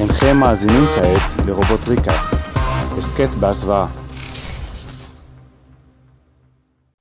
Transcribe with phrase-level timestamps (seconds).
[0.00, 2.32] אינכם מאזינים כעת לרובוט ריקאסט,
[2.98, 3.86] הסכת בהסוואה.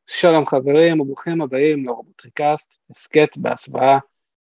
[0.07, 3.97] שלום חברים וברוכים הבאים לרובוט ריקאסט, הסכת בהסוואה.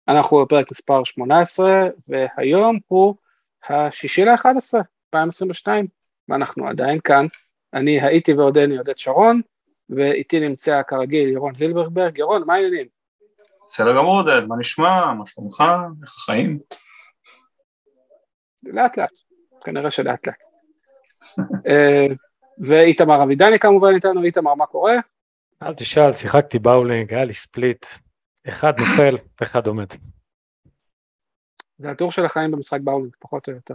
[0.07, 3.15] אנחנו בפרק מספר 18 והיום הוא
[3.69, 5.87] השישי ל-11, 2022,
[6.29, 7.25] ואנחנו עדיין כאן.
[7.73, 9.41] אני הייתי ועודני עודד שרון,
[9.89, 12.17] ואיתי נמצא כרגיל ירון זילברברג.
[12.17, 12.87] ירון, מה העניינים?
[13.67, 15.13] בסדר גמור עודד, מה נשמע?
[15.13, 15.63] מה שלומך?
[16.01, 16.59] איך החיים?
[18.63, 19.19] לאט לאט,
[19.63, 20.43] כנראה שלאט לאט.
[21.67, 22.05] אה,
[22.57, 24.95] ואיתמר אבידני כמובן איתנו, איתמר מה קורה?
[25.63, 27.85] אל תשאל, שיחקתי באולינג, היה לי ספליט,
[28.47, 29.87] אחד נופל, אחד עומד.
[31.77, 33.73] זה הטור של החיים במשחק באולינג, פחות או יותר.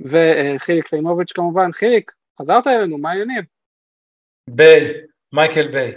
[0.00, 3.44] וחיליק חיימוביץ' כמובן, חיליק, חזרת אלינו, מה העניינים?
[4.50, 4.92] ביי,
[5.32, 5.94] מייקל ביי.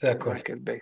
[0.00, 0.32] זה הכל.
[0.32, 0.78] מייקל ביי.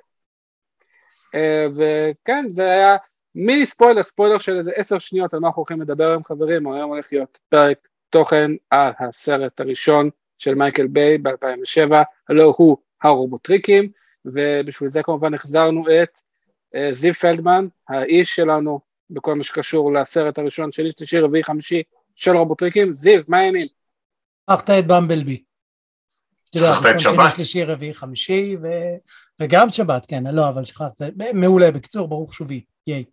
[1.34, 2.96] אה, וכן, זה היה
[3.34, 6.90] מיני ספוילר, ספוילר של איזה עשר שניות על מה אנחנו הולכים לדבר היום חברים, היום
[6.90, 11.94] הולך להיות פרק תוכן על הסרט הראשון של מייקל ביי ב-2007,
[12.28, 13.90] הלא הוא הרובוטריקים,
[14.24, 20.72] ובשביל זה כמובן החזרנו את uh, זיו פלדמן, האיש שלנו בכל מה שקשור לסרט הראשון
[20.72, 21.82] שלי, שלישי, רביעי, חמישי
[22.14, 23.66] של רובוטריקים, זיו, מה העניינים?
[24.50, 25.42] שכחת את במבלבי.
[26.54, 27.32] שכחת את שבת.
[27.36, 28.66] שלישי, רביעי, חמישי, ו...
[29.40, 31.02] וגם שבת, כן, לא, אבל שכחת,
[31.34, 33.04] מעולה, בקיצור, ברוך שובי, ייי.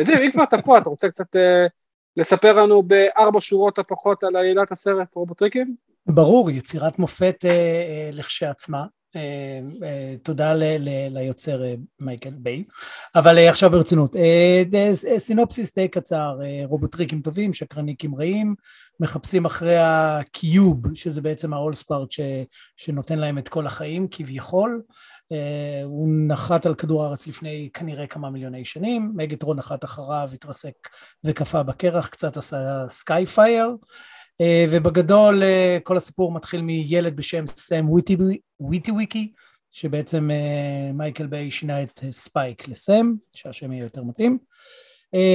[0.00, 1.70] זיו, אם כבר אתה פה, אתה רוצה קצת uh,
[2.16, 5.76] לספר לנו בארבע שורות או פחות על עלילת הסרט רובוטריקים?
[6.06, 7.44] ברור, יצירת מופת
[8.12, 8.84] לכשעצמה.
[9.16, 10.54] אה, אה, תודה
[11.10, 12.64] ליוצר אה, מייקל ביי.
[13.14, 14.16] אבל עכשיו ברצינות,
[15.18, 18.54] סינופסיס די קצר, רובוטריקים טובים, שקרניקים רעים,
[19.00, 22.08] מחפשים אחרי ה cube, שזה בעצם ה AllSpark
[22.76, 24.82] שנותן להם את כל החיים כביכול.
[25.84, 30.74] הוא נחת על כדור הארץ לפני כנראה כמה מיליוני שנים, מגטרון נחת אחריו, התרסק
[31.24, 33.76] וקפא בקרח, קצת עשה Skyfire.
[34.40, 37.86] אה, ובגדול אה, כל הסיפור מתחיל מילד בשם סם
[38.60, 39.32] וויטוויקי,
[39.70, 44.38] שבעצם אה, מייקל ביי שינה את ספייק לסם, שהשם יהיה יותר מתאים.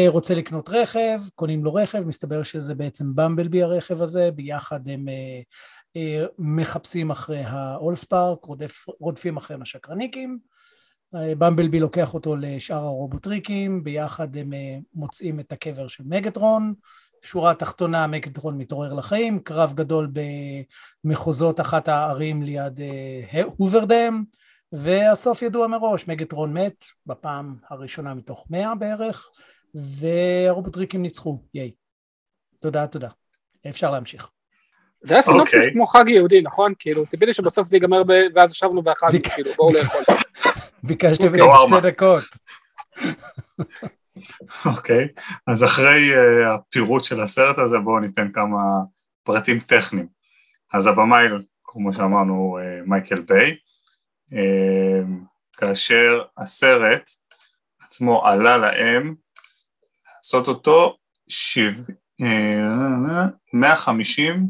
[0.07, 5.05] רוצה לקנות רכב, קונים לו רכב, מסתבר שזה בעצם במבלבי הרכב הזה, ביחד הם
[6.39, 8.39] מחפשים אחרי ה AllSpark,
[8.99, 10.39] רודפים אחרי השקרניקים.
[11.13, 14.53] במבלבי לוקח אותו לשאר הרובוטריקים, ביחד הם
[14.93, 16.73] מוצאים את הקבר של מגטרון,
[17.21, 20.11] שורה תחתונה מגטרון מתעורר לחיים, קרב גדול
[21.03, 24.23] במחוזות אחת הערים ליד אה, הוברדם,
[24.71, 29.29] והסוף ידוע מראש, מגטרון מת בפעם הראשונה מתוך מאה בערך,
[29.75, 31.71] והרובוטריקים ניצחו, ייי.
[32.61, 33.09] תודה, תודה.
[33.69, 34.36] אפשר להמשיך.
[35.07, 35.57] זה היה סינופסיס okay.
[35.57, 35.73] אוקיי.
[35.73, 36.73] כמו חג יהודי, נכון?
[36.79, 38.11] כאילו, ציפיתי שבסוף זה ייגמר ב...
[38.35, 39.27] ואז ישבנו ואכלנו, ביק...
[39.27, 40.01] כאילו, בואו לאכול.
[40.83, 42.23] ביקשתם את שתי דקות.
[44.65, 45.21] אוקיי, okay.
[45.47, 48.57] אז אחרי uh, הפירוט של הסרט הזה בואו ניתן כמה
[49.23, 50.07] פרטים טכניים.
[50.73, 51.25] אז הבמאי,
[51.63, 53.55] כמו שאמרנו, uh, מייקל ביי,
[54.31, 55.07] uh,
[55.57, 57.09] כאשר הסרט
[57.81, 59.15] עצמו עלה להם
[60.15, 60.97] לעשות אותו
[61.29, 61.73] שיו...
[62.21, 62.25] uh,
[63.53, 64.47] 150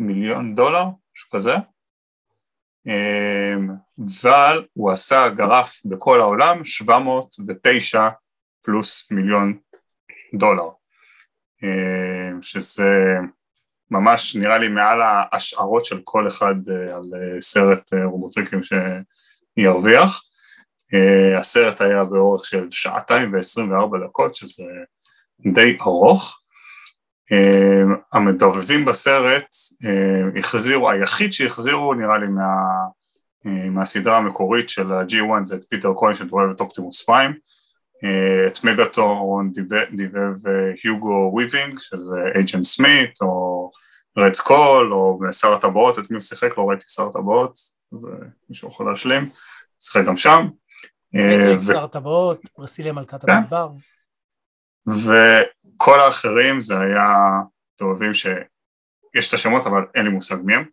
[0.00, 0.84] מיליון דולר,
[1.14, 1.54] משהו כזה,
[3.98, 8.08] אבל הוא עשה גרף בכל העולם 709
[8.62, 9.58] פלוס מיליון
[10.34, 10.68] דולר,
[11.64, 13.16] אה, שזה
[13.90, 18.60] ממש נראה לי מעל ההשערות של כל אחד אה, על אה, סרט רובוטריקים
[19.58, 20.22] שירוויח.
[21.38, 24.64] הסרט היה באורך של שעתיים ועשרים וארבע דקות, שזה
[25.54, 26.39] די ארוך.
[28.12, 29.54] המדובבים בסרט
[30.38, 32.50] החזירו, היחיד שהחזירו נראה לי מה,
[33.70, 37.32] מהסדרה המקורית של ה-G1 זה את פיטר קוין שדובב את אופטימוס פריים,
[38.04, 39.52] אה, את מגטרון
[39.92, 43.70] דיבב אה, יוגו וויבינג שזה Agent סמית או
[44.18, 46.58] רד סקאל או שר הטבעות, את מי הוא שיחק?
[46.58, 47.58] לא ראיתי שר הטבעות,
[47.94, 49.30] אז אה, מישהו יכול להשלים,
[49.80, 50.46] שיחק גם שם.
[51.66, 53.32] שר הטבעות, פרסיליה מלכת כן.
[53.32, 53.68] המדבר.
[55.80, 57.08] וכל האחרים זה היה
[57.78, 60.64] דובבים שיש את השמות אבל אין לי מושג מי הם.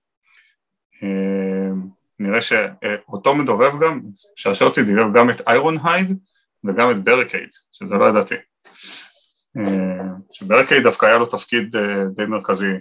[2.19, 4.01] נראה שאותו מדובב גם,
[4.35, 6.19] שעשע אותי דיבב גם את איירון הייד
[6.63, 8.35] וגם את ברקייד, שזה לא ידעתי.
[9.57, 12.73] אה, שברקייד דווקא היה לו תפקיד אה, די מרכזי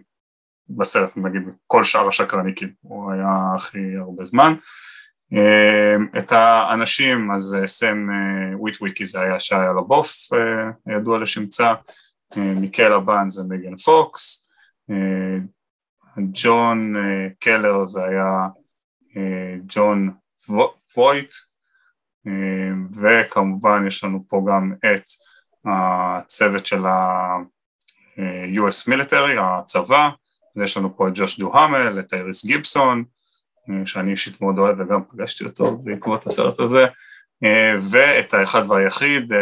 [0.69, 4.55] בסרט, נגיד, כל שאר השקרניקים, הוא היה הכי הרבה זמן.
[5.33, 8.09] אה, את האנשים, אז סם
[8.55, 10.17] וויטוויקי זה היה שהיה לו בוף,
[10.87, 11.75] ידוע לשמצה,
[12.37, 14.49] מיקל הבן זה מגן פוקס,
[16.19, 16.95] ג'ון
[17.41, 18.49] קלר זה היה
[19.67, 20.11] ג'ון
[20.97, 21.35] וויט,
[22.93, 25.05] וכמובן יש לנו פה גם את
[25.65, 30.09] הצוות של ה-US Military, הצבא,
[30.65, 33.05] יש לנו פה את ג'וש דוהמל, את אייריס גיבסון,
[33.85, 36.87] שאני אישית מאוד אוהב וגם פגשתי אותו בעקבות הסרט הזה,
[37.91, 39.33] ואת האחד והיחיד,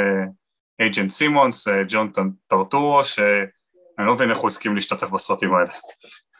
[0.81, 2.12] אייג'נט סימונס, ג'ון
[2.47, 5.73] טרטורו, שאני לא מבין איך הוא הסכים להשתתף בסרטים האלה.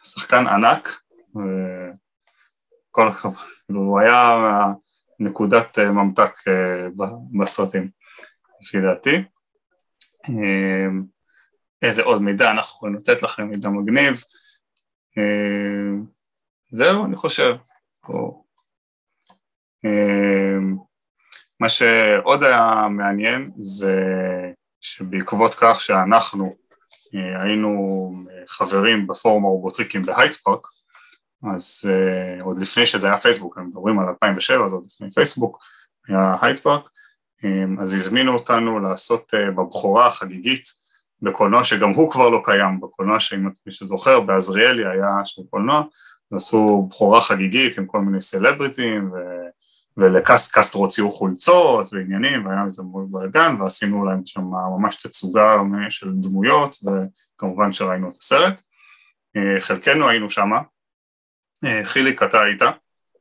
[0.03, 3.35] שחקן ענק, וכל הכבוד,
[3.65, 4.39] כאילו, הוא היה
[5.19, 6.33] נקודת ממתק
[7.39, 7.89] בסרטים,
[8.61, 9.23] לפי דעתי.
[11.81, 14.23] איזה עוד מידע אנחנו יכולים לתת לכם, מידע מגניב.
[16.71, 17.55] זהו, אני חושב.
[21.59, 24.01] מה שעוד היה מעניין זה
[24.81, 26.55] שבעקבות כך שאנחנו
[27.13, 28.11] היינו
[28.47, 30.67] חברים בפורום הרובוטריקים בהייד פארק,
[31.53, 31.91] אז
[32.41, 35.57] עוד לפני שזה היה פייסבוק, הם מדברים על 2007, אז עוד לפני פייסבוק,
[36.07, 36.89] היה הייד פארק,
[37.79, 40.67] אז הזמינו אותנו לעשות בבכורה החגיגית
[41.21, 45.83] בקולנוע שגם הוא כבר לא קיים, בקולנוע שאם מי שזוכר, בעזריאלי היה של קולנוע,
[46.33, 49.17] עשו בכורה חגיגית עם כל מיני סלבריטים ו...
[49.97, 54.41] ולקסטרו הוציאו חולצות ועניינים והיה מזה מאוד בלאגן ועשינו להם שם
[54.77, 55.55] ממש תצוגה
[55.89, 58.61] של דמויות וכמובן שראינו את הסרט.
[59.59, 60.49] חלקנו היינו שם,
[61.83, 62.61] חיליק אתה היית,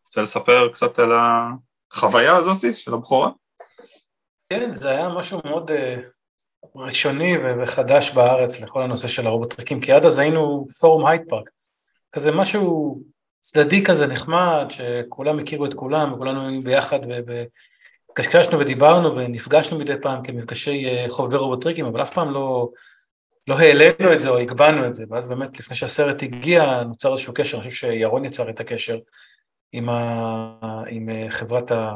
[0.06, 1.12] רוצה לספר קצת על
[1.92, 3.30] החוויה הזאת של הבכורה?
[4.48, 5.70] כן, זה היה משהו מאוד
[6.74, 7.32] ראשוני
[7.62, 11.50] וחדש בארץ לכל הנושא של הרובוטריקים, כי עד אז היינו פורום הייט פארק,
[12.12, 13.00] כזה משהו
[13.46, 16.98] צדדי כזה נחמד, שכולם הכירו את כולם, וכולנו היינו ביחד
[18.10, 22.70] וקשקשנו ודיברנו ונפגשנו מדי פעם כמפגשי חובבי רובוטריקים, אבל אף פעם לא,
[23.46, 27.34] לא העלינו את זה או הגבנו את זה, ואז באמת לפני שהסרט הגיע נוצר איזשהו
[27.34, 28.98] קשר, אני חושב שירון יצר את הקשר
[29.72, 31.92] עם, ה, עם חברת, ה,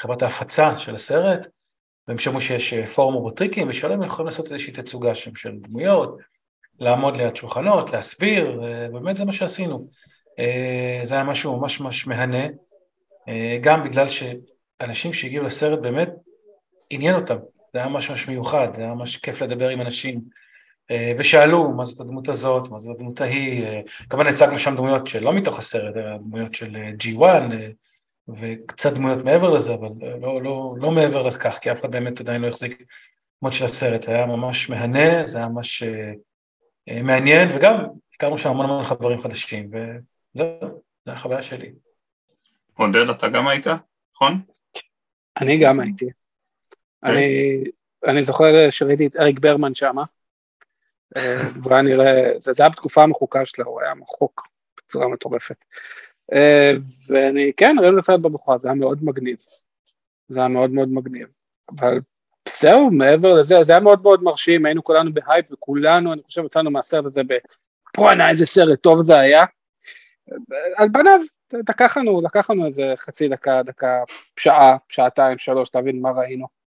[0.00, 1.46] חברת ההפצה של הסרט,
[2.08, 6.18] והם שמעו שיש פורום רובוטריקים, ושאלו אם הם יכולים לעשות איזושהי תצוגה שם של דמויות,
[6.80, 9.88] לעמוד ליד שולחנות, להסביר, ובאמת זה מה שעשינו.
[11.04, 12.46] זה היה משהו ממש ממש מהנה,
[13.60, 16.08] גם בגלל שאנשים שהגיעו לסרט באמת
[16.90, 17.36] עניין אותם,
[17.72, 20.20] זה היה ממש ממש מיוחד, זה היה ממש כיף לדבר עם אנשים,
[21.18, 23.66] ושאלו מה זאת הדמות הזאת, מה זאת הדמות ההיא,
[24.10, 27.22] כמובן הצגנו שם דמויות שלא מתוך הסרט, אלא דמויות של G1
[28.28, 29.88] וקצת דמויות מעבר לזה, אבל
[30.20, 32.82] לא, לא, לא מעבר לכך, כי אף אחד באמת עדיין לא החזיק
[33.42, 35.82] דמות של הסרט, היה ממש מהנה, זה היה ממש
[37.02, 39.70] מעניין, וגם הכרנו שם המון המון חברים חדשים,
[40.34, 41.72] וזהו, זו החוויה שלי.
[42.74, 43.66] עודד, אתה גם היית,
[44.14, 44.40] נכון?
[45.40, 46.06] אני גם הייתי.
[47.04, 47.64] אני,
[48.06, 49.96] אני זוכר שראיתי את אריק ברמן שם,
[51.62, 55.64] והיה נראה, זה, זה היה בתקופה המחוקה שלו, הוא היה מחוק בצורה מטורפת.
[57.08, 59.36] ואני, כן, ראינו לסרט בבחורה, זה היה מאוד מגניב.
[60.28, 61.28] זה היה מאוד מאוד מגניב.
[61.70, 62.00] אבל
[62.48, 66.70] זהו, מעבר לזה, זה היה מאוד מאוד מרשים, היינו כולנו בהייפ וכולנו, אני חושב, יצאנו
[66.70, 67.22] מהסרט הזה
[67.96, 69.44] בואנה, איזה סרט טוב זה היה.
[70.76, 71.20] על פניו,
[71.68, 73.98] לקח לנו, לקח לנו איזה חצי דקה, דקה,
[74.40, 76.62] שעה, שעתיים, שלוש, להבין מה ראינו.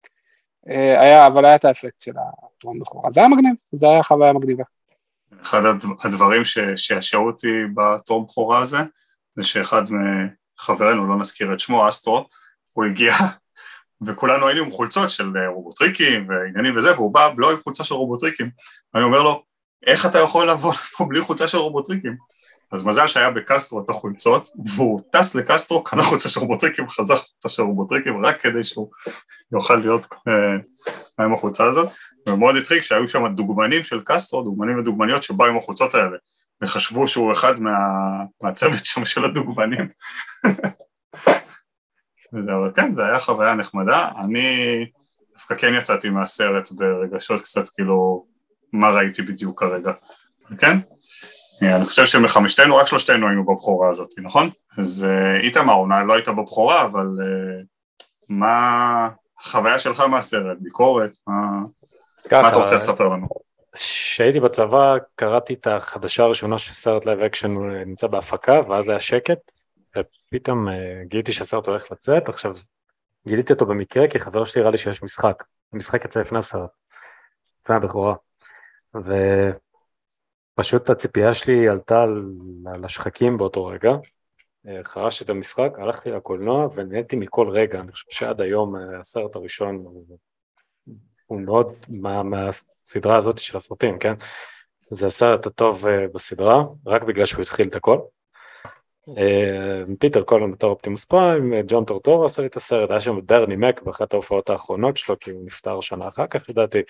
[1.02, 4.64] היה, אבל היה את האפקט של הטרום בכורה, זה היה מגניב, זה היה חוויה מגניבה.
[5.42, 5.62] אחד
[6.04, 6.42] הדברים
[6.76, 8.78] שעשעו אותי בטרום בכורה הזה,
[9.36, 12.26] זה שאחד מחברינו, לא נזכיר את שמו, אסטרו,
[12.74, 13.14] הוא הגיע
[14.06, 18.50] וכולנו היינו עם חולצות של רובוטריקים ועניינים וזה, והוא בא לא עם חולצה של רובוטריקים,
[18.96, 19.44] אני אומר לו,
[19.88, 22.18] איך אתה יכול לבוא פה בלי חולצה של רובוטריקים?
[22.72, 27.50] אז מזל שהיה בקסטרו את החולצות, והוא טס לקסטרו, קנה חולצה של רובוטריקים, חזר חולצה
[27.50, 28.90] של רובוטריקים, רק כדי שהוא
[29.52, 31.90] יוכל להיות אה, עם החולצה הזאת,
[32.30, 36.18] ומאוד הצחיק שהיו שם דוגמנים של קסטרו, דוגמנים ודוגמניות שבאו עם החולצות האלה,
[36.62, 37.72] וחשבו שהוא אחד מה,
[38.42, 39.88] מהצוות שם של הדוגמנים.
[42.34, 44.86] אבל כן, זה היה חוויה נחמדה, אני
[45.34, 48.26] דווקא כן יצאתי מהסרט ברגשות קצת כאילו,
[48.74, 49.92] מה ראיתי בדיוק כרגע,
[50.60, 50.78] כן?
[51.62, 54.50] אני חושב שמחמשתנו, רק שלושתנו היינו בבחורה הזאת, נכון?
[54.78, 55.08] אז
[55.44, 57.08] איתמר, אולי לא היית בבחורה, אבל
[58.30, 61.34] מה החוויה שלך מהסרט, ביקורת, מה,
[62.32, 63.28] מה אתה רוצה לספר לנו?
[63.74, 67.52] כשהייתי בצבא קראתי את החדשה הראשונה של סרט live action
[67.86, 69.52] נמצא בהפקה ואז היה שקט
[69.98, 70.68] ופתאום
[71.06, 72.52] גיליתי שהסרט הולך לצאת, עכשיו
[73.28, 76.70] גיליתי אותו במקרה כי חבר שלי הראה לי שיש משחק, המשחק יצא לפני הסרט,
[77.64, 78.16] לפני הבכורה,
[80.62, 82.04] ופשוט הציפייה שלי עלתה
[82.74, 83.92] על השחקים באותו רגע,
[84.84, 89.76] חרשתי את המשחק, הלכתי לקולנוע ונהניתי מכל רגע, אני חושב שעד היום הסרט הראשון
[91.28, 94.14] הוא, מאוד מה, מהסדרה הזאת של הסרטים, כן?
[94.90, 98.00] זה הסרט הטוב בסדרה, רק בגלל שהוא התחיל את הכל.
[99.18, 103.20] אה, פיטר קולן בתור אופטימוס פריים, אה, ג'ון טורטור עשה לי את הסרט, היה שם
[103.26, 106.82] ברני מק באחת ההופעות האחרונות שלו, כי הוא נפטר שנה אחר כך לדעתי.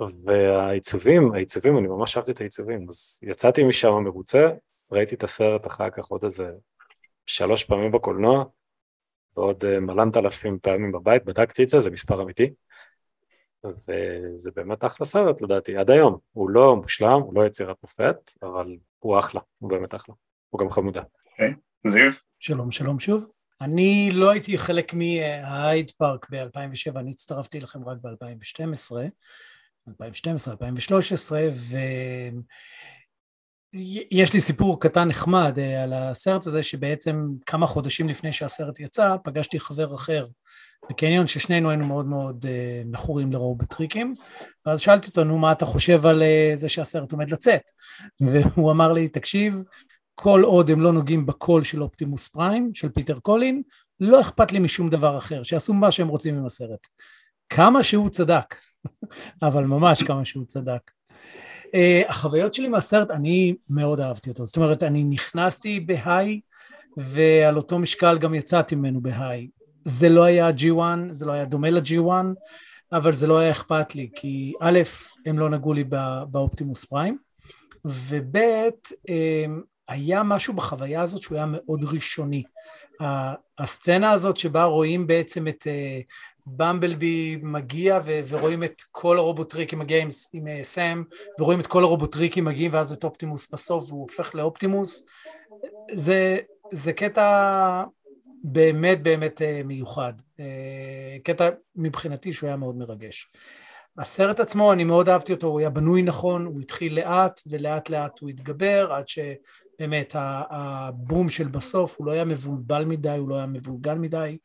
[0.00, 4.50] אה, והעיצובים, העיצובים, אני ממש אהבתי את העיצובים, אז יצאתי משם מרוצה,
[4.92, 6.50] ראיתי את הסרט אחר כך עוד איזה
[7.26, 8.44] שלוש פעמים בקולנוע,
[9.36, 12.50] ועוד מלנת אלפים פעמים בבית, בדקתי את זה, זה מספר אמיתי.
[13.64, 16.18] וזה באמת אחלה סרט לדעתי, עד היום.
[16.32, 20.14] הוא לא מושלם, הוא לא יצירת מופת, אבל הוא אחלה, הוא באמת אחלה.
[20.50, 21.02] הוא גם חמודה.
[21.30, 21.54] אוקיי,
[21.86, 22.10] זיו?
[22.38, 23.30] שלום, שלום שוב.
[23.60, 28.96] אני לא הייתי חלק מההייד פארק ב-2007, אני הצטרפתי לכם רק ב-2012,
[29.88, 31.48] 2012, 2013,
[33.72, 39.16] ויש לי סיפור קטן נחמד אה, על הסרט הזה, שבעצם כמה חודשים לפני שהסרט יצא,
[39.24, 40.26] פגשתי חבר אחר
[40.90, 42.48] בקניון ששנינו היינו מאוד מאוד uh,
[42.86, 44.14] מכורים לרובוטריקים
[44.66, 47.62] ואז שאלתי אותו נו מה אתה חושב על uh, זה שהסרט עומד לצאת?
[48.20, 49.54] והוא אמר לי תקשיב
[50.14, 53.62] כל עוד הם לא נוגעים בקול של אופטימוס פריים של פיטר קאלן
[54.00, 56.86] לא אכפת לי משום דבר אחר שיעשו מה שהם רוצים עם הסרט
[57.48, 58.54] כמה שהוא צדק
[59.42, 60.90] אבל ממש כמה שהוא צדק.
[61.66, 64.44] uh, החוויות שלי מהסרט אני מאוד אהבתי אותו.
[64.44, 66.40] זאת אומרת אני נכנסתי ב high
[66.96, 69.48] ועל אותו משקל גם יצאתי ממנו בהיי.
[69.84, 72.10] זה לא היה G1, זה לא היה דומה ל-G1,
[72.92, 74.80] אבל זה לא היה אכפת לי, כי א',
[75.26, 75.84] הם לא נגעו לי
[76.30, 77.18] באופטימוס פריים,
[77.84, 78.36] וב',
[79.08, 82.42] אמ, היה משהו בחוויה הזאת שהוא היה מאוד ראשוני.
[83.58, 86.00] הסצנה הזאת שבה רואים בעצם את אה,
[86.46, 91.04] במבלבי מגיע ו- ורואים את כל הרובוטריקים מגיע עם, עם אה, סאם
[91.38, 95.06] ורואים את כל הרובוטריקים מגיעים ואז את אופטימוס בסוף והוא הופך לאופטימוס
[95.92, 96.38] זה,
[96.72, 97.84] זה קטע
[98.44, 100.12] באמת באמת אה, מיוחד.
[100.40, 103.30] אה, קטע מבחינתי שהוא היה מאוד מרגש.
[103.98, 108.18] הסרט עצמו, אני מאוד אהבתי אותו, הוא היה בנוי נכון, הוא התחיל לאט ולאט לאט
[108.18, 110.16] הוא התגבר עד שבאמת
[110.50, 114.38] הבום של בסוף הוא לא היה מבולבל מדי, הוא לא היה מבולגן מדי,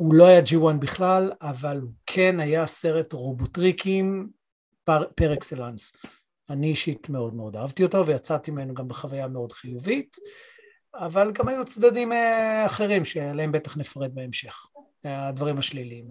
[0.00, 4.28] הוא לא היה G1 בכלל, אבל הוא כן היה סרט רובוטריקים
[4.84, 5.96] פר, פר אקסלנס.
[6.50, 10.16] אני אישית מאוד מאוד אהבתי אותו ויצאתי ממנו גם בחוויה מאוד חיובית.
[10.94, 14.66] אבל גם היו צדדים אה, אחרים שעליהם בטח נפרד בהמשך,
[15.04, 16.04] הדברים השליליים.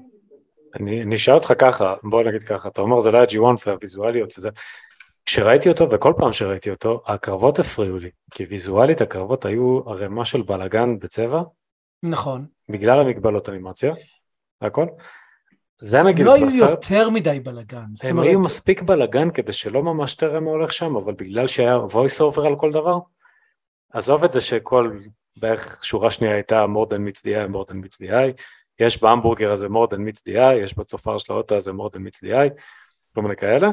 [0.76, 4.50] אני אשאל אותך ככה, בוא נגיד ככה, אתה אומר זה לא היה G1 והוויזואליות וזה,
[5.26, 10.42] כשראיתי אותו וכל פעם שראיתי אותו, הקרבות הפריעו לי, כי ויזואלית הקרבות היו ערימה של
[10.42, 11.42] בלאגן בצבע.
[12.04, 12.46] נכון.
[12.70, 13.94] בגלל המגבלות אנימציה,
[14.62, 14.86] הכל.
[15.82, 17.86] זה נגיד לא היו יותר מדי בלאגן.
[18.04, 18.28] הם אומרת...
[18.28, 22.48] היו מספיק בלאגן כדי שלא ממש תראה מה הולך שם, אבל בגלל שהיה voice over
[22.48, 23.00] על כל דבר,
[23.94, 24.98] עזוב את זה שכל
[25.38, 28.42] בערך שורה שנייה הייתה more than meets the eye, more than meets the eye,
[28.80, 32.00] יש בהמבורגר הזה more than meets the eye, יש בצופר של האוטו הזה more than
[32.00, 32.62] meets the eye,
[33.16, 33.70] כל מיני כאלה,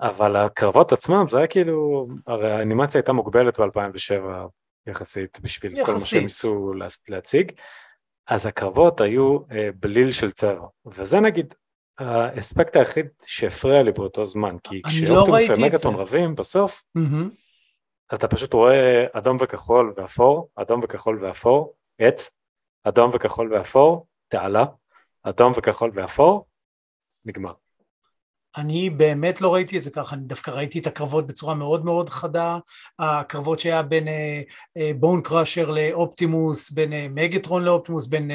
[0.00, 4.22] אבל הקרבות עצמם זה היה כאילו, הרי האנימציה הייתה מוגבלת ב-2007
[4.86, 5.86] יחסית בשביל יחסית.
[5.86, 6.72] כל מה שהם ניסו
[7.08, 7.52] להציג,
[8.26, 11.54] אז הקרבות היו אה, בליל של צבע, וזה נגיד
[11.98, 18.14] האספקט היחיד שהפריע לי באותו זמן, כי כשאופטימוס לא ומגטון רבים בסוף, mm-hmm.
[18.14, 22.38] אתה פשוט רואה אדום וכחול ואפור, אדום וכחול ואפור, עץ,
[22.84, 24.64] אדום וכחול ואפור, תעלה,
[25.22, 26.46] אדום וכחול ואפור,
[27.24, 27.52] נגמר.
[28.56, 32.08] אני באמת לא ראיתי את זה ככה, אני דווקא ראיתי את הקרבות בצורה מאוד מאוד
[32.08, 32.58] חדה,
[32.98, 34.08] הקרבות שהיה בין
[34.96, 38.30] בון uh, קראשר לאופטימוס, בין מגטרון לאופטימוס, בין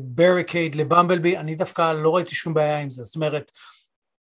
[0.00, 3.50] בריקייד לבמבלבי, אני דווקא לא ראיתי שום בעיה עם זה, זאת אומרת,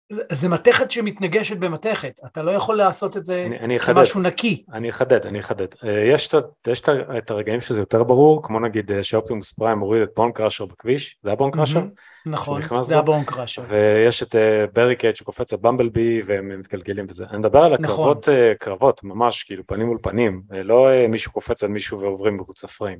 [0.09, 3.47] זה מתכת שמתנגשת במתכת, אתה לא יכול לעשות את זה
[3.85, 4.63] כמשהו נקי.
[4.73, 5.67] אני אחדד, אני אחדד.
[5.83, 6.29] אה, יש,
[6.67, 6.81] יש
[7.17, 11.17] את הרגעים שזה יותר ברור, כמו נגיד אה, שאופטימוס פריים הוריד את בון קראשר בכביש,
[11.21, 11.81] זה היה בון קראשר?
[12.25, 13.63] נכון, זה היה בון קראשר.
[13.69, 14.35] ויש את
[14.73, 17.25] ברי אה, שקופץ לבמבל בי והם מתגלגלים וזה.
[17.29, 18.53] אני מדבר על הקרבות, נכון.
[18.59, 22.99] קרבות ממש, כאילו פנים מול פנים, לא מישהו קופץ על מישהו ועוברים מחוץ לפריים.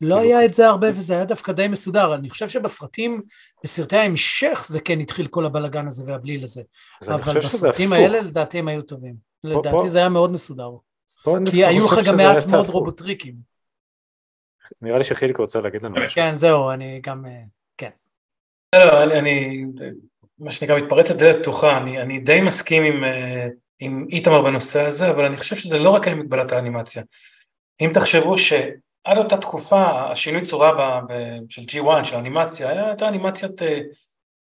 [0.00, 3.22] לא כאילו- היה את זה הרבה וזה היה דווקא די מסודר, אני חושב שבסרטים,
[3.64, 6.62] בסרטי ההמשך זה כן התחיל כל הבלגן הזה והבליל הזה,
[7.08, 10.70] אבל בסרטים האלה לדעתי הם היו טובים, לדעתי זה היה מאוד מסודר,
[11.50, 13.34] כי היו לך גם מעט מאוד רובוטריקים.
[14.82, 16.14] נראה לי שחיליק רוצה להגיד לנו משהו.
[16.14, 17.42] כן, זהו, אני גם, אה,
[17.76, 17.90] כן.
[18.74, 19.64] לא, אני,
[20.38, 23.46] מה שנקרא מתפרץ לדלת פתוחה, אני די מסכים אה,
[23.78, 27.02] עם איתמר בנושא הזה, אבל אני חושב שזה לא רק על מגבלת האנימציה.
[27.80, 28.52] אם תחשבו ש...
[29.04, 33.80] עד אותה תקופה השינוי צורה ב, ב, של G1, של אנימציה, הייתה אנימציית, אה,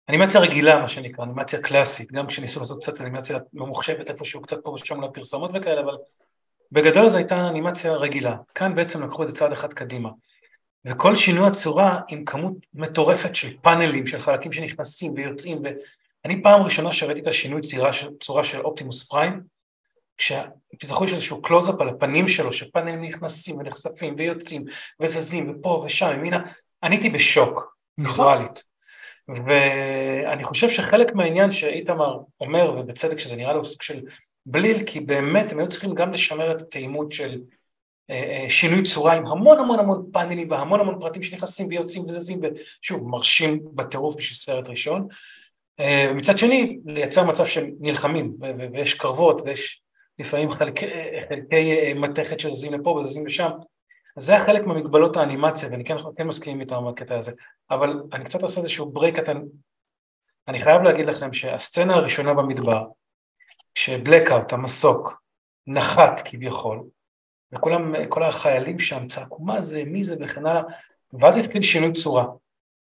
[0.08, 4.70] אנימציה רגילה מה שנקרא, אנימציה קלאסית, גם כשניסו לעשות קצת אנימציה ממוחשבת איפשהו קצת פה
[4.70, 5.96] ושם לפרסומות וכאלה, אבל
[6.72, 8.36] בגדול זו הייתה אנימציה רגילה.
[8.54, 10.10] כאן בעצם לקחו את זה צעד אחד קדימה.
[10.84, 16.92] וכל שינוי הצורה עם כמות מטורפת של פאנלים, של חלקים שנכנסים ויוצאים, ואני פעם ראשונה
[16.92, 17.60] שראיתי את השינוי
[18.20, 19.42] צורה של, אופטימוס פריים,
[20.78, 24.64] כשתזכרו יש איזשהו קלוזאפ על הפנים שלו, שפאנלים נכנסים ונחשפים ויוצאים
[25.00, 26.42] וזזים ופה ושם, ימינה,
[26.82, 28.26] אני הייתי בשוק, נכון.
[28.26, 28.62] ויזואלית.
[29.28, 34.00] ואני חושב שחלק מהעניין שאיתמר אומר, ובצדק שזה נראה לו סוג של
[34.46, 37.40] בליל, כי באמת הם היו צריכים גם לשמר את התאימות של
[38.10, 42.40] אה, אה, שינוי צורה עם המון המון המון פאנלים והמון המון פרטים שנכנסים ויוצאים וזזים,
[42.82, 45.06] ושוב, מרשים בטירוף בשביל סרט ראשון.
[45.80, 49.82] אה, ומצד שני, לייצר מצב של נלחמים, ו- ו- ויש קרבות, ויש
[50.18, 50.86] לפעמים חלקי,
[51.28, 53.50] חלקי אה, מתכת שזזים לפה וזזים לשם.
[54.16, 57.32] אז זה היה חלק ממגבלות האנימציה, ואני כן, כן מסכים איתם בקטע הזה.
[57.70, 59.42] אבל אני קצת עושה איזשהו ברייק קטן.
[60.48, 62.86] אני חייב להגיד לכם שהסצנה הראשונה במדבר,
[63.74, 65.22] כשבלקאוט, המסוק,
[65.66, 66.82] נחת כביכול,
[67.52, 70.62] וכולם, כל החיילים שם צעקו מה זה, מי זה וכן הלאה,
[71.12, 72.26] ואז התחיל שינוי צורה.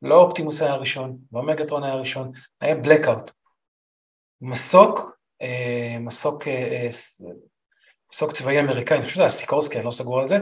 [0.02, 3.30] לא אופטימוס היה הראשון, לא מגטרון היה הראשון, היה בלקאוט.
[4.40, 5.13] מסוק,
[6.00, 6.88] מסוק, אה,
[8.12, 10.38] מסוק צבאי אמריקאי, אני חושב שזה היה סיקורסקי, אני לא סגור על זה,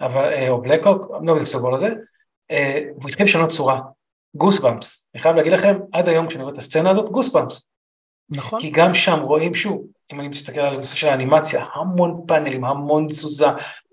[0.00, 1.88] אבל, אה, או בלקאוט, אני לא בדיוק סגור על זה,
[2.98, 3.80] והוא התחיל לשנות צורה,
[4.36, 5.08] גוסבאמפס.
[5.14, 7.68] אני חייב להגיד לכם, עד היום כשאני רואה את הסצנה הזאת, גוסבאמפס.
[8.30, 8.60] נכון.
[8.60, 13.06] כי גם שם רואים שוב, אם אני מסתכל על הנושא של האנימציה, המון פאנלים, המון
[13.08, 13.46] תזוזה,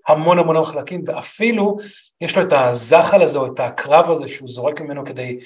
[0.08, 1.76] המון המון מחלקים, ואפילו
[2.20, 5.38] יש לו את הזחל הזה או את הקרב הזה שהוא זורק ממנו כדי,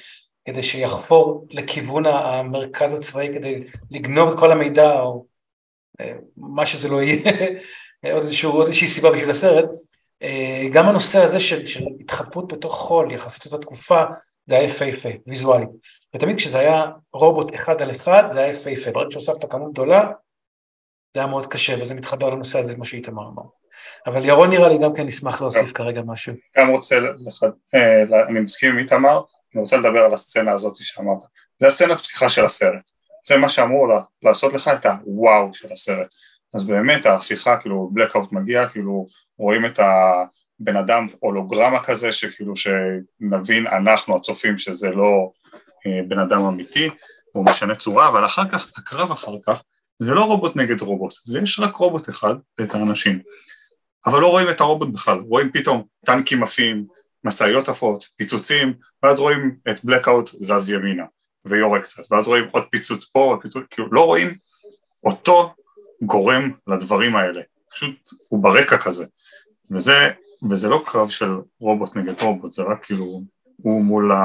[0.48, 5.26] כדי שיחפור לכיוון המרכז הצבאי כדי לגנוב את כל המידע או
[6.00, 7.32] אה, מה שזה לא יהיה,
[8.14, 9.64] עוד, איזשהו, עוד איזושהי סיבה בשביל הסרט.
[10.22, 14.02] אה, גם הנושא הזה של, של התחפות בתוך חול יחסית אותה תקופה,
[14.46, 15.68] זה היה יפהפה, ויזואלית.
[16.14, 18.90] ותמיד כשזה היה רובוט אחד על אחד, זה היה יפהפה.
[18.90, 20.10] ברגע שהוספת כמות גדולה,
[21.14, 23.42] זה היה מאוד קשה, וזה מתחבר לנושא הזה, כמו שאיתמר אמר.
[24.06, 26.32] אבל ירון נראה לי גם כן ישמח להוסיף כרגע משהו.
[26.58, 27.42] גם רוצה, לח...
[27.74, 29.22] אה, אני מסכים עם איתמר,
[29.54, 31.18] אני רוצה לדבר על הסצנה הזאת שאמרת.
[31.58, 32.90] זה הסצנת פתיחה של הסרט.
[33.26, 36.14] זה מה שאמור לה, לעשות לך את הוואו של הסרט.
[36.54, 39.06] אז באמת ההפיכה, כאילו בלקאוט מגיע, כאילו
[39.38, 45.30] רואים את הבן אדם הולוגרמה כזה, שכאילו שנבין אנחנו הצופים שזה לא
[45.86, 46.90] אה, בן אדם אמיתי,
[47.32, 49.62] הוא משנה צורה, אבל אחר כך, הקרב אחר כך,
[49.98, 53.22] זה לא רובוט נגד רובוט, זה יש רק רובוט אחד, את האנשים.
[54.06, 56.86] אבל לא רואים את הרובוט בכלל, רואים פתאום טנקים עפים,
[57.24, 61.04] משאיות עפות, פיצוצים, ואז רואים את בלקאוט זז ימינה
[61.44, 64.34] ויורה קצת, ואז רואים עוד פיצוץ פה, עוד פיצוץ, כאילו לא רואים
[65.04, 65.54] אותו
[66.02, 67.96] גורם לדברים האלה, פשוט
[68.28, 69.04] הוא ברקע כזה,
[69.70, 70.10] וזה,
[70.50, 73.22] וזה לא קרב של רובוט נגד רובוט, זה רק כאילו
[73.56, 74.24] הוא מול, ה,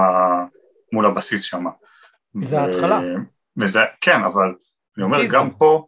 [0.92, 1.66] מול הבסיס שם.
[2.42, 3.02] זה ההתחלה.
[3.58, 4.54] וזה, כן, אבל
[4.98, 5.88] אני אומר גם פה,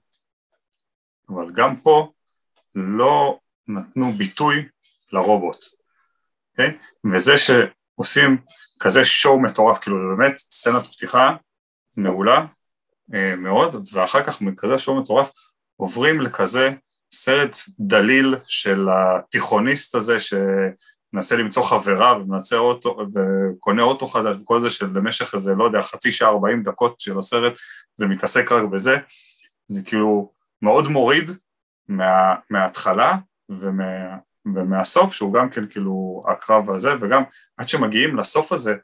[1.29, 2.11] אבל גם פה
[2.75, 4.67] לא נתנו ביטוי
[5.11, 5.65] לרובוט,
[6.55, 6.77] אוקיי?
[7.13, 8.37] וזה שעושים
[8.79, 11.35] כזה שואו מטורף, כאילו באמת סצנת פתיחה
[11.97, 12.45] מעולה
[13.13, 15.31] אה, מאוד, ואחר כך מכזה שואו מטורף
[15.77, 16.69] עוברים לכזה
[17.11, 24.69] סרט דליל של התיכוניסט הזה שמנסה למצוא חברה ומנסה אוטו וקונה אוטו חדש וכל זה
[24.69, 27.53] שלמשך איזה לא יודע חצי שעה ארבעים דקות של הסרט
[27.95, 28.97] זה מתעסק רק בזה,
[29.67, 31.29] זה כאילו מאוד מוריד
[31.87, 33.17] מה, מההתחלה
[33.49, 37.23] ומה, ומהסוף שהוא גם כן כאילו הקרב הזה וגם
[37.57, 38.75] עד שמגיעים לסוף הזה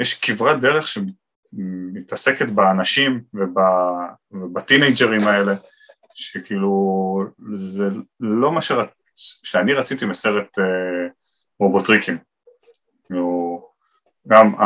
[0.00, 3.20] יש כברת דרך שמתעסקת באנשים
[4.32, 5.54] ובטינג'רים האלה
[6.14, 6.70] שכאילו
[7.54, 7.88] זה
[8.20, 8.88] לא מה שרצ...
[9.44, 11.08] שאני רציתי מסרט אה,
[11.58, 12.18] רובוטריקים
[13.04, 13.60] כאילו
[14.28, 14.62] גם uh,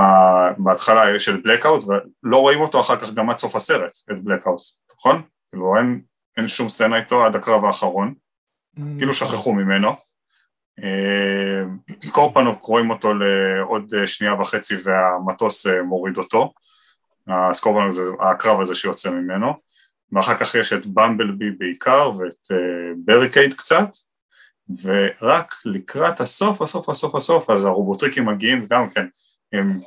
[0.59, 4.61] בהתחלה של בלקאוט ולא רואים אותו אחר כך גם עד סוף הסרט את בלקאוט
[4.99, 5.23] נכון?
[5.51, 6.01] כאילו אין,
[6.37, 8.15] אין שום סצנה איתו עד הקרב האחרון
[8.99, 9.93] כאילו שכחו ממנו.
[12.01, 16.53] סקורפנוק רואים אותו לעוד שנייה וחצי והמטוס מוריד אותו,
[17.53, 19.53] סקורפנוק זה הקרב הזה שיוצא ממנו,
[20.13, 22.59] ואחר כך יש את במבלבי בעיקר ואת
[23.05, 23.89] בריקייד קצת,
[24.83, 29.07] ורק לקראת הסוף, הסוף, הסוף, הסוף, אז הרובוטריקים מגיעים גם כן,
[29.53, 29.81] הם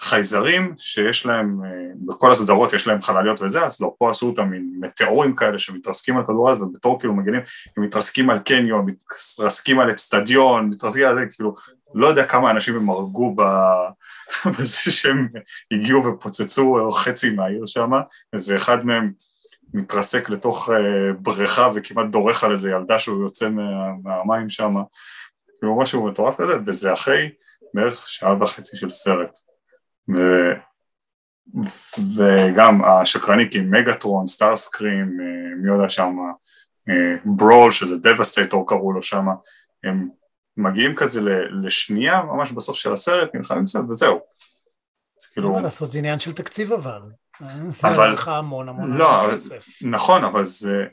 [0.00, 1.60] חייזרים שיש להם,
[2.06, 6.16] בכל הסדרות יש להם חלליות וזה, אז לא, פה עשו אותם עם מטאורים כאלה שמתרסקים
[6.16, 7.40] על כדור הארץ ובתור כאילו מגינים,
[7.76, 11.54] הם מתרסקים על קניון, מתרסקים על אצטדיון, מתרסקים על זה, כאילו,
[11.94, 13.34] לא יודע כמה אנשים הם הרגו
[14.58, 15.28] בזה שהם
[15.72, 17.90] הגיעו ופוצצו חצי מהעיר שם,
[18.32, 19.12] איזה אחד מהם
[19.74, 20.68] מתרסק לתוך
[21.18, 23.64] בריכה וכמעט דורך על איזה ילדה שהוא יוצא מה,
[24.04, 24.74] מהמים שם,
[25.58, 27.30] כאילו משהו מטורף כזה, וזה אחרי
[27.74, 29.49] בערך שעה וחצי של סרט.
[30.16, 30.20] ו...
[32.16, 35.16] וגם השקרנית עם מגאטרון, סטארסקרים,
[35.62, 36.16] מי יודע שם,
[37.24, 39.26] ברול שזה דבסטייטור קראו לו שם,
[39.84, 40.08] הם
[40.56, 41.20] מגיעים כזה
[41.62, 44.20] לשנייה ממש בסוף של הסרט, נלחמים קצת וזהו.
[45.20, 45.52] אז כאילו...
[45.52, 47.00] מה לעשות, זה עניין של תקציב אבל.
[47.64, 48.12] זה אבל...
[48.12, 49.66] לך המון המון לא, כסף.
[49.82, 50.84] נכון, אבל זה,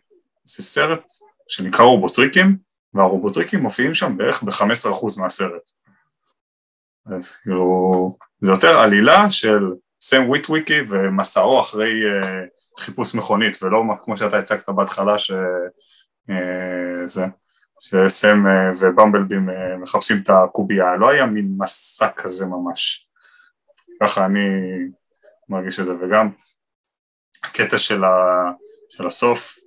[0.43, 1.03] זה סרט
[1.47, 2.57] שנקרא רובוטריקים,
[2.93, 5.71] והרובוטריקים מופיעים שם בערך ב-15% מהסרט.
[7.15, 9.59] אז כאילו, זה יותר עלילה של
[10.01, 11.91] סם וויטוויקי ומסעו אחרי
[12.21, 12.25] uh,
[12.79, 15.31] חיפוש מכונית, ולא כמו שאתה הצגת בהתחלה, ש...
[15.31, 16.33] uh,
[17.05, 17.25] זה,
[17.79, 18.43] שסם
[18.79, 23.09] ובמבלבים uh, מחפשים את הקובייה, לא היה מין מסע כזה ממש.
[24.03, 24.39] ככה אני
[25.49, 26.29] מרגיש את זה, וגם
[27.43, 28.11] הקטע של, ה...
[28.89, 29.57] של הסוף,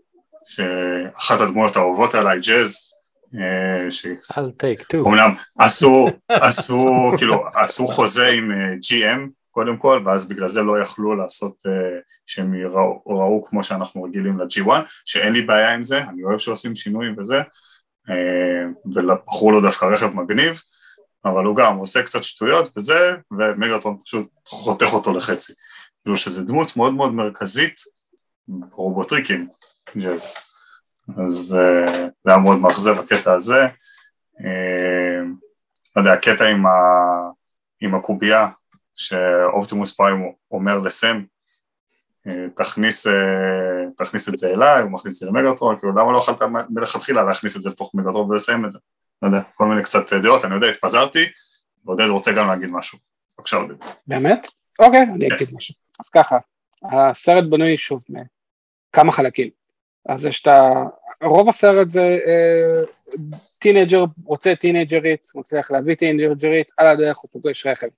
[0.47, 2.90] שאחת הדמויות האהובות עליי, ג'אז,
[4.63, 4.97] Take two.
[4.97, 11.17] אומנם עשו, עשו, כאילו, עשו חוזה עם GM קודם כל, ואז בגלל זה לא יכלו
[11.17, 11.63] לעשות
[12.27, 14.71] שהם יראו, ראו כמו שאנחנו רגילים ל-G1,
[15.05, 17.41] שאין לי בעיה עם זה, אני אוהב שעושים שינויים וזה,
[18.85, 20.61] ובחרו לו דווקא רכב מגניב,
[21.25, 25.53] אבל הוא גם עושה קצת שטויות וזה, ומגרטון פשוט חותך אותו לחצי.
[26.03, 27.77] כאילו שזה דמות מאוד מאוד מרכזית,
[28.73, 29.49] רובוטריקים,
[29.97, 30.35] ג'אז.
[31.17, 31.57] אז
[32.25, 33.67] זה היה מאוד מאכזב הקטע הזה.
[35.97, 36.71] לא יודע, הקטע עם, ה,
[37.81, 38.49] עם הקובייה,
[38.97, 41.23] שאופטימוס פריים אומר לסם,
[42.57, 43.07] תכניס,
[43.97, 46.39] תכניס את זה אליי, הוא מכניס את זה למגרטרון, כאילו למה לא יכולת
[46.71, 48.79] מלכתחילה להכניס את זה לתוך מגרטרון ולסיים את זה?
[49.23, 51.25] לא יודע, כל מיני קצת דעות, אני יודע, התפזרתי,
[51.85, 52.99] ועודד רוצה גם להגיד משהו.
[53.39, 53.75] בבקשה עודד.
[54.07, 54.47] באמת?
[54.79, 55.75] אוקיי, אני אגיד משהו.
[56.01, 56.39] אז ככה,
[56.93, 59.60] הסרט בנוי שוב מכמה חלקים.
[60.09, 60.85] אז יש את ה...
[61.23, 62.83] רוב הסרט זה אה,
[63.59, 67.89] טינאייג'ר רוצה טינאייג'רית, מצליח להביא טינאייג'רית, על הדרך הוא פוגש רכב.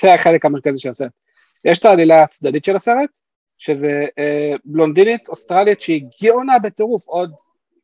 [0.00, 1.12] זה החלק המרכזי של הסרט.
[1.64, 3.18] יש את העלילה הצדדית של הסרט,
[3.58, 7.32] שזה אה, בלונדינית אוסטרלית שהיא גאונה בטירוף, עוד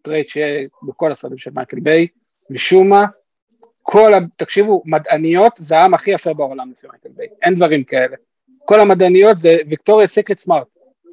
[0.02, 2.06] trait שיהיה בכל הסרטים של מייקל ביי,
[2.50, 3.04] משום מה,
[3.82, 4.18] כל, ה...
[4.36, 8.16] תקשיבו, מדעניות זה העם הכי יפה בעולם לפי מייקל ביי, אין דברים כאלה.
[8.64, 10.66] כל המדעניות זה ויקטוריה סיקרט smart,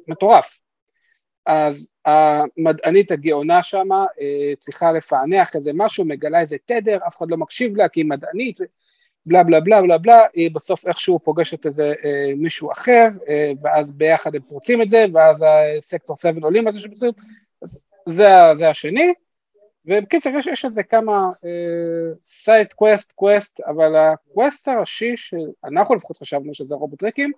[0.08, 0.60] מטורף.
[1.46, 7.36] אז המדענית הגאונה שמה אה, צריכה לפענח איזה משהו, מגלה איזה תדר, אף אחד לא
[7.36, 8.58] מקשיב לה כי היא מדענית,
[9.26, 13.92] בלה בלה בלה בלה בלה, היא בסוף איכשהו פוגשת איזה אה, מישהו אחר, אה, ואז
[13.92, 15.44] ביחד הם פורצים את זה, ואז
[15.78, 16.78] הסקטור 7 עולים על זה
[17.62, 19.12] אז זה, זה השני,
[19.84, 21.30] ובקיצר יש, יש איזה כמה
[22.24, 27.32] side quest quest, אבל ה quest הראשי שאנחנו לפחות חשבנו שזה רובוטריקים,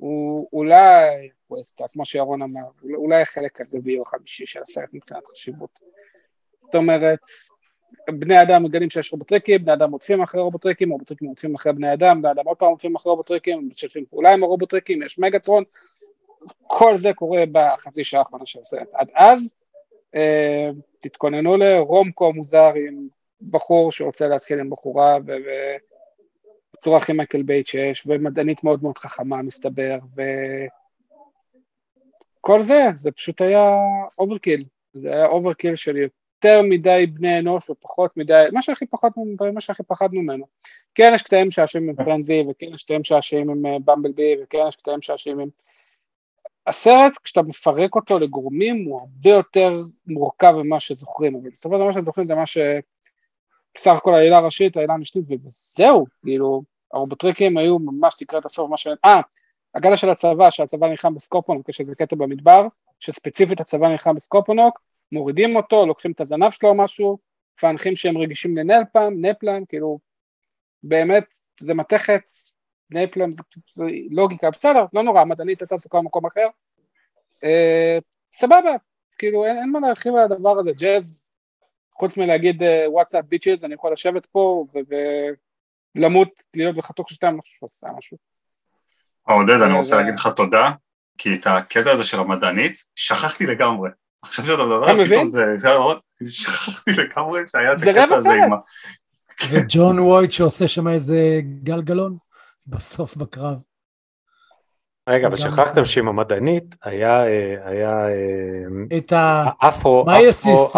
[0.00, 2.60] הוא אולי quest ה, כמו שירון אמר,
[2.94, 5.80] אולי החלק הרביעי או החמישי של הסרט מבחינת חשיבות.
[6.62, 7.18] זאת אומרת,
[8.08, 12.22] בני אדם מגלים שיש רובוטריקים, בני אדם רודפים אחרי רובוטריקים, רובוטריקים רודפים אחרי בני אדם,
[12.22, 15.64] בני אדם עוד פעם רודפים אחרי רובוטריקים, משתפים פעולה עם הרובוטריקים, יש מגטרון,
[16.62, 18.88] כל זה קורה בחצי שעה האחרונה של הסרט.
[18.92, 19.54] עד אז,
[20.14, 23.08] אה, תתכוננו ל rom-com מוזר עם
[23.50, 25.32] בחור שרוצה להתחיל עם בחורה, ו...
[26.80, 29.98] בצורה הכי מייקל ביי שיש, ומדענית מאוד מאוד חכמה מסתבר,
[32.40, 33.76] וכל זה, זה פשוט היה
[34.18, 39.60] overkill, זה היה overkill של יותר מדי בני אנוש ופחות מדי, מה שהכי פחדנו, מה
[39.60, 40.46] שהכי פחדנו ממנו.
[40.94, 45.02] כן יש קטעים משעשעים עם פרנזי, וכן יש קטעים משעשעים עם במבלבי, וכן יש קטעים
[45.02, 45.48] משעשעים עם...
[46.66, 51.86] הסרט, כשאתה מפרק אותו לגורמים, הוא הרבה יותר מורכב ממה שזוכרים, אבל בסופו של דבר
[51.86, 52.58] מה שזוכרים זה מה ש...
[53.74, 56.62] בסך הכל העילה הראשית, העילה המשנית, וזהו, כאילו,
[56.92, 58.86] הרובוטריקים היו ממש לקראת הסוף, מה ש...
[59.04, 59.20] אה,
[59.74, 62.66] הגדה של הצבא, שהצבא נלחם בסקופונוק, יש איזה קטע במדבר,
[63.00, 64.80] שספציפית הצבא נלחם בסקופונוק,
[65.12, 67.18] מורידים אותו, לוקחים את הזנב שלו או משהו,
[67.56, 69.98] מפענחים שהם רגישים לנלפלם, נפלם, כאילו,
[70.82, 72.22] באמת, זה מתכת,
[72.90, 76.46] נפלם זה, זה לוגיקה, בסדר, לא נורא, מדענית הייתה עסוקה במקום אחר,
[77.44, 77.98] אה,
[78.34, 78.72] סבבה,
[79.18, 81.32] כאילו, אין, אין מה להרחיב על הדבר הזה, ג'אז
[81.94, 84.64] חוץ מלהגיד וואטסאפ uh, ביצ'ז, אני יכול לשבת פה
[85.94, 88.16] ולמות, להיות בחתוך שתיים, אני חושב שהוא עושה משהו.
[89.22, 90.70] עודד, אני רוצה להגיד לך תודה,
[91.18, 93.90] כי את הקטע הזה של המדענית, שכחתי לגמרי.
[94.22, 95.44] עכשיו שאתה מדבר, פתאום זה,
[96.28, 98.56] שכחתי לגמרי שהיה את הקטע הזה עם ה...
[99.50, 102.16] וג'ון וויט שעושה שם איזה גלגלון
[102.66, 103.56] בסוף בקרב.
[105.08, 107.20] רגע, אבל שכחתם שעם המדענית היה,
[107.64, 107.96] היה
[108.96, 110.06] את האפרו,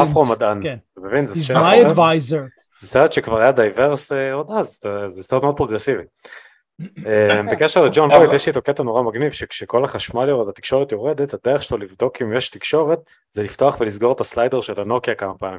[0.03, 0.77] אפרו מדען, כן.
[0.93, 1.27] אתה מבין?
[1.27, 2.62] זה סרט, my advisor.
[2.83, 6.03] זה סרט שכבר היה diverse עוד אז, זה סרט מאוד פרוגרסיבי.
[7.53, 11.63] בקשר לג'ון וויט יש לי איתו קטע נורא מגניב שכשכל החשמל יורד, התקשורת יורדת, הדרך
[11.63, 12.99] שלו לבדוק אם יש תקשורת
[13.33, 15.59] זה לפתוח ולסגור את ה slider של הנוקיה כמה פעמים.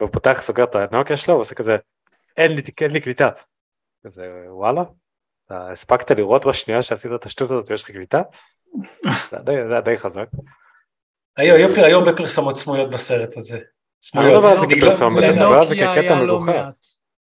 [0.00, 1.76] והוא פותח סוגר את הנוקיה שלו ועושה כזה
[2.36, 3.28] אין לי, אין לי קליטה.
[4.06, 4.82] כזה וואלה
[5.46, 8.22] אתה הספקת לראות בשנייה שעשית את השטות הזאת ויש לך קליטה?
[9.30, 10.26] זה היה די חזק.
[11.36, 13.58] היו הרבה פרסומות סמויות בסרט הזה.
[14.14, 16.52] אני לא מדבר על זה כפרסומת, אני מדבר על זה כקטע מגוחך.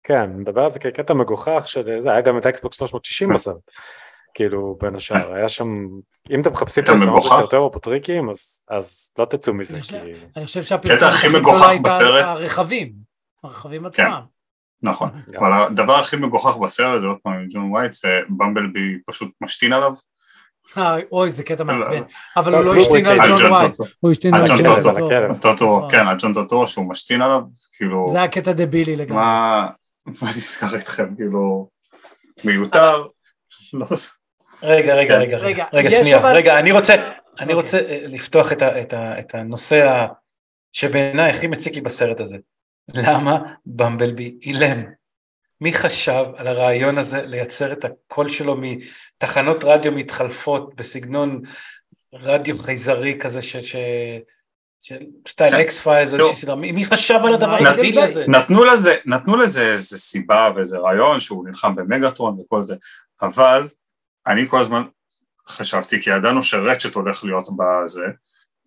[0.04, 3.56] כן, אני מדבר על זה כקטע מגוחך של זה, היה גם את האקסבוקס 360 בסרט.
[4.34, 5.88] כאילו בין השאר, היה שם,
[6.32, 7.24] אם אתם מחפשים פרסומות?
[7.26, 9.78] בסרטי רובוטריקים, אז, אז לא תצאו מזה,
[10.38, 12.92] אני חושב- שהפרסומת הכי מגוחך בסרט- הרכבים,
[13.44, 14.22] הרכבים עצמם.
[14.84, 15.10] נכון.
[15.40, 19.74] אבל הדבר הכי מגוחך בסרט, זה עוד פעם עם ג'ון ווייט, זה במבלבי פשוט משתין
[19.74, 19.94] עליו.
[20.78, 22.02] אה, אוי, זה קטע מעצבן.
[22.38, 23.74] אבל הוא לא לא השתין על ג'ון ווייט.
[24.00, 25.10] הוא השתין על ג'ון ג'ון טורטורו.
[25.42, 25.88] טורטורו.
[25.92, 26.08] כן.
[26.08, 27.42] על ג'ון טורטורו שהוא משתין עליו,
[27.78, 29.22] כאילו, זה היה קטע דבילי לגמרי.
[29.22, 29.70] מה
[30.22, 31.70] נסגר איתכם, כאילו,
[32.44, 33.08] מיותר,
[33.74, 33.86] לא.
[34.64, 35.22] רגע, רגע, כן.
[35.22, 37.54] רגע, רגע, רגע, יש שנייה, רגע, אני רוצה, אני אוקיי.
[37.54, 40.06] רוצה אה, לפתוח את, הנושא
[40.74, 42.38] שבעיניי הכי מציק לי בסרט הזה.
[42.94, 44.84] למה במבלבי אילם?
[45.62, 51.42] מי חשב על הרעיון הזה לייצר את הקול שלו מתחנות רדיו מתחלפות בסגנון
[52.14, 53.58] רדיו חייזרי כזה ש...
[53.58, 53.76] ש...
[54.82, 54.98] של
[55.28, 55.60] סטייל כן.
[55.60, 56.16] אקס פיילס או.
[56.16, 57.58] איזושהי סדרה, מי מי חשב על הדבר.
[58.04, 58.26] הזה?
[58.28, 62.76] נתנו לזה, נתנו לזה איזה סיבה ואיזה רעיון שהוא נלחם במגאטרון וכל זה,
[63.22, 63.68] אבל
[64.28, 64.84] אני כל הזמן
[65.50, 68.06] חשבתי, כי ידענו שרצ'ט הולך להיות בזה,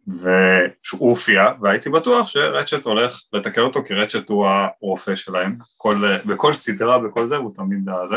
[0.09, 6.55] ושהוא הופיע, והייתי בטוח שרצ'ט הולך לתקן אותו, כי רצ'ט הוא הרופא שלהם, כל, בכל
[6.55, 8.17] סדרה, בכל זה, הוא תמיד הזה,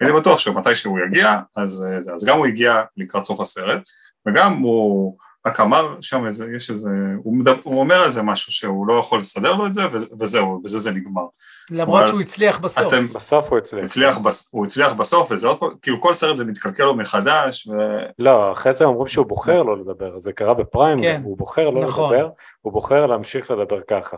[0.00, 1.70] הייתי בטוח שמתי שהוא יגיע, אז,
[2.00, 3.82] זה, אז גם הוא הגיע לקראת סוף הסרט,
[4.28, 5.16] וגם הוא
[5.46, 8.94] רק אמר שם איזה, יש איזה, הוא, מדבר, הוא אומר על זה משהו שהוא לא
[8.94, 11.26] יכול לסדר לו את זה, וזה- וזהו, בזה זה נגמר.
[11.70, 12.86] למרות שהוא הצליח בסוף.
[12.86, 13.84] אתם, בסוף הוא הצליח.
[13.84, 17.66] הצליח, בס, הוא הצליח בסוף, וזה עוד פעם, כאילו כל סרט זה מתקלקל לו מחדש,
[17.66, 17.72] ו...
[18.18, 21.20] לא, אחרי זה אומרים שהוא בוחר לא לדבר, זה קרה בפריים, כן.
[21.24, 22.14] הוא בוחר לא נכון.
[22.14, 22.28] לדבר,
[22.60, 24.16] הוא בוחר להמשיך לדבר ככה.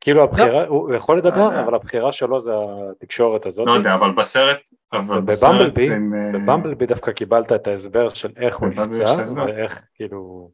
[0.00, 1.60] כאילו הבחירה, הוא יכול לא לדבר, יודע.
[1.60, 2.52] אבל הבחירה שלו זה
[2.90, 3.66] התקשורת הזאת.
[3.66, 4.58] לא יודע, אבל בסרט,
[4.92, 9.42] אבל בסרט, ובבמבלבי, הם, אה, בבמבלבי דווקא קיבלת את ההסבר של איך הוא בבמבלבי נפצע.
[9.46, 10.50] ואיך כאילו...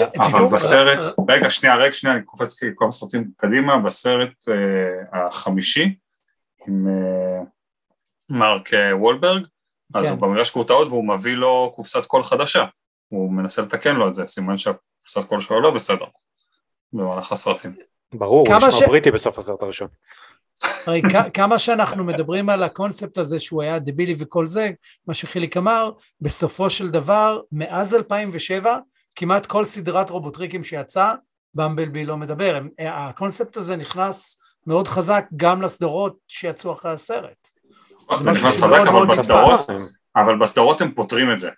[0.00, 4.48] אבל תשמעו, בסרט, אה, רגע, שנייה, רגע, שנייה, אני קופץ כאילו כמה סרטים קדימה, בסרט
[4.48, 5.94] אה, החמישי,
[6.66, 7.42] עם אה,
[8.28, 9.46] מרק אה, וולברג,
[9.94, 10.10] אז כן.
[10.10, 12.64] הוא במגרש גרוטאות והוא מביא לו קופסת קול חדשה,
[13.08, 16.04] הוא מנסה לתקן לו את זה, סימן שהקופסת קול שלו לא בסדר,
[16.92, 17.76] במהלך הסרטים.
[18.14, 19.88] ברור, כמה הוא נשמע בריטי בסוף הסרט הראשון.
[20.86, 21.02] הרי
[21.34, 24.70] כמה שאנחנו מדברים על הקונספט הזה שהוא היה דבילי וכל זה,
[25.06, 28.78] מה שחיליק אמר, בסופו של דבר, מאז 2007,
[29.16, 31.14] כמעט כל סדרת רובוטריקים שיצאה,
[31.54, 32.56] במבלבי לא מדבר.
[32.56, 37.48] הם- הקונספט הזה נכנס מאוד חזק גם לסדרות שיצאו אחרי הסרט.
[38.20, 39.60] זה נכנס חזק, אבל בסדרות.
[40.16, 41.50] אבל בסדרות הם פותרים את זה.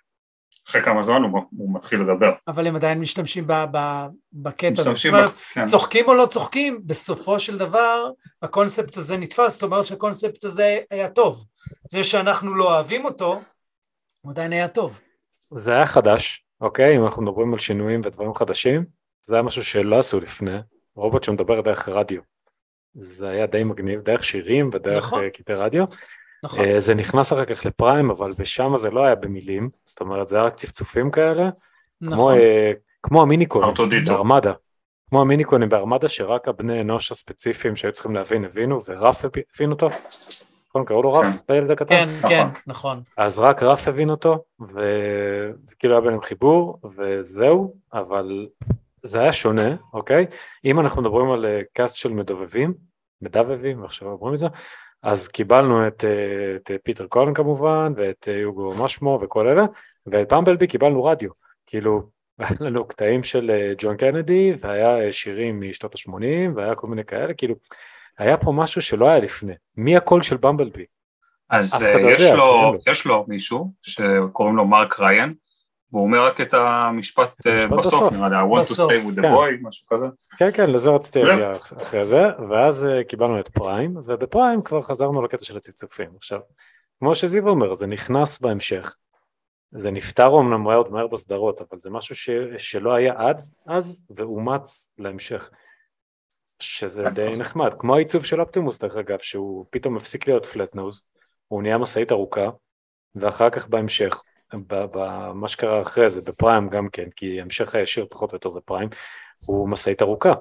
[0.69, 2.31] אחרי כמה זמן הוא, הוא מתחיל לדבר.
[2.47, 4.81] אבל הם עדיין משתמשים ב- ב- בקטע הזה.
[4.81, 5.65] משתמשים, זאת אומרת, ב- כן.
[5.65, 8.09] צוחקים או לא צוחקים, בסופו של דבר
[8.41, 11.45] הקונספט הזה נתפס, זאת אומרת שהקונספט הזה היה טוב.
[11.91, 13.41] זה שאנחנו לא אוהבים אותו,
[14.21, 15.01] הוא עדיין היה טוב.
[15.53, 16.97] זה היה חדש, אוקיי?
[16.97, 18.85] אם אנחנו מדברים על שינויים ודברים חדשים,
[19.23, 20.57] זה היה משהו שלא עשו לפני,
[20.95, 22.21] רובוט שמדבר דרך רדיו.
[22.93, 25.29] זה היה די מגניב, דרך שירים ודרך נכון.
[25.29, 25.83] קטעי רדיו.
[26.43, 26.65] נכון.
[26.65, 30.35] אה, זה נכנס אחר כך לפריים, אבל בשם זה לא היה במילים, זאת אומרת זה
[30.35, 31.49] היה רק צפצופים כאלה,
[32.03, 32.33] כמו, נכון.
[32.37, 32.71] אה,
[33.03, 33.69] כמו המיניקונים.
[34.07, 34.53] בארמדה.
[35.09, 39.89] כמו המיניקונים בארמדה שרק הבני אנוש הספציפיים שהיו צריכים להבין הבינו, ורף הב- הבין אותו.
[40.69, 41.53] נכון, קראו לו רף, כן.
[41.53, 41.95] לילד הקטן?
[41.95, 42.29] כן, נכון.
[42.29, 43.01] כן, נכון.
[43.17, 48.47] אז רק רף הבין אותו, ו- וכאילו היה ביניהם חיבור, וזהו, אבל
[49.03, 50.25] זה היה שונה, אוקיי?
[50.65, 52.73] אם אנחנו מדברים על אה, cast של מדובבים,
[53.21, 54.47] מדבבים, עכשיו אומרים את זה,
[55.03, 59.65] אז קיבלנו את, אה, את אה, פיטר קולן כמובן, ואת אה, הוגו משמו וכל אלה,
[60.07, 61.29] ואת במבלבי קיבלנו רדיו,
[61.67, 62.01] כאילו,
[62.39, 67.05] היה לנו קטעים של אה, ג'ון קנדי, והיה אה, שירים משנות ה-80, והיה כל מיני
[67.05, 67.55] כאלה, כאילו,
[68.19, 69.53] היה פה משהו שלא היה לפני.
[69.77, 70.85] מי הקול של במבלבי?
[71.49, 72.73] אז אה, לא יש יודע, לו.
[72.87, 75.33] יש לו מישהו שקוראים לו מרק ריין,
[75.91, 78.13] והוא אומר רק את המשפט אה, המשפט בסוף, בסוף.
[78.13, 79.33] נראה לי, I want to בסוף, stay with the כן.
[79.33, 80.05] boy, משהו כזה.
[80.37, 81.25] כן, כן, לזה רציתי לא.
[81.25, 81.51] להגיע
[81.81, 86.09] אחרי זה, ואז אה, קיבלנו את פריים, ובפריים כבר חזרנו לקטע של הצפצופים.
[86.17, 86.39] עכשיו,
[86.99, 88.95] כמו שזיו אומר, זה נכנס בהמשך.
[89.71, 92.29] זה נפתר אומנם מאוד מהר בסדרות, אבל זה משהו ש...
[92.57, 95.49] שלא היה עד אז, ואומץ להמשך.
[96.59, 97.29] שזה די.
[97.37, 101.07] נחמד, כמו העיצוב של אופטימוס דרך אגב, שהוא פתאום הפסיק להיות פלט נוז,
[101.47, 102.49] הוא נהיה משאית ארוכה,
[103.15, 104.23] ואחר כך בהמשך,
[104.67, 108.89] במה שקרה אחרי זה, בפריים גם כן, כי המשך הישיר פחות או יותר זה פריים,
[109.45, 110.33] הוא משאית ארוכה.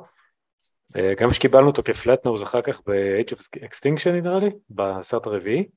[0.96, 5.68] אה, גם כשקיבלנו אותו כפלט נוז אחר כך ב-Age of Extinction נראה לי, בסרט הרביעי,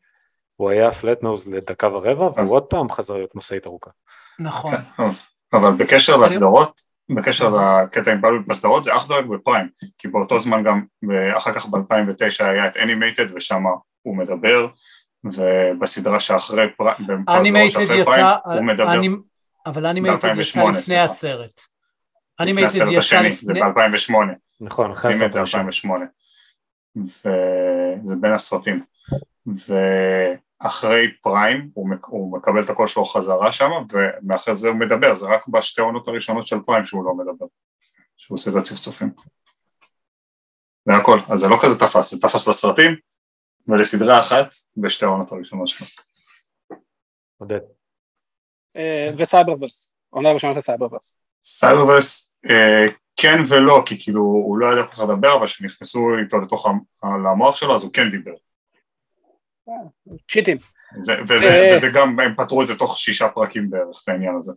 [0.56, 3.91] הוא היה פלט נוז לדקה ורבע, והוא עוד פעם חזר להיות משאית ארוכה.
[4.39, 4.75] נכון.
[4.97, 5.04] כן.
[5.54, 6.82] אבל בקשר לסדרות,
[7.15, 7.50] בקשר
[7.84, 10.82] לקטע עם במבלבי בסדרות זה אך ורק בפריים, כי באותו זמן גם,
[11.38, 13.63] אחר כך ב-2009 היה את אנימייטד ושם
[14.02, 14.67] הוא מדבר,
[15.24, 16.97] ובסדרה שאחרי פריים,
[17.30, 19.21] אנימייטד יצא, הוא מדבר אנימ-
[19.65, 21.04] אבל אנימייטד יצא 2008, לפני סליחה.
[21.04, 21.52] הסרט.
[21.60, 23.62] לפני אנימייטד הסרט יצא השני, זה לפני...
[23.74, 24.13] ב-2008,
[24.62, 25.60] נכון, אחרי הסרט זה הראשון.
[25.60, 26.06] 2008,
[26.95, 28.84] וזה בין הסרטים,
[30.65, 35.15] אחרי פריים, הוא, מק- הוא מקבל את הקול שלו חזרה שם, ומאחרי זה הוא מדבר,
[35.15, 37.45] זה רק בשתי העונות הראשונות של פריים שהוא לא מדבר,
[38.17, 39.10] שהוא עושה את הצפצופים.
[40.86, 42.95] זה הכל, אז זה לא כזה תפס, זה תפס לסרטים
[43.67, 44.47] ולסדרה אחת
[44.78, 45.88] בשתי העונות הראשונות שלו.
[47.38, 47.60] עודד.
[48.76, 51.17] אה, וסייברברס, עונה ראשונה של סייברברס.
[51.43, 56.38] סייברברס אה, כן ולא, כי כאילו הוא לא ידע כל כך לדבר, אבל כשנכנסו איתו
[56.39, 56.80] לתוך המ-
[57.26, 58.32] למוח שלו אז הוא כן דיבר.
[60.32, 60.58] צ'יטים.
[61.00, 61.71] זה, וזה, אה.
[61.76, 64.54] וזה גם, הם פתרו את זה תוך שישה פרקים בערך, את העניין הזה.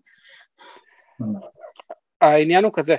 [2.20, 2.96] העניין הוא כזה,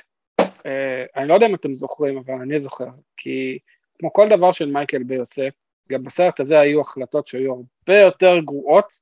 [0.65, 2.87] אה, אני לא יודע אם אתם זוכרים, אבל אני זוכר,
[3.17, 3.59] כי
[3.99, 5.47] כמו כל דבר של מייקל ביי עושה,
[5.89, 8.93] גם בסרט הזה היו החלטות שהיו הרבה יותר גרועות,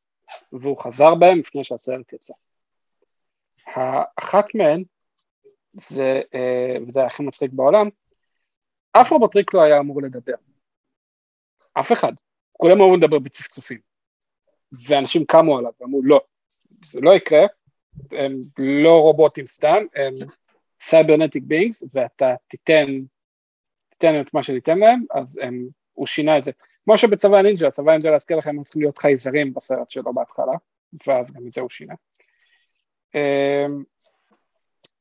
[0.53, 2.33] והוא חזר בהן לפני שהסרט יצא.
[3.65, 4.83] האחת מהן,
[5.73, 7.89] זה, אה, וזה היה הכי מצחיק בעולם,
[8.91, 10.33] אף רובוטריק לא היה אמור לדבר.
[11.73, 12.13] אף אחד.
[12.53, 13.79] כולם אמרו לדבר בצפצופים.
[14.87, 16.21] ואנשים קמו עליו ואמרו לא,
[16.85, 17.45] זה לא יקרה,
[18.11, 20.13] הם לא רובוטים סתם, הם
[20.81, 22.85] cybernetic beings, ואתה תיתן,
[23.89, 26.51] תיתן את מה שניתן להם, אז הם, הוא שינה את זה.
[26.83, 30.53] כמו שבצבי הנינג'ה, צבי הנינג'ה להזכיר לכם, הם היו צריכים להיות חייזרים בסרט שלו בהתחלה,
[31.07, 31.93] ואז גם את זה הוא שינה.
[33.15, 33.83] אמ,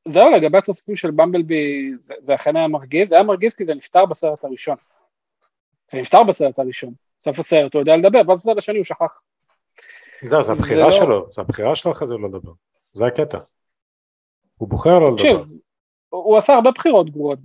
[0.07, 3.73] זהו, לגבי התוספים של במבלבי, זה, זה אכן היה מרגיז, זה היה מרגיז כי זה
[3.73, 4.75] נפתר בסרט הראשון.
[5.91, 6.93] זה נפתר בסרט הראשון.
[7.23, 9.19] סוף הסרט הוא יודע לדבר, ואז בסרט השני הוא שכח.
[10.25, 12.51] זהו, זו זה הבחירה לא- שלו, זו הבחירה שלו אחרי זה לא לדבר.
[12.93, 13.37] זה הקטע.
[14.57, 15.43] הוא בוחר לא לדבר.
[16.09, 17.39] הוא עשה הרבה בחירות גרועות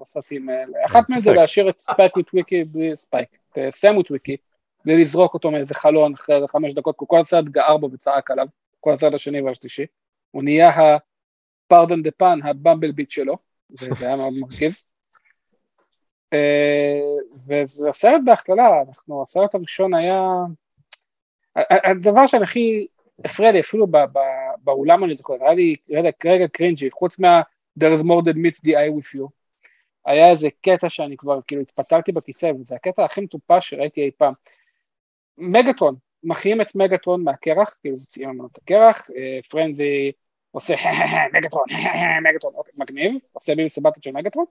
[0.00, 0.86] בסרטים האלה.
[0.86, 1.32] אחת מהן זה.
[1.32, 4.36] להשאיר את ספייק ווטוויקי בלי ספייק, את אה, סם ווטוויקי,
[4.84, 8.30] בלי לזרוק אותו מאיזה חלון אחרי איזה חמש דקות, כי כל הסרט גער בו וצעק
[8.30, 8.46] עליו,
[8.80, 9.86] כל הסרט השני והשלישי.
[10.30, 13.36] הוא נהיה הפרדן דה פן, הבמבל ביט שלו,
[13.70, 14.84] וזה היה מאוד מרגיז.
[16.34, 17.00] אה,
[17.46, 20.20] וזה הסרט בהכללה, אנחנו, הסרט הראשון היה...
[21.70, 22.86] הדבר שהכי
[23.24, 27.42] הפריע לי אפילו ב- ב- באולם אני זוכר, היה לי רגע, רגע קרינג'י, חוץ מה
[27.80, 29.28] There is more than meets the eye with you,
[30.06, 34.32] היה איזה קטע שאני כבר כאילו התפתלתי בכיסא, וזה הקטע הכי מטופש שראיתי אי פעם.
[35.38, 35.94] מגטרון,
[36.24, 40.12] מחיים את מגטרון מהקרח, כאילו מציעים ממנו את הקרח, אה, פרנזי
[40.50, 40.74] עושה
[41.34, 41.64] מגטרון,
[42.30, 44.44] מגטרון, אוקיי, מגניב, עושה בי מסבתת של מגטרון,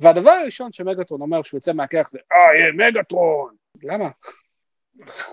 [0.00, 4.08] והדבר הראשון שמגטרון אומר כשהוא יוצא מהקרח זה, אה, יהיה מגטרון, למה?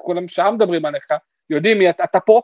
[0.02, 1.08] כולם שעה מדברים עליך,
[1.50, 2.42] יודעים מי אתה, אתה פה,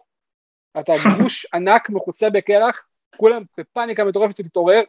[0.79, 2.85] אתה גוש ענק מכוסה בקרח,
[3.17, 4.81] כולם בפאניקה מטורפת להתעורר,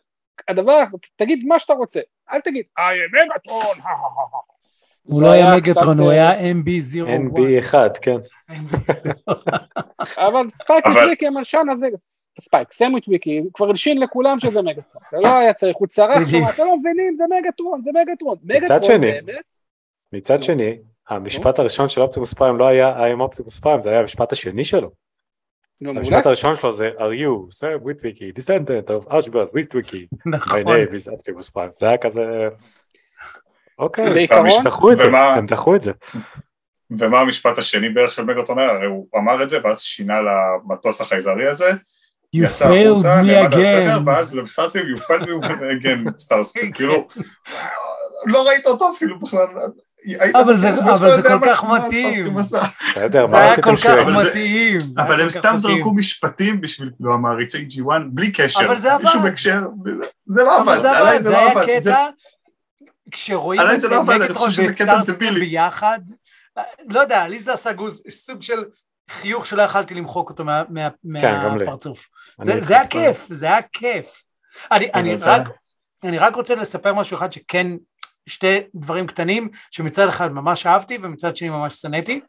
[0.49, 0.85] הדבר,
[1.17, 2.01] תגיד מה שאתה רוצה,
[2.33, 3.77] אל תגיד, אה, יהיה מגטרון,
[5.03, 7.09] הוא לא היה מגטרון, הוא אה, היה MB01.
[7.09, 8.17] NB1, כן.
[10.17, 11.89] אבל ספייק ווטוויקי המלשן הזה,
[12.41, 16.29] ספייק, סם ווטוויקי, הוא כבר הלשין לכולם שזה מגטרון, זה לא היה צריך, הוא צרח
[16.29, 16.49] שם.
[16.49, 19.45] אתם לא מבינים, זה מגטרון, זה מגטרון, מצד שני, באמת,
[20.13, 20.43] מצד.
[20.43, 24.33] שני, המשפט הראשון של אופטימוס פריים לא היה I am אופטימוס פריים, זה היה המשפט
[24.33, 24.91] השני שלו.
[25.87, 30.61] המשפט הראשון שלו זה are you, sir וויטוויקי, descendant of Archibald וויטוויקי, my נכון.
[30.63, 31.71] name is אופטימוס פריים.
[31.79, 32.49] זה היה כזה...
[33.79, 35.93] אוקיי, הם דחו את זה, ומה- הם דחו את זה.
[36.91, 38.71] ומה המשפט השני בערך של מגלטון היה?
[38.71, 41.71] הרי הוא אמר את זה ואז שינה למטוס החייזרי הזה,
[42.37, 44.03] You failed החוצה, me again.
[44.07, 47.09] ואז למסטארסים you failed me again, סטארסקים, כאילו,
[48.27, 49.47] לא ראית אותו אפילו בכלל,
[50.35, 52.35] אבל זה- אבל יודע כל כך מתאים.
[52.35, 54.09] בסדר, זה מה היה רציתם כל שהוא כך יגיד?
[54.15, 54.79] אבל זה- מתאים.
[54.99, 55.55] אבל הם סתם.
[55.57, 59.07] זרקו משפטים בשביל כאילו המעריצי G1 בלי קשר, אבל זה עבד.
[59.29, 62.07] הקשר, וזה- זה לא עבד, אבל זה עבד, זה לא היה קטע,
[63.11, 63.97] כשרואים את זה לא
[64.35, 64.75] חושב שזה
[65.13, 65.41] ואת.
[65.41, 65.99] ביחד,
[66.89, 67.73] לא יודע, לי זה עשה
[68.11, 68.65] סוג של
[69.11, 70.89] חיוך שלא יכלתי למחוק אותו מה- מה-
[71.21, 71.35] כן.
[71.59, 72.09] מהפרצוף.
[72.43, 72.61] זה-.
[72.61, 74.23] זה היה כיף, זה היה כיף.
[74.73, 75.49] אני- אני רק-
[76.05, 77.67] אני רק רוצה לספר משהו אחד שכן,
[78.27, 82.21] שתי דברים קטנים, שמצד אחד ממש אהבתי ומצד שני ממש שנאתי.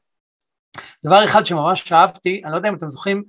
[1.05, 3.23] דבר אחד שממש אהבתי, אני לא יודע אם אתם זוכרים,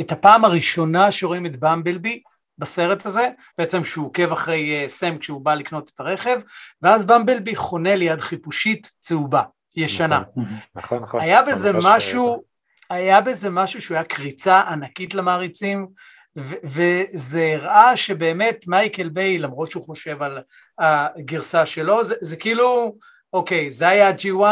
[0.00, 2.22] את הפעם הראשונה שרואים את במבלבי
[2.58, 6.40] בסרט הזה, בעצם שהוא עוקב אחרי uh, סם כשהוא בא לקנות את הרכב,
[6.82, 9.42] ואז במבלבי חונה ליד חיפושית צהובה,
[9.76, 10.22] ישנה.
[10.74, 11.20] נכון, נכון.
[11.20, 12.42] היה בזה ממש משהו,
[12.90, 15.88] היה בזה משהו שהוא היה קריצה ענקית למעריצים,
[16.64, 20.38] וזה הראה שבאמת מייקל ביי, למרות שהוא חושב על
[20.78, 22.96] הגרסה שלו, זה, זה כאילו,
[23.32, 24.44] אוקיי, זה היה G1,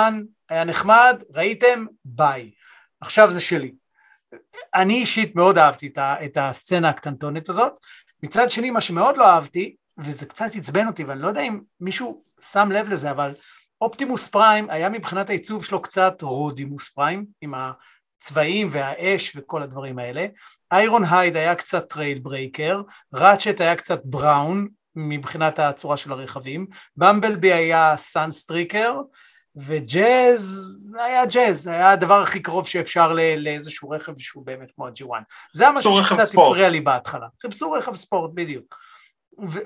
[0.49, 1.84] היה נחמד, ראיתם?
[2.05, 2.51] ביי.
[3.01, 3.74] עכשיו זה שלי.
[4.74, 7.72] אני אישית מאוד אהבתי את, ה, את הסצנה הקטנטונת הזאת.
[8.22, 12.24] מצד שני, מה שמאוד לא אהבתי, וזה קצת עצבן אותי, ואני לא יודע אם מישהו
[12.41, 13.34] שם לב לזה, אבל
[13.80, 17.55] אופטימוס פריים היה מבחינת העיצוב שלו קצת רודימוס פריים, עם
[18.17, 20.27] הצבעים והאש וכל הדברים האלה.
[20.73, 22.83] איירון הייד היה קצת טרייל ברייקר,
[23.14, 29.01] ראצ'ט היה קצת בראון מבחינת הצורה של הרכבים, במבלבי היה סאנסטריקר,
[29.57, 35.23] וג'אז היה ג'אז, היה הדבר הכי קרוב שאפשר ל- לאיזשהו רכב שהוא באמת כמו ה-G1.
[35.55, 36.35] זה היה משהו שקצת.
[36.49, 37.27] הפריע לי בהתחלה.
[37.43, 38.79] חיפשו רכב ספורט, בדיוק.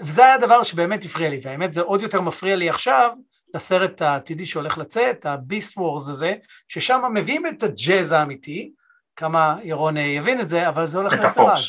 [0.01, 3.11] וזה היה הדבר שבאמת הפריע לי, והאמת זה עוד יותר מפריע לי עכשיו,
[3.55, 6.35] לסרט העתידי שהולך לצאת, ה-Beast Wars הזה,
[6.69, 8.73] ששם מביאים את הג'אז האמיתי,
[9.17, 11.37] כמו שירון אה, יבין את זה, אבל זה הולך להיות.
[11.37, 11.61] מיראז'.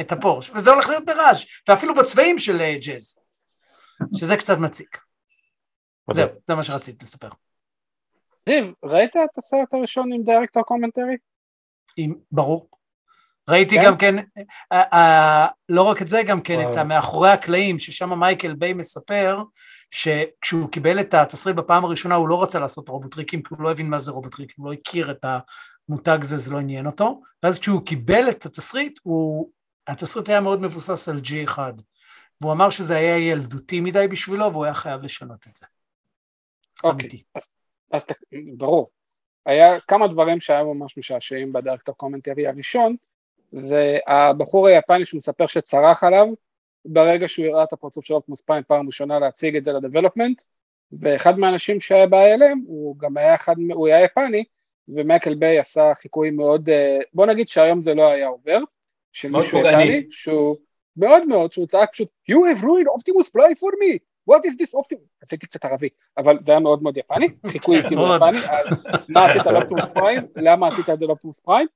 [0.00, 3.18] את הפורשה, וזה הולך להיות מיראז', ואפילו בצבעים של אה, ג'אז,
[4.16, 4.98] שזה קצת מציק.
[6.14, 7.28] זהו, זה מה שרציתי לספר.
[8.48, 11.16] זיו, ראית את הסרט הראשון עם director commentary?
[11.96, 12.68] עם, ברור.
[13.48, 13.86] ראיתי כן?
[13.86, 14.16] גם כן,
[14.72, 16.72] אה, אה, לא רק את זה, גם כן וואו.
[16.72, 19.42] את המאחורי הקלעים, ששם מייקל ביי מספר,
[19.92, 23.90] שכשהוא קיבל את התסריט בפעם הראשונה הוא לא רצה לעשות רובוטריקים, כי הוא לא הבין
[23.90, 25.24] מה זה רובוטריקים, הוא לא הכיר את
[25.88, 29.50] המותג הזה, זה לא עניין אותו, ואז כשהוא קיבל את התסריט, הוא,
[29.86, 31.58] התסריט היה מאוד מבוסס על G1,
[32.40, 35.66] והוא אמר שזה היה ילדותי מדי בשבילו, והוא היה חייב לשנות את זה.
[36.84, 37.22] אוקיי, אמיתי.
[37.34, 37.48] אז,
[37.92, 38.06] אז
[38.56, 38.90] ברור.
[39.46, 42.96] היה כמה דברים שהיו ממש משעשעים ב-director commentary הראשון,
[43.52, 46.26] זה הבחור היפני שהוא מספר שצרח עליו
[46.84, 50.42] ברגע שהוא הראה את הפרצוף של אופטימוס פריים פעם ראשונה להציג את זה לדבלופמנט,
[51.00, 54.44] ואחד מהאנשים שהיה בהלם, הוא גם היה אחד, הוא היה יפני,
[54.88, 58.58] ומייקל ביי עשה חיקוי מאוד, אה, בוא נגיד שהיום זה לא היה עובר,
[59.12, 59.82] שמישהו פוגעני.
[59.82, 60.56] יפני, שהוא
[60.96, 63.98] מאוד מאוד, שהוא צעק פשוט, you have ruined Optimus Prime for me,
[64.30, 68.02] what is this Optimus, עשיתי קצת ערבי, אבל זה היה מאוד מאוד יפני, חיקוי כאילו.
[68.16, 68.38] יפני,
[69.08, 71.66] מה עשית לאופטימוס פריים, למה עשית את זה לאופטימוס פריים,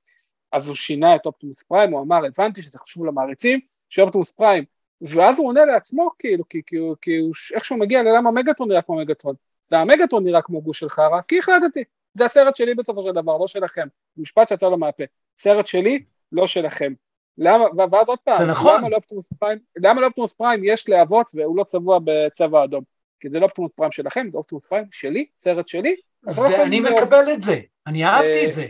[0.51, 4.63] אז הוא שינה את אופטימוס פריים, הוא אמר, הבנתי שזה חשוב למעריצים, שאופטימוס פריים,
[5.01, 8.81] ואז הוא עונה לעצמו, כאילו, כי, כי, הוא- כי הוא, איכשהו מגיע ללמה מגטרון נראה
[8.81, 11.83] כמו מגטרון, זה המגטרון נראה כמו גוש של חרא, כי החלטתי,
[12.13, 13.87] זה הסרט שלי בסופו של דבר, לא שלכם,
[14.17, 15.03] משפט שיצא לו מהפה,
[15.37, 16.93] סרט שלי, לא שלכם.
[17.37, 18.77] למה, ואז עוד פעם, נכון.
[18.77, 22.83] למה לאופטימוס פריים, למה לאופטימוס פריים יש להבות והוא לא צבוע בצבע אדום?
[23.19, 26.97] כי זה לא אופטימוס פריים שלכם, זה אופטימוס פריים שלי, סרט שלי, לא ואני להיות-
[27.03, 28.67] מקבל את זה, אני אהבתי אה, את זה.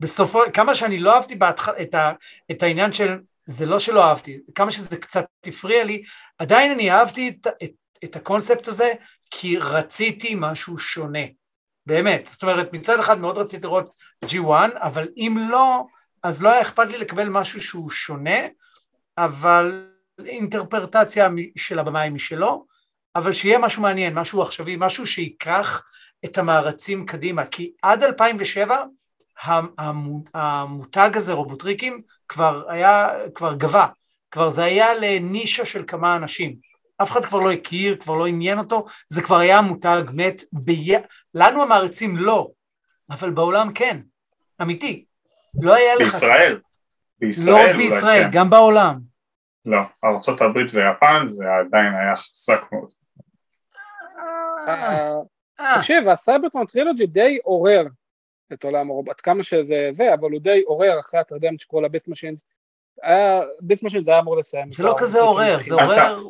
[0.00, 2.12] בסופו, כמה שאני לא אהבתי בהתחלה את, ה,
[2.50, 3.18] את העניין של,
[3.50, 6.02] זה לא שלא אהבתי, כמה שזה קצת הפריע לי,
[6.38, 7.70] עדיין אני אהבתי את, את,
[8.04, 8.92] את הקונספט הזה,
[9.30, 11.18] כי רציתי משהו שונה,
[11.86, 12.26] באמת.
[12.32, 13.94] זאת אומרת, מצד אחד מאוד רציתי לראות
[14.24, 15.84] G1, אבל אם לא,
[16.22, 18.38] אז לא היה אכפת לי לקבל משהו שהוא שונה,
[19.18, 19.90] אבל
[20.26, 22.66] אינטרפרטציה של הבמאי משלו,
[23.16, 25.84] אבל שיהיה משהו מעניין, משהו עכשווי, משהו שייקח
[26.24, 28.99] את המערצים קדימה, כי עד 2007 המ- המו-
[30.34, 33.86] המותג הזה, רובוטריקים, כבר היה, כבר גבה,
[34.30, 36.56] כבר זה היה לנישה של כמה אנשים.
[37.02, 40.92] אף אחד כבר לא הכיר, כבר לא עניין אותו, זה כבר היה מותג מת, בי...
[41.34, 42.50] לנו המעריצים לא,
[43.10, 44.00] אבל בעולם כן,
[44.62, 45.04] אמיתי.
[45.60, 46.02] לא היה לך...
[46.02, 46.60] בישראל.
[47.18, 48.30] בישראל לא רק בישראל, כן.
[48.32, 49.00] גם בעולם.
[49.66, 52.90] לא, ארה"ב ויפן זה עדיין היה חזק מאוד.
[54.68, 55.14] אה,
[55.60, 57.86] אה, תקשיב, ה-Cybertron trilogy די עורר
[58.52, 61.88] את עולם הרובוט, עד כמה שזה זה, אבל הוא די עורר אחרי התרדמת שקורא לה
[61.88, 62.44] Beast Machines.
[63.60, 64.72] Beast Machines היה אמור לסיים.
[64.72, 66.22] זה לא כזה עורר, זה עורר...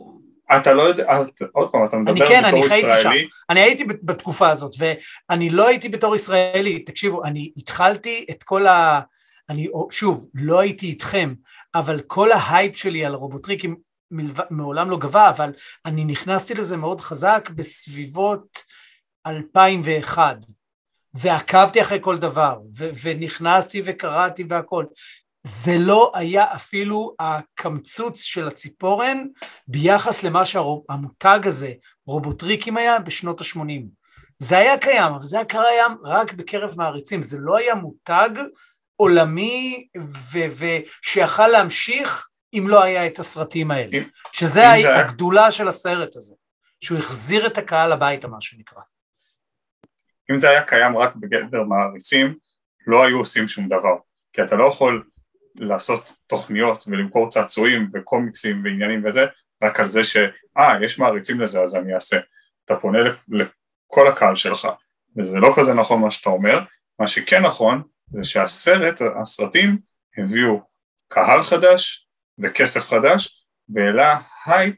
[0.56, 3.84] אתה לא יודע, את- עוד פעם, אתה מדבר כן, אני בתור חייתי ישראלי, אני הייתי
[3.84, 9.00] בתקופה הזאת, ואני לא הייתי בתור ישראלי, תקשיבו, אני התחלתי את כל ה...
[9.50, 11.34] אני, שוב, לא הייתי איתכם,
[11.74, 13.76] אבל כל ה-hype שלי על רובוטריקים
[14.50, 15.52] מעולם לא כבה, אבל
[15.86, 18.58] אני נכנסתי לזה מאוד חזק בסביבות
[19.26, 20.36] 2001,
[21.14, 24.84] ועקבתי אחרי כל דבר, ו- ונכנסתי וקראתי והכל.
[25.42, 29.26] זה לא היה אפילו הקמצוץ של הציפורן
[29.68, 31.72] ביחס למה שהמותג הזה,
[32.06, 33.82] רובוטריקים היה בשנות ה-80.
[34.38, 38.30] זה היה קיים, אבל זה היה קיים רק בקרב מעריצים, זה לא היה מותג
[38.96, 39.88] עולמי
[40.58, 43.98] ושיכל להמשיך אם לא היה את הסרטים האלה,
[44.32, 44.62] שזה
[45.00, 46.34] הגדולה של הסרט הזה,
[46.80, 48.82] שהוא החזיר את הקהל הביתה מה שנקרא.
[50.30, 52.34] אם זה היה קיים רק בגדר מעריצים,
[52.86, 53.96] לא היו עושים שום דבר.
[54.32, 55.04] כי אתה לא יכול
[55.54, 59.26] לעשות תוכניות ולמכור צעצועים וקומיקסים ועניינים וזה,
[59.62, 62.20] רק על זה שאה, יש מעריצים לזה אז אני אעשה.
[62.64, 64.68] אתה פונה לכל הקהל שלך,
[65.16, 66.60] וזה לא כזה נכון מה שאתה אומר.
[67.00, 69.78] מה שכן נכון, זה שהסרט, הסרטים,
[70.18, 70.60] הביאו
[71.08, 72.08] קהל חדש
[72.38, 74.76] וכסף חדש, והעלה הייפ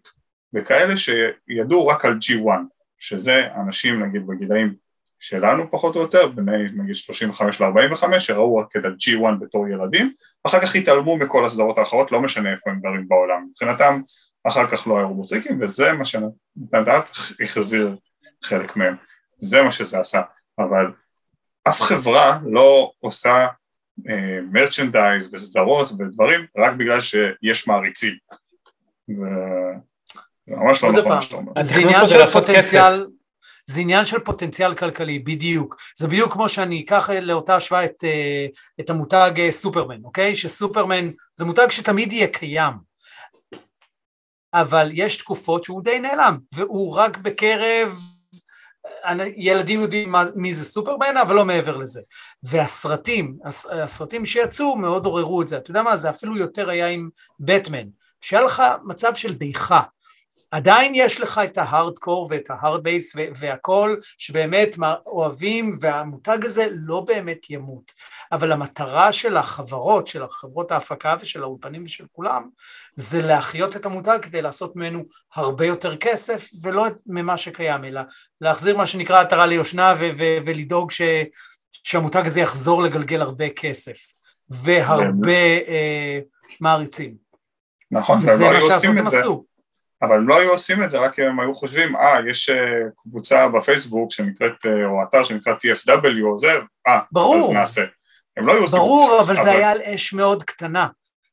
[0.54, 2.50] וכאלה שידעו רק על G1,
[2.98, 4.74] שזה אנשים נגיד בגילאים
[5.22, 10.12] שלנו פחות או יותר, בני נגיד 35 ל-45, שראו רק את ה-G1 בתור ילדים,
[10.44, 13.46] ואחר כך התעלמו מכל הסדרות האחרות, לא משנה איפה הם גרים בעולם.
[13.50, 14.00] מבחינתם,
[14.44, 17.04] אחר כך לא היו רובוטריקים, וזה מה שנתן דעת
[17.40, 17.96] החזיר
[18.42, 18.96] חלק מהם.
[19.38, 20.22] זה מה שזה עשה.
[20.58, 20.86] אבל
[21.68, 23.46] אף חברה לא עושה
[24.52, 28.14] מרצ'נדייז uh, וסדרות ודברים רק בגלל שיש מעריצים.
[29.08, 29.26] זה,
[30.46, 31.52] זה ממש לא נכון מה שאתה אומר.
[31.56, 33.06] אז זה עניין של פוטנציאל,
[33.72, 35.76] זה עניין של פוטנציאל כלכלי, בדיוק.
[35.96, 38.46] זה בדיוק כמו שאני אקח לאותה השוואה את, אה,
[38.80, 40.36] את המותג אה, סופרמן, אוקיי?
[40.36, 42.72] שסופרמן זה מותג שתמיד יהיה קיים,
[44.54, 47.98] אבל יש תקופות שהוא די נעלם, והוא רק בקרב
[49.36, 52.00] ילדים יודעים מי זה סופרמן, אבל לא מעבר לזה.
[52.42, 53.38] והסרטים,
[53.82, 55.56] הסרטים שיצאו מאוד עוררו את זה.
[55.56, 57.08] אתה יודע מה, זה אפילו יותר היה עם
[57.40, 57.88] בטמן,
[58.20, 59.80] שהיה לך מצב של דעיכה.
[60.52, 64.76] עדיין יש לך את ההארדקור ואת ההארד בייס והכל שבאמת
[65.06, 67.92] אוהבים והמותג הזה לא באמת ימות
[68.32, 72.48] אבל המטרה של החברות, של החברות ההפקה ושל האולפנים ושל כולם
[72.96, 75.02] זה להחיות את המותג כדי לעשות ממנו
[75.34, 78.00] הרבה יותר כסף ולא ממה שקיים אלא
[78.40, 79.94] להחזיר מה שנקרא עטרה ליושנה
[80.46, 81.02] ולדאוג ש-
[81.72, 83.98] שהמותג הזה יחזור לגלגל הרבה כסף
[84.50, 86.18] והרבה אה,
[86.60, 87.14] מעריצים.
[87.90, 89.51] נכון, וזה מה שהסרטים עשו.
[90.02, 92.54] אבל הם לא היו עושים את זה רק אם הם היו חושבים, אה, יש uh,
[92.96, 96.52] קבוצה בפייסבוק שנקראת, uh, או אתר שנקרא TFW או זה,
[96.86, 97.00] אה,
[97.38, 97.84] אז נעשה.
[98.36, 99.32] הם לא היו עושים ברור, את זה.
[99.32, 100.88] ברור, אבל, זה היה על אש מאוד קטנה,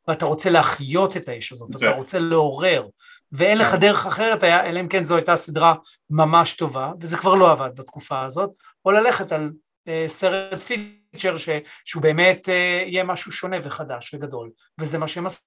[0.08, 1.90] ואתה רוצה להחיות את האש הזאת, זה.
[1.90, 2.88] אתה רוצה לעורר,
[3.32, 3.80] ואין לך כן.
[3.80, 5.76] דרך אחרת, היה, אלא אם כן זו הייתה סדרה
[6.10, 8.52] ממש טובה, וזה כבר לא עבד בתקופה הזאת,
[8.86, 9.52] או ללכת על
[9.88, 11.50] uh, סרט feature ש,
[11.86, 12.52] שהוא באמת uh,
[12.88, 14.50] יהיה משהו שונה וחדש וגדול,
[14.80, 15.42] וזה מה שהם עשו.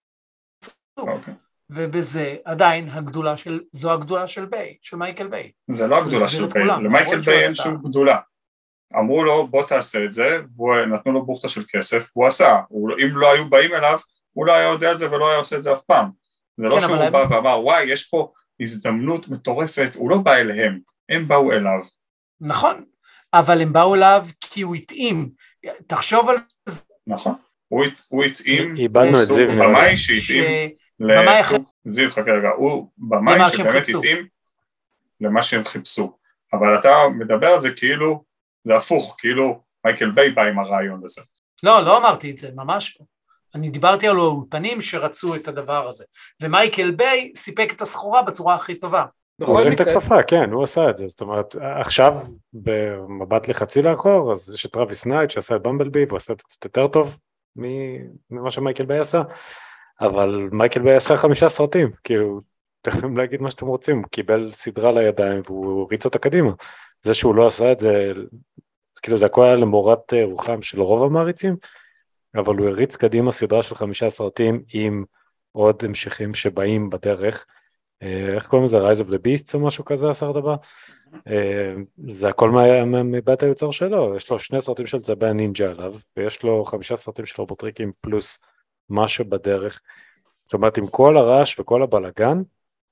[1.00, 1.02] Okay.
[1.02, 1.34] אוקיי.
[1.74, 5.50] ובזה עדיין הגדולה של, זו הגדולה של ביי, של מייקל ביי.
[5.70, 8.18] זה לא הגדולה של ביי, למייקל ביי אין שום גדולה.
[8.98, 13.16] אמרו לו בוא תעשה את זה, ונתנו לו בוכטה של כסף, והוא עשה, הוא, אם
[13.16, 13.98] לא היו באים אליו,
[14.32, 16.10] הוא לא היה יודע את זה ולא היה עושה את זה אף פעם.
[16.56, 17.32] זה לא כן, שהוא בא הם...
[17.32, 21.80] ואמר וואי יש פה הזדמנות מטורפת, הוא לא בא אליהם, הם באו אליו.
[22.40, 22.84] נכון,
[23.34, 25.30] אבל הם באו אליו כי הוא התאים,
[25.86, 26.80] תחשוב על זה.
[27.06, 27.34] נכון,
[28.08, 30.70] הוא התאים, איבדנו את זיו, במאי שהתאים
[31.02, 34.26] לסוג, זיו חכה רגע, הוא במאי שבאמת התאים
[35.20, 36.16] למה שהם חיפשו,
[36.52, 38.24] אבל אתה מדבר על זה כאילו
[38.64, 41.22] זה הפוך, כאילו מייקל ביי בא עם הרעיון הזה.
[41.62, 43.06] לא, לא אמרתי את זה, ממש לא.
[43.54, 46.04] אני דיברתי על האולפנים שרצו את הדבר הזה,
[46.42, 49.04] ומייקל ביי סיפק את הסחורה בצורה הכי טובה.
[49.40, 52.16] הוא הרים את הכפפה, כן, הוא עשה את זה, זאת אומרת, עכשיו
[52.52, 56.64] במבט לאחור, אז יש את טרוויס נייט שעשה את במבלבי והוא עשה את זה קצת
[56.64, 57.18] יותר טוב
[57.56, 59.22] ממה שמייקל ביי עשה,
[60.06, 62.40] אבל מייקל ביי עשה חמישה סרטים, כאילו,
[62.86, 66.52] יכולים להגיד מה שאתם רוצים, הוא קיבל סדרה לידיים והוא הריץ אותה קדימה.
[67.02, 68.12] זה שהוא לא עשה את זה,
[69.02, 71.56] כאילו זה הכל היה למורת אה, רוחם של רוב המעריצים,
[72.34, 75.04] אבל הוא הריץ קדימה סדרה של חמישה סרטים עם
[75.52, 77.46] עוד המשכים שבאים בדרך.
[78.02, 78.78] אה, איך קוראים לזה?
[78.78, 80.54] Rise of the Beasts או משהו כזה הסרט הבא?
[81.28, 81.74] אה,
[82.06, 82.50] זה הכל
[83.04, 87.26] מבית היוצר שלו, יש לו שני סרטים של צבי הנינג'ה עליו, ויש לו חמישה סרטים
[87.26, 88.38] של רובוטריקים פלוס
[88.92, 89.80] משהו בדרך.
[90.44, 92.42] זאת אומרת, עם כל הרעש וכל הבלגן,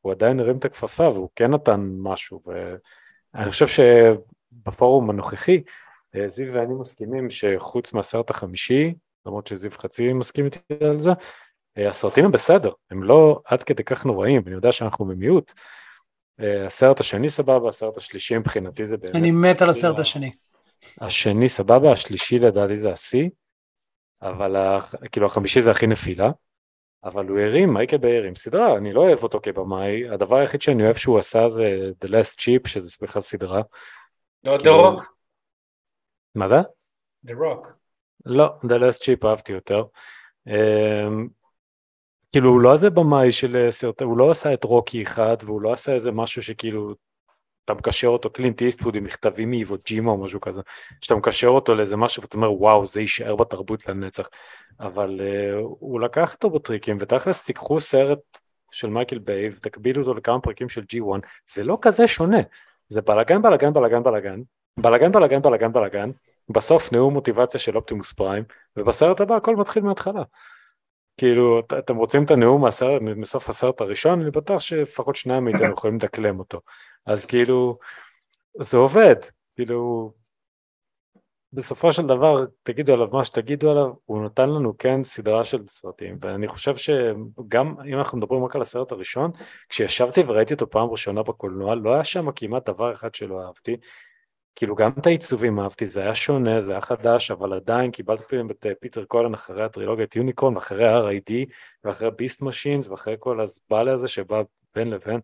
[0.00, 5.62] הוא עדיין הרים את הכפפה והוא כן נתן משהו, ואני חושב שבפורום הנוכחי,
[6.16, 8.94] אה, זיו ואני מסכימים שחוץ מהסרט החמישי,
[9.26, 11.10] למרות שזיו חצי מסכים איתי על זה,
[11.78, 15.52] אה, הסרטים הם בסדר, הם לא עד כדי כך נוראים, אני יודע שאנחנו במיעוט.
[16.40, 19.14] אה, הסרט השני סבבה, הסרט השלישי מבחינתי זה באמת...
[19.14, 20.32] אני מת על הסרט השני.
[21.00, 23.28] השני סבבה, השלישי לדעתי זה השיא,
[24.22, 24.56] אבל
[25.12, 26.30] כאילו החמישי זה הכי נפילה,
[27.04, 30.84] אבל הוא הרים, מייקל ביי הרים סדרה, אני לא אוהב אותו כבמאי, הדבר היחיד שאני
[30.84, 33.62] אוהב שהוא עשה זה The Last Chip, שזה בכלל סדרה.
[34.44, 35.02] לא, The Rock.
[36.34, 36.60] מה זה?
[37.26, 37.68] The Rock.
[38.26, 39.84] לא, The Last Chip אהבתי יותר.
[40.48, 41.28] Um,
[42.32, 45.72] כאילו הוא לא איזה במאי של סרט, הוא לא עשה את רוקי אחד והוא לא
[45.72, 46.94] עשה איזה משהו שכאילו
[47.64, 50.60] אתה מקשר אותו קלינט איסטווד עם מכתבים מאיבו ג'ימה או משהו כזה,
[51.00, 54.28] שאתה מקשר אותו לאיזה משהו ואתה אומר וואו זה יישאר בתרבות לנצח,
[54.80, 58.18] אבל uh, הוא לקח אותו בטריקים ותכלס תיקחו סרט
[58.70, 62.40] של מייקל ביי ותקבילו אותו לכמה פרקים של G1, זה לא כזה שונה,
[62.88, 64.40] זה בלאגן בלאגן בלאגן בלאגן,
[64.78, 66.10] בלאגן בלאגן בלאגן בלאגן,
[66.48, 68.44] בסוף נאום מוטיבציה של אופטימוס פריים,
[68.76, 70.22] ובסרט הבא הכל מתחיל מההתחלה.
[71.20, 75.96] כאילו, אתם רוצים את הנאום מהסרט, מסוף הסרט הראשון, אני בטוח שלפחות שניים מאיתנו יכולים
[75.96, 76.60] לדקלם אותו.
[77.06, 77.78] אז כאילו,
[78.60, 79.16] זה עובד,
[79.56, 80.12] כאילו,
[81.52, 86.18] בסופו של דבר, תגידו עליו מה שתגידו עליו, הוא נתן לנו כן סדרה של סרטים,
[86.20, 89.30] ואני חושב שגם אם אנחנו מדברים רק על הסרט הראשון,
[89.68, 93.76] כשישבתי וראיתי אותו פעם ראשונה בקולנוע, לא היה שם כמעט דבר אחד שלא אהבתי,
[94.54, 98.66] כאילו גם את העיצובים אהבתי, זה היה שונה, זה היה חדש, אבל עדיין קיבלתי את
[98.66, 101.32] אה, פיטר קולן אחרי הטרילוגיית יוניקורן, ואחרי R.I.D,
[101.84, 104.42] ואחרי ביסט משינס, ואחרי כל הזבלה הזה שבא
[104.74, 105.20] בין לבין,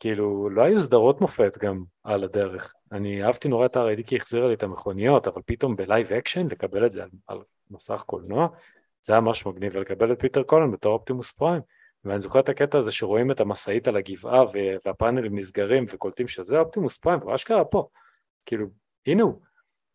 [0.00, 2.74] כאילו לא היו סדרות מופת גם על הדרך.
[2.92, 6.46] אני אהבתי נורא את R.I.D כי החזירה לי את המכוניות, אבל פתאום ב live action
[6.46, 7.38] לקבל את זה על, על
[7.70, 8.48] מסך קולנוע,
[9.02, 11.62] זה היה ממש מגניב, ולקבל את פיטר קולן בתור אופטימוס פריים,
[12.04, 14.44] ואני זוכר את הקטע הזה שרואים את המשאית על הגבעה
[14.84, 17.88] והפאנלים נסגרים וקולטים שזה אופטימוס פריים, והוא אשכרה פה,
[18.48, 18.66] כאילו,
[19.06, 19.40] הנה הוא.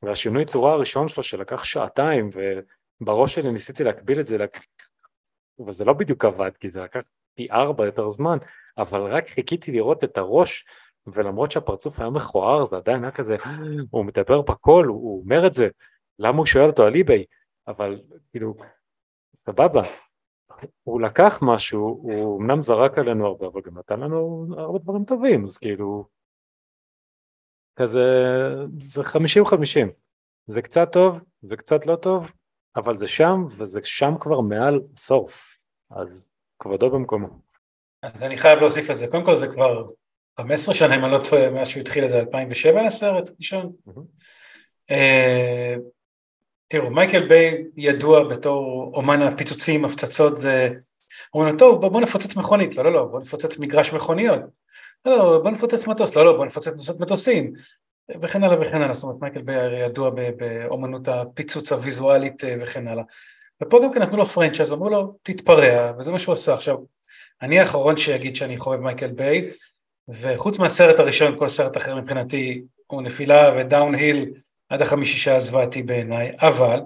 [0.02, 2.30] והשינוי צורה הראשון שלו שלקח שעתיים,
[3.02, 4.58] ובראש שלי ניסיתי להקביל את זה, לק...
[5.68, 7.02] וזה לא בדיוק עבד, כי זה לקח
[7.36, 8.38] פי ארבע יותר זמן,
[8.78, 10.66] אבל רק חיכיתי לראות את הראש,
[11.08, 13.38] ולמרות שהפרצוף היה מכוער, זה עדיין היה כזה,
[13.92, 15.68] הוא מדבר בקול, הוא, הוא אומר את זה,
[16.20, 17.26] למה הוא שואל אותו על אי-ביי?
[17.68, 18.02] אבל
[18.32, 18.56] כאילו,
[19.36, 19.82] סבבה,
[20.84, 25.44] הוא לקח משהו, הוא אמנם זרק עלינו הרבה, אבל גם נתן לנו הרבה דברים טובים,
[25.44, 26.06] אז כאילו,
[27.76, 28.06] כזה,
[28.80, 29.92] זה חמישים חמישים,
[30.48, 32.32] זה קצת טוב, זה קצת לא טוב,
[32.76, 35.30] אבל זה שם, וזה שם כבר מעל עשור,
[35.92, 37.28] אז כבודו במקומו.
[38.04, 39.88] אז אני חייב להוסיף את זה, קודם כל זה כבר
[40.38, 43.72] 15 שנה, אם אני לא טועה, מאז שהוא התחיל את זה, 2007 הסרט ראשון.
[44.92, 45.76] אה,
[46.68, 50.70] תראו, מייקל ביי ידוע בתור אומן הפיצוצים, הפצצות, זה...
[51.58, 54.40] טוב, בוא נפוצץ מכונית, לא, לא, לא, בוא נפוצץ מגרש מכוניות,
[55.06, 57.54] לא, בוא נפוצץ מטוס, לא, לא, בוא נפוצץ מטוסים,
[58.22, 62.88] וכן הלאה וכן הלאה, זאת אומרת מייקל ביי הרי ידוע באומנות הפיצוץ הוויזואלית אה, וכן
[62.88, 63.04] הלאה.
[63.64, 66.54] ופה גם כן נתנו לו franchise, אמרו לו, תתפרע, וזה מה שהוא עשה.
[66.54, 66.78] עכשיו,
[67.42, 69.52] אני האחרון שיגיד שאני חובב מייקל ביי,
[70.08, 74.34] וחוץ מהסרט הראשון, כל סרט אחר מבחינתי הוא נפילה ו down hill
[74.70, 76.80] עד החמישי שהוא הזוועתי בעיניי, אבל,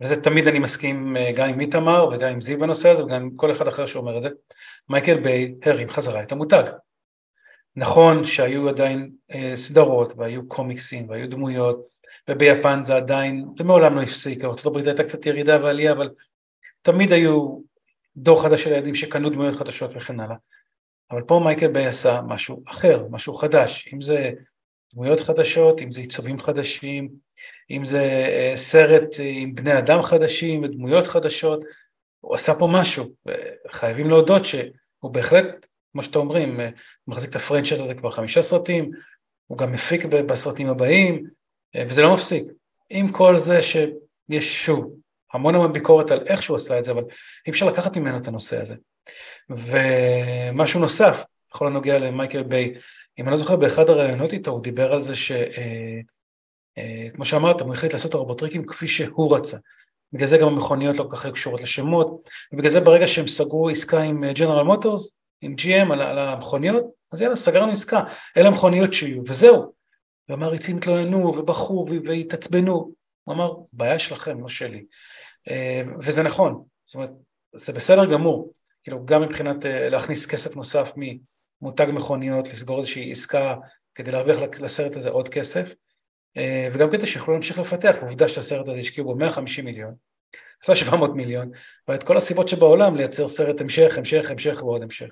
[0.00, 3.30] וזה תמיד אני מסכים אה, גם עם איתמר וגם עם זיו בנושא הזה וגם עם
[3.36, 4.28] כל אחד אחר שאומר את זה,
[4.88, 6.62] מייקל ביי הרים חזרה את המותג.
[7.80, 11.88] נכון שהיו עדיין אה, סדרות והיו קומיקסים והיו דמויות
[12.28, 16.10] וביפן זה עדיין, זה מעולם לא הפסיק, ארה"ב הייתה קצת ירידה ועלייה אבל
[16.82, 17.58] תמיד היו
[18.16, 20.36] דור חדש של ילדים שקנו דמויות חדשות וכן הלאה.
[21.10, 24.30] אבל פה מייקל ביי עשה משהו אחר, משהו חדש, אם זה
[24.94, 27.08] דמויות חדשות, אם זה עיצובים חדשים,
[27.70, 31.60] אם זה אה, סרט עם בני אדם חדשים ודמויות חדשות,
[32.20, 33.14] הוא עשה פה משהו,
[33.68, 36.68] וחייבים להודות שהוא בהחלט, כמו שאתם אומרים, אה,
[37.08, 38.90] מחזיק את ה franchise הזה כבר חמישה סרטים,
[39.46, 41.24] הוא גם מפיק בסרטים הבאים,
[41.88, 42.44] וזה לא מפסיק.
[42.90, 45.00] עם כל זה שיש שוב
[45.32, 47.02] המון המון ביקורת על איך שהוא עשה את זה, אבל
[47.46, 48.74] אי אפשר לקחת ממנו את הנושא הזה.
[49.50, 52.74] ומשהו נוסף, בכל הנוגע למייקל ביי,
[53.18, 55.44] אם אני לא זוכר, באחד הראיונות איתו הוא דיבר על זה שכמו
[56.78, 59.56] אה, אה, שאמרת, הוא החליט לעשות הרובוטריקים כפי שהוא רצה.
[60.12, 64.02] בגלל זה גם המכוניות לא כל כך קשורות לשמות, ובגלל זה ברגע שהם סגרו עסקה
[64.02, 65.10] עם ג'נרל אה, מוטורס,
[65.40, 68.00] עם GM על, על המכוניות, אז יאללה, סגרנו עסקה,
[68.36, 69.72] אלה המכוניות שיהיו, וזהו.
[70.28, 72.92] והמעריצים התלוננו ובכו והתעצבנו.
[73.24, 74.84] הוא אמר, בעיה שלכם, לא שלי.
[76.00, 77.10] וזה נכון, זאת אומרת,
[77.56, 80.92] זה בסדר גמור, כאילו גם מבחינת להכניס כסף נוסף
[81.62, 83.54] מותג מכוניות, לסגור איזושהי עסקה
[83.94, 85.74] כדי להרוויח לסרט הזה עוד כסף,
[86.36, 89.94] אה, וגם כדי שיוכלו להמשיך לפתח, עובדה שהסרט הזה השקיעו בו 150 מיליון,
[90.62, 91.50] עשה 700 מיליון,
[91.88, 95.10] ואת כל הסיבות שבעולם לייצר סרט המשך, המשך, המשך ועוד המשך.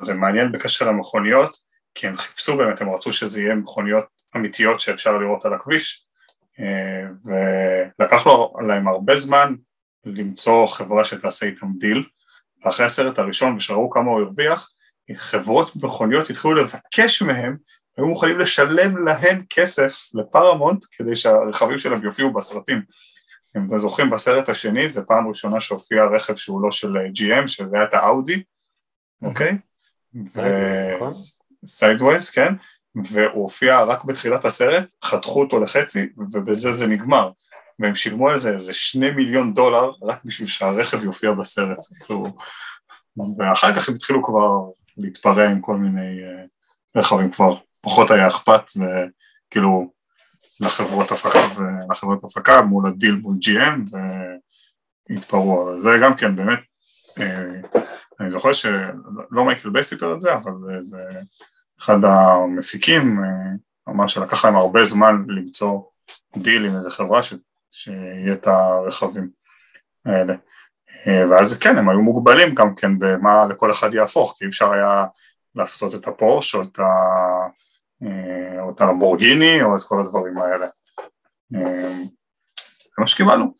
[0.00, 1.56] זה מעניין בקשר למכוניות,
[1.94, 4.04] כי הם חיפשו באמת, הם רצו שזה יהיה מכוניות
[4.36, 6.06] אמיתיות שאפשר לראות על הכביש,
[6.60, 7.08] אה,
[7.98, 9.54] ולקח לו להם הרבה זמן
[10.04, 12.04] למצוא חברה שתעשה איתם דיל,
[12.64, 14.70] ואחרי הסרט הראשון ושראו כמה הוא הרוויח,
[15.14, 17.56] חברות מכוניות התחילו לבקש מהם,
[17.96, 22.82] היו מוכנים לשלם להם כסף לפרמונט כדי שהרכבים שלהם יופיעו בסרטים.
[23.56, 27.76] אם אתם זוכרים בסרט השני, זה פעם ראשונה שהופיע רכב שהוא לא של GM, שזה
[27.76, 28.42] היה את האאודי,
[29.22, 29.58] אוקיי?
[31.64, 32.54] סיידווייז, כן?
[33.04, 37.30] והוא הופיע רק בתחילת הסרט, חתכו אותו לחצי, ובזה זה נגמר.
[37.78, 41.78] והם שילמו על זה איזה שני מיליון דולר רק בשביל שהרכב יופיע בסרט.
[42.04, 42.26] כאילו,
[43.38, 46.44] ואחר כך הם התחילו כבר להתפרע עם כל מיני אה,
[46.96, 49.92] רכבים כבר פחות היה אכפת וכאילו
[50.60, 53.96] לחברות הפקה ולחברות הפקה מול הדיל מול GM
[55.10, 56.58] והתפרעו, זה גם כן באמת,
[57.20, 57.80] אה,
[58.20, 61.02] אני זוכר שלא מייקל ביי סיפר את זה, אבל זה
[61.80, 63.52] אחד המפיקים אה,
[63.88, 65.80] אמר שלקח להם הרבה זמן למצוא
[66.36, 67.34] דיל עם איזה חברה ש,
[67.70, 69.30] שיהיה את הרכבים
[70.04, 70.34] האלה.
[71.06, 74.72] אה, ואז כן, הם היו מוגבלים גם כן במה לכל אחד יהפוך, כי אי אפשר
[74.72, 75.06] היה
[75.54, 76.84] לעשות את הפורש או את, ה...
[78.02, 80.66] אה, או את הלמבורגיני או את כל הדברים האלה.
[81.50, 83.54] זה מה שקיבלנו.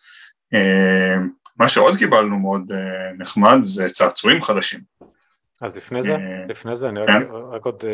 [1.59, 2.72] מה שעוד קיבלנו מאוד
[3.18, 4.80] נחמד זה צעצועים חדשים.
[5.61, 6.16] אז לפני זה,
[6.48, 7.12] לפני זה אני כן?
[7.12, 7.84] רק, רק עוד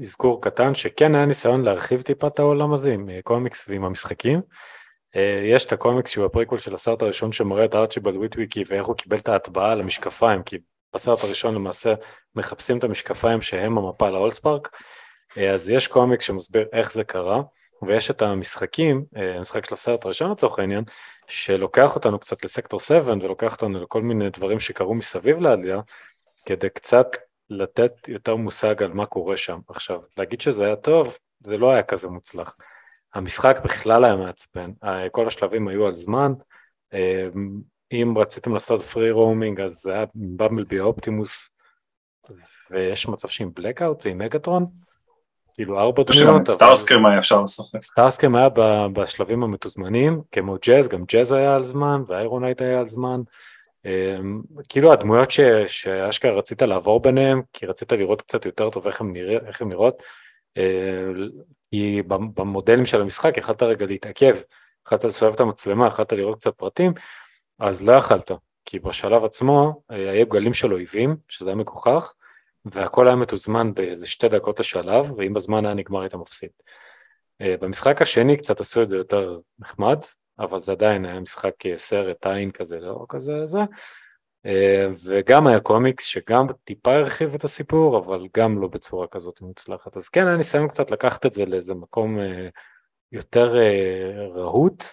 [0.00, 4.40] אזכור קטן שכן היה ניסיון להרחיב טיפה את העולם הזה עם קומיקס ועם המשחקים.
[5.16, 8.96] אה, יש את הקומיקס שהוא הפריקול של הסרט הראשון שמראה את ארצ'יבלד וויטוויקי ואיך הוא
[8.96, 10.58] קיבל את ההטבעה על המשקפיים, כי
[10.94, 11.94] בסרט הראשון למעשה
[12.34, 14.80] מחפשים את המשקפיים שהם המפה ל AllSpark,
[15.38, 17.42] אה, אז יש קומיקס שמסביר איך זה קרה,
[17.86, 20.84] ויש את המשחקים, אה, המשחק של הסרט הראשון לצורך העניין,
[21.26, 25.80] שלוקח אותנו קצת לסקטור 7 ולוקח אותנו לכל מיני דברים שקרו מסביב לעלייה,
[26.46, 27.06] כדי קצת
[27.50, 29.58] לתת יותר מושג על מה קורה שם.
[29.68, 32.56] עכשיו, להגיד שזה היה טוב, זה לא היה כזה מוצלח.
[33.14, 36.32] המשחק בכלל היה מעצבן, אה, כל השלבים היו על זמן,
[36.94, 37.28] אה,
[37.92, 41.54] אם רציתם לעשות free roaming אז זה היה בבאמבלבי אופטימוס,
[42.70, 44.66] ויש מצב שעם בלקאוט ועם מגטרון,
[45.54, 46.42] כאילו ארבע דמויות.
[46.42, 47.82] את סטארסקרים היה אפשר לשחק.
[47.82, 48.48] סטארסקרים היה
[48.92, 53.20] בשלבים המתוזמנים, כמו ג'אז, גם ג'אז היה על זמן, ואיירונהייד היה על זמן.
[53.84, 59.00] אמ, כאילו הדמויות ש, שאשכרה רצית לעבור ביניהם, כי רצית לראות קצת יותר טוב איך
[59.00, 60.02] הם, נרא, איך הם נראות,
[60.56, 61.12] אה,
[61.70, 64.36] כי במודלים של המשחק יכלת רגע להתעכב,
[64.86, 66.92] יכלת לסובב את המצלמה, יכלת לראות קצת פרטים,
[67.58, 68.30] אז לא יכלת,
[68.64, 72.12] כי בשלב עצמו אה, היו גלים של אויבים, שזה היה מגוחך,
[72.64, 76.50] והכל היה מתוזמן באיזה שתי דקות השלב, ואם הזמן היה נגמר היית מפסיד.
[77.40, 79.98] אה, במשחק השני קצת עשו את זה יותר נחמד,
[80.38, 83.58] אבל זה עדיין היה משחק אה, סרט עין כזה, לא כזה זה,
[84.46, 89.96] אה, וגם היה קומיקס שגם טיפה הרחיב את הסיפור, אבל גם לא בצורה כזאת מוצלחת.
[89.96, 92.18] אז כן, היה ניסיון קצת לקחת את זה לאיזה מקום
[93.12, 93.54] יותר
[94.34, 94.84] רהוט,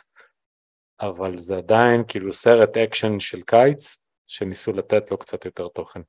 [1.01, 3.97] אבל זה עדיין כאילו סרט אקשן של קיץ,
[4.27, 6.01] שניסו לתת לו קצת יותר תוכן.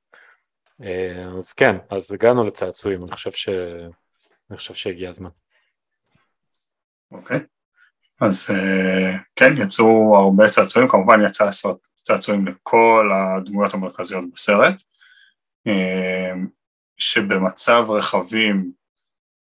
[1.39, 3.49] אז כן, אז הגענו לצעצועים, אני חושב, ש...
[4.51, 5.31] אני חושב שהגיע הזמן.
[7.13, 7.41] אוקיי, okay.
[8.21, 14.83] אז אה, כן, יצאו הרבה צעצועים, כמובן יצא עשרות צעצועים לכל הדמויות המרכזיות בסרט,
[15.69, 16.39] אה,
[16.97, 18.73] שבמצב רכבים,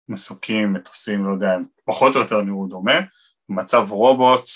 [0.09, 3.01] מסוקים, מטוסים, לא יודע, הם פחות או יותר נראו דומה,
[3.49, 4.49] במצב רובוט,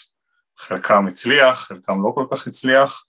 [0.56, 3.04] חלקם הצליח, חלקם לא כל כך הצליח,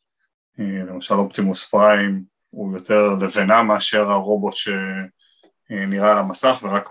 [0.58, 6.90] למשל אופטימוס פריים הוא יותר לבנה מאשר הרובוט שנראה על המסך ורק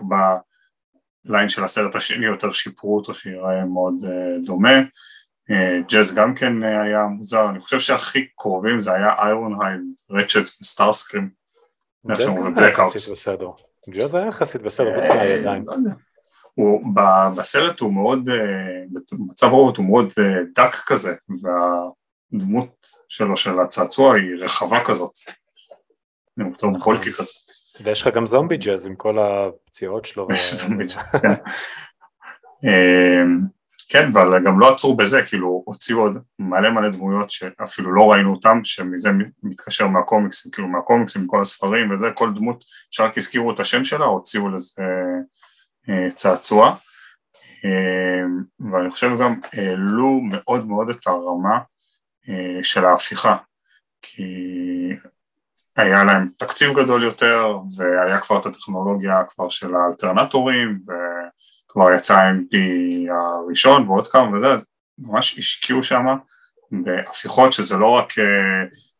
[1.25, 4.81] בליין של הסרט השני יותר שיפרו אותו שיראה מאוד uh, דומה.
[5.51, 9.81] Uh, ג'אז גם כן uh, היה מוזר, אני חושב שהכי קרובים זה היה איירון הייד,
[10.09, 11.29] רצ'ט וסטארסקרים.
[12.07, 13.49] ג'אז גם היה יחסית בסדר.
[13.89, 15.65] ג'אז היה יחסית בסדר, חוץ מהידיים.
[16.53, 16.95] הוא,
[17.37, 18.29] בסרט הוא מאוד,
[19.11, 20.13] במצב רובוט הוא מאוד
[20.55, 25.11] דק כזה, והדמות שלו של הצעצוע היא רחבה כזאת.
[26.51, 27.31] אותו פולקי כזה.
[27.83, 30.27] ויש לך גם זומבי ג'אז עם כל הפציעות שלו.
[30.33, 31.33] יש זומבי ג'אז, כן.
[32.63, 33.39] אמ,
[33.89, 38.31] כן, אבל גם לא עצרו בזה, כאילו הוציאו עוד מלא מלא דמויות שאפילו לא ראינו
[38.31, 39.09] אותם, שמזה
[39.43, 44.49] מתקשר מהקומיקסים, כאילו מהקומיקסים, כל הספרים וזה, כל דמות שרק הזכירו את השם שלה, הוציאו
[44.49, 44.83] לזה
[45.89, 46.75] אה, צעצוע,
[47.65, 51.59] אמ, ואני חושב גם העלו מאוד מאוד את הרמה
[52.29, 53.37] אה, של ההפיכה,
[54.01, 54.23] כי
[55.75, 62.57] היה להם תקציב גדול יותר והיה כבר את הטכנולוגיה כבר של האלטרנטורים וכבר יצא MP
[63.11, 64.67] הראשון ועוד כמה וזה, אז
[64.97, 66.05] ממש השקיעו שם
[66.71, 68.25] בהפיכות שזה לא רק אה,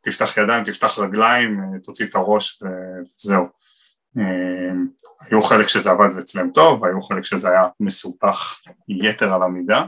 [0.01, 3.45] תפתח ידיים, תפתח רגליים, אה, תוציא את הראש וזהו.
[4.17, 4.71] אה,
[5.21, 9.85] היו חלק שזה עבד אצלם טוב, והיו חלק שזה היה מסובך יתר על המידה.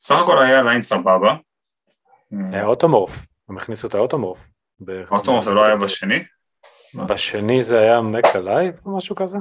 [0.00, 1.36] סך הכל היה line סבבה.
[2.52, 3.29] היה Automorph.
[3.50, 4.50] הם הכניסו את ה Automorph.
[5.10, 6.24] ה Automorph זה לא היה בשני?
[6.94, 9.38] בשני זה היה Mech Alive או משהו כזה?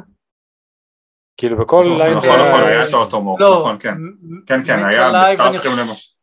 [1.38, 3.98] כאילו בכל line נכון, נכון, נכון, היה את ה Automorph, לא, נכון, כן.
[4.46, 6.14] כן, כן, היה בסטארסקרים למשל.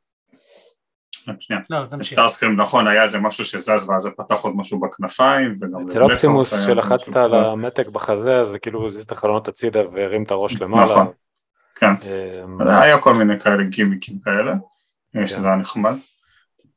[1.98, 7.16] בסטארסקרים נכון היה איזה משהו שזז ואז זה פתח עוד משהו בכנפיים אצל אופטימוס שלחצת
[7.16, 10.92] על המתג בחזה אז זה כאילו הזיז את החלונות הצידה והרים את הראש למעלה.
[10.92, 11.12] נכון,
[11.74, 11.92] כן,
[12.44, 14.52] אמ, היה כל מיני כאלה גימיקים כאלה
[15.12, 15.26] כן.
[15.26, 15.94] שזה היה נחמד.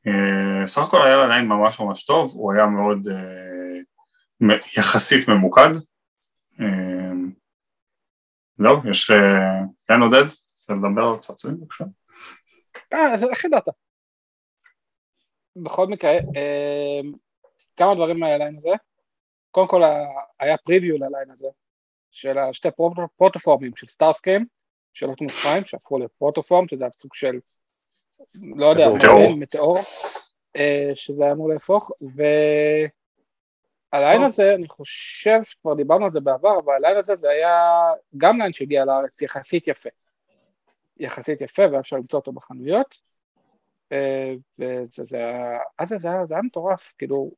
[0.08, 5.70] אה, סך הכל היה line ממש ממש טוב, הוא היה מאוד אה, יחסית ממוקד.
[8.58, 9.12] זהו, יש...
[9.88, 10.24] כן עודד?
[10.54, 11.84] רוצה לדבר על צעצועים בבקשה?
[12.94, 13.64] אה, אז איך ידעת?
[15.56, 16.12] בכל מקרה,
[17.78, 18.70] כמה דברים מהליין הזה.
[19.52, 19.82] קודם כל
[20.40, 21.48] היה פריוויו לליין הזה,
[22.12, 22.68] של השתי
[23.18, 24.46] פרוטופורמים של סטארסקיים,
[24.94, 27.40] של אוטומוס פריים, שהפכו לפרוטופורם, שזה סוג של
[28.58, 28.88] לא יודע,
[29.36, 29.80] מטאור,
[30.56, 31.92] אה, שזה היה אמור להפוך,
[33.92, 37.30] וה line הזה, אני חושב שכבר דיברנו על זה בעבר, אבל ה line הזה זה
[37.30, 37.84] היה
[38.18, 39.90] גם line שהגיע לארץ יחסית יפה.
[40.98, 42.98] יחסית יפה, והיה אפשר למצוא אותו בחנויות,
[43.92, 47.32] אה, וזה זה היה, אז זה היה, זה היה מטורף, כאילו,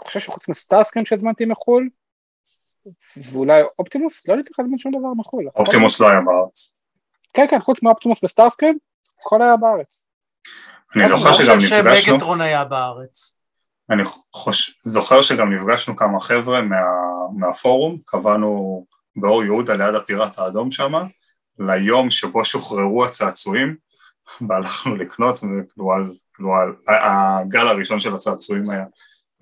[0.00, 1.88] אני חושב שחוץ מסטארסקרים שהזמנתי מחו"ל,
[3.16, 5.48] ואולי אופטימוס, לא הייתי צריך להזמין שום דבר מחו"ל.
[5.56, 6.76] אופטימוס לא היה בארץ.
[7.32, 8.78] כן, כן, חוץ מאופטימוס וסטארסקרים,
[9.24, 10.06] הכל היה בארץ.
[10.96, 11.76] אני זוכר שגם נפגשנו...
[11.76, 13.36] אני חושב שמגטרון היה בארץ.
[13.90, 14.02] אני
[14.32, 14.78] חוש...
[14.82, 16.76] זוכר שגם נפגשנו כמה חבר'ה מה...
[17.36, 18.84] מהפורום, קבענו
[19.16, 20.92] באור יהודה ליד הפיראט האדום שם,
[21.58, 23.76] ליום שבו שוחררו הצעצועים,
[24.48, 26.52] והלכנו לקנות, וכאילו אז, כאילו
[26.88, 28.84] הגל הראשון של הצעצועים היה,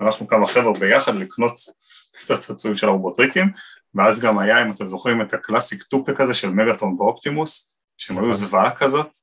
[0.01, 1.53] הלכנו כמה חבר'ה ביחד לקנות
[2.25, 3.53] את הצעצועים של הרובוטריקים,
[3.95, 8.33] ואז גם היה, אם אתם זוכרים, את הקלאסיק טופק הזה של מגאטון ואופטימוס, שהם היו
[8.33, 9.19] זוועה כזאת,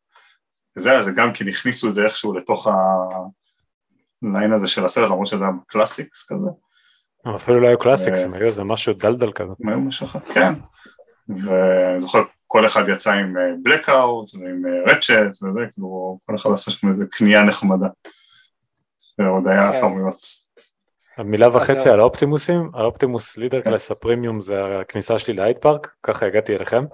[0.79, 2.67] וזה, אז גם כן הכניסו את זה איכשהו לתוך
[4.23, 6.49] ה line הזה של הסרט, למרות שזה היה Classics כזה.
[7.25, 9.51] הם אפילו לא היו Classics, הם היו איזה משהו דלדל כזה.
[9.63, 10.53] הם היו משהו אחר, כן.
[11.29, 16.87] ואני זוכר, כל אחד יצא עם בלקאוט ועם רצ'ט וזה, כאילו, כל אחד עשה שם
[16.87, 17.87] איזה קנייה נחמדה.
[19.19, 19.81] ועוד היה כן.
[19.81, 20.19] כמויות.
[21.25, 26.25] מילה וחצי על האופטימוסים, האופטימוס leader class ה premium זה הכניסה שלי להייד פארק, ככה
[26.25, 26.85] הגעתי אליכם,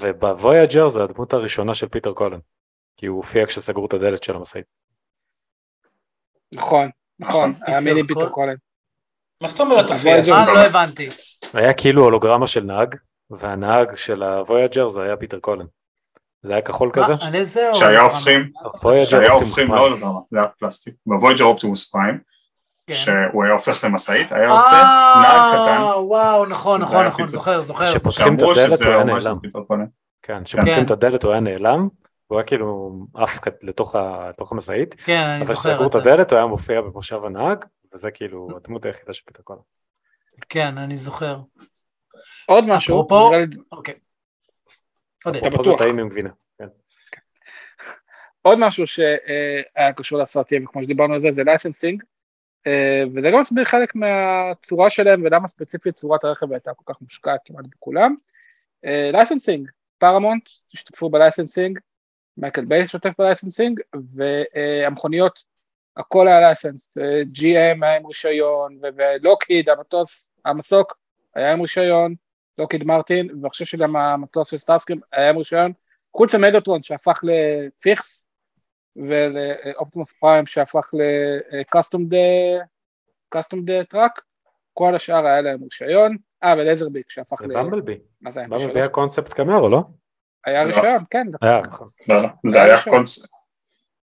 [0.00, 2.38] וב-Voyager זה הדמות הראשונה של פיטר קולן,
[2.96, 4.64] כי הוא הופיע כשסגרו את הדלת של המשאית.
[6.54, 7.54] נכון, נכון.
[7.66, 8.54] היה מיני פיטר פיטר קול- קולן.
[9.42, 10.14] מה זאת אומרת הופיע?
[10.16, 11.08] אה, לא הבנתי.
[11.54, 12.94] היה כאילו הולוגרמה של נהג,
[13.30, 15.66] והנהג של ה-Voyager זה היה פיטר קולן.
[16.42, 17.12] זה היה כחול כזה.
[17.74, 18.50] שהיה הופכים,
[19.04, 19.92] שהיה אופטימוס הופכים, לא פריים.
[19.92, 22.18] לגמרי, זה היה פלסטיק, ב-Voyager אופטימוס פריים,
[22.86, 22.94] כן.
[22.94, 24.82] שהוא היה הופך למשאית, היה יוצא
[25.22, 27.28] נהג קטן, אה, וואו, נכון, נכון, נכון.
[27.28, 27.86] זוכר, זוכר.
[27.86, 29.38] שפותחים את שאמרו הדלת, שזה הוא היה נעלם.
[30.22, 30.84] כן, כשפותחים כן.
[30.84, 31.88] את הדלת הוא היה נעלם,
[32.32, 36.04] הוא היה כאילו עף לתוך ה- לתוך המשאית, כן, אני אבל זוכר כשסגרו את את
[36.04, 36.12] זה.
[36.12, 37.64] הדלת הוא היה מופיע במושב הנהג,
[37.94, 39.60] וזה כאילו הדמות היחידה של פיטר קולן.
[40.48, 41.38] כן, אני זוכר.
[42.46, 43.30] עוד משהו, אפרופו-
[43.72, 43.94] אוקיי.
[45.18, 45.78] אתה פה זה בטוח.
[45.78, 46.30] טעים עם גבינה.
[46.58, 46.66] כן.
[48.42, 52.02] עוד משהו שהיה קשור לסרטים, כמו שדיברנו על זה, זה licensing,
[53.14, 57.64] וזה גם מסביר חלק מהצורה שלהם ולמה ספציפית צורת הרכב הייתה כל כך מושקעת כמעט
[57.66, 58.14] בכולם.
[59.12, 61.78] licensing, פרמונט השתתפו ב-licensing,
[62.36, 63.80] מייקל ביי השתתף ב-licensing,
[64.14, 65.44] והמכוניות,
[65.96, 66.94] הכל היה license,
[67.38, 70.98] GM היה עם רישיון, ולוקהיד, המטוס, המסוק
[71.34, 72.14] היה עם רישיון,
[72.58, 75.72] לוקהיד מרטין, ואני חושב שגם המטוס של סטארסקרים היה עם רישיון,
[76.16, 78.26] חוץ ממגטרון שהפך לפיכס,
[78.96, 80.90] ולאופטימוס פריים שהפך
[81.52, 82.16] לקסטום דה,
[83.28, 84.22] קסטום דה טראק,
[84.74, 87.58] כל השאר היה להם רישיון, אה ולייזרביק שהפך ל...
[87.58, 87.98] במבלבי.
[88.20, 88.48] מה זה היה?
[88.48, 88.80] במבלבי?
[88.80, 89.82] היה קונספט קמרו, לא?
[90.46, 90.68] היה לא.
[90.68, 91.26] רישיון, כן.
[91.42, 91.88] היה, נכון.
[92.08, 92.82] לא, לא, זה היה היה.
[92.82, 93.30] קונספט,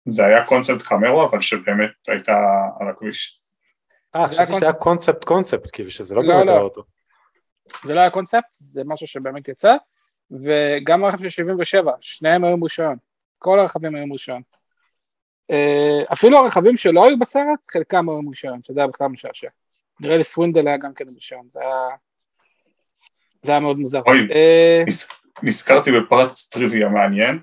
[0.05, 2.37] זה היה קונספט קמרו, אבל שבאמת הייתה
[2.79, 3.41] על הכביש.
[4.15, 6.51] אה, זה היה חשבתי שזה היה קונספט קונספט, כאילו שזה לא לא, באמת לא.
[6.51, 6.83] האוטו.
[7.83, 9.75] זה לא היה קונספט, זה משהו שבאמת יצא,
[10.31, 12.95] וגם הרכב של 77, שניהם היו עם רישיון,
[13.39, 14.41] כל הרכבים היו עם רישיון.
[15.51, 19.49] אה, אפילו הרכבים שלא היו בסרט, חלקם היו עם רישיון, שזה היה בכלל משעשע.
[19.99, 21.87] נראה לי סווינדל היה גם כן עם רישיון, זה היה...
[23.41, 24.01] זה היה מאוד מוזר.
[24.07, 24.27] אוי.
[25.41, 27.39] נז- נזכרתי בפרט טריוויה מעניין,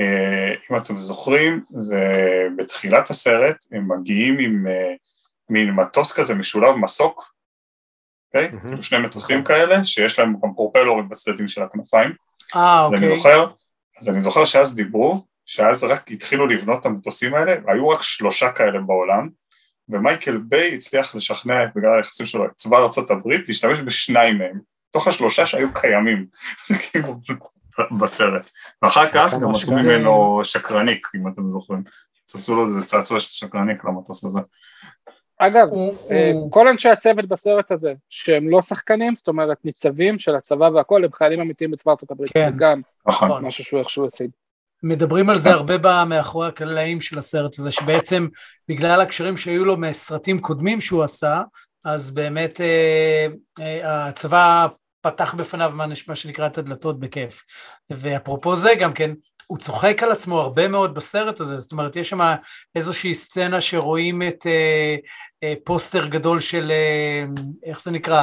[0.00, 2.02] אה, אם אתם זוכרים, זה
[2.56, 4.94] בתחילת הסרט, הם מגיעים עם אה,
[5.50, 7.32] מין מטוס כזה משולב מסוק,
[8.26, 8.48] אוקיי?
[8.48, 8.60] מהמם.
[8.60, 12.12] כאילו שני מטוסים כאלה, שיש להם גם פרופלורים בצדדים של הכנפיים.
[12.56, 13.16] אה, אז אני אוקיי.
[13.16, 13.50] זוכר,
[14.00, 18.52] אז אני זוכר שאז דיברו, שאז רק התחילו לבנות את המטוסים האלה, והיו רק שלושה
[18.52, 19.28] כאלה בעולם,
[19.88, 22.78] ומייקל ביי הצליח לשכנע, בגלל היחסים שלו, את צבא
[23.10, 24.60] הברית, להשתמש בשניים מהם,
[24.90, 26.26] תוך השלושה שהיו קיימים,
[26.90, 27.20] כאילו,
[27.98, 28.50] בסרט.
[28.82, 31.82] ואחר כך גם עשו ממנו שקרניק, אם אתם זוכרים.
[32.34, 34.40] עשו לו איזה צעצוע של שקרניק למטוס הזה.
[35.38, 35.68] אגב,
[36.10, 41.04] אה, כל אנשי הצוות בסרט הזה, שהם לא שחקנים, זאת אומרת ניצבים של הצבא והכל,
[41.04, 42.52] הם חיילים אמיתיים בצבא ארצות הברית, כן.
[42.56, 43.44] גם נכון.
[43.44, 44.30] משהו שהוא איכשהו השיג.
[44.82, 48.26] מדברים על זה הרבה ב- מאחורי הקלעים של הסרט הזה, שבעצם
[48.68, 51.42] בגלל הקשרים שהיו לו מסרטים קודמים שהוא עשה,
[51.84, 53.26] אז באמת אה,
[53.60, 54.66] אה, הצבא
[55.00, 55.72] פתח בפניו
[56.08, 57.44] מה שנקרא את הדלתות בכיף.
[57.90, 59.10] ואפרופו זה גם כן,
[59.46, 62.34] הוא צוחק על עצמו הרבה מאוד בסרט הזה, זאת אומרת יש שם
[62.74, 64.96] איזושהי סצנה שרואים את אה,
[65.42, 67.24] אה, פוסטר גדול של, אה,
[67.64, 68.20] איך זה נקרא?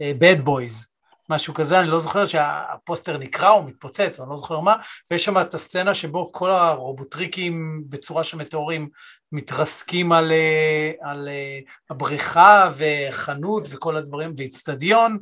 [0.00, 0.94] אה, Bad Boys,
[1.28, 4.76] משהו כזה, אני לא זוכר שהפוסטר נקרע או מתפוצץ, אני לא זוכר מה,
[5.10, 8.88] ויש שם את הסצנה שבו כל הרובוטריקים בצורה של מטאורים
[9.34, 11.58] מתרסקים על, אה, על אה,
[11.90, 15.18] הבריכה וחנות וכל הדברים, ואיצטדיון,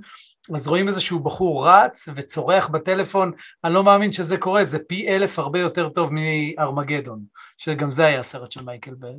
[0.55, 3.33] אז רואים איזשהו בחור רץ וצורח בטלפון,
[3.65, 7.21] אני לא מאמין שזה קורה, זה פי אלף הרבה יותר טוב מארמגדון,
[7.59, 9.15] שגם זה היה סרט של מייקל בל.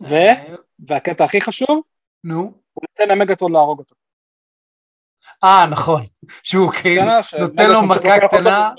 [0.00, 0.14] ו?
[0.14, 0.54] אה,
[0.88, 1.80] והקטע הכי חשוב,
[2.24, 2.52] נו.
[2.72, 3.94] הוא נותן למגטרון להרוג אותו.
[5.44, 6.02] אה, נכון,
[6.42, 8.70] שהוא כאילו ש- נותן לו מכה קטנה.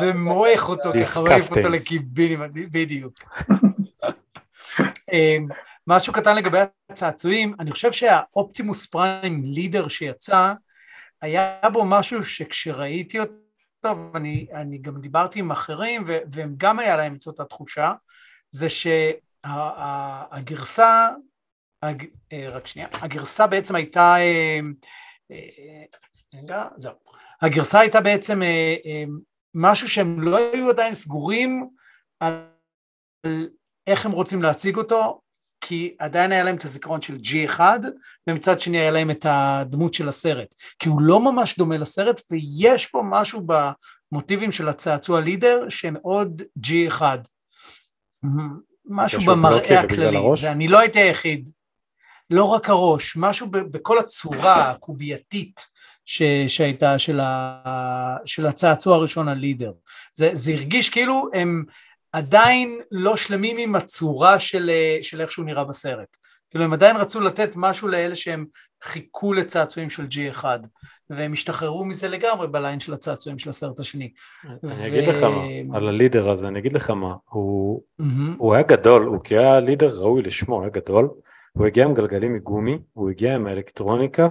[0.00, 1.68] ומועך אותו, ככה מעיף אותו.
[1.68, 3.14] לקיבינים, בדיוק.
[5.12, 5.46] אמ,
[5.86, 6.58] משהו קטן לגבי
[6.90, 10.52] הצעצועים, אני חושב שהאופטימוס פריים לידר שיצא,
[11.22, 13.32] היה בו משהו שכשראיתי אותו,
[14.14, 17.92] ואני אני גם דיברתי עם אחרים, ו- והם גם היה להם את אותה תחושה,
[18.50, 18.66] זה
[19.44, 21.08] שהגרסה,
[21.82, 24.58] הג, אה, רק שנייה, הגרסה בעצם הייתה, אה,
[25.30, 25.84] אה,
[26.34, 26.94] רגע, זהו,
[27.42, 29.04] הגרסה הייתה בעצם אה, אה,
[29.54, 31.68] משהו שהם לא היו עדיין סגורים
[32.20, 32.46] על
[33.86, 35.20] איך הם רוצים להציג אותו,
[35.60, 37.60] כי עדיין היה להם את הזיכרון של G1,
[38.26, 40.54] ומצד שני היה להם את הדמות של הסרט.
[40.78, 47.02] כי הוא לא ממש דומה לסרט, ויש פה משהו במוטיבים של הצעצוע לידר שמאוד G1.
[48.86, 51.50] משהו במראה הכללי, ואני לא הייתי היחיד.
[52.30, 55.60] לא רק הראש, משהו בכל הצורה הקובייתית
[56.04, 59.72] ש, שהייתה של, ה, של הצעצוע הראשון הלידר.
[60.12, 61.64] זה, זה הרגיש כאילו הם
[62.14, 64.70] עדיין לא שלמים עם הצורה של,
[65.02, 66.16] של איך שהוא נראה בסרט.
[66.50, 68.44] כאילו הם עדיין רצו לתת משהו לאלה שהם
[68.82, 70.44] חיכו לצעצועים של G1
[71.10, 74.12] והם השתחררו מזה לגמרי בליין של הצעצועים של הסרט השני.
[74.44, 74.86] אני ו...
[74.86, 78.04] אגיד לך מה, על הלידר הזה, אני אגיד לך מה, הוא, mm-hmm.
[78.38, 81.08] הוא היה גדול, הוא כי היה לידר ראוי לשמו, הוא היה גדול,
[81.52, 84.28] הוא הגיע עם גלגלים מגומי, הוא הגיע עם האלקטרוניקה,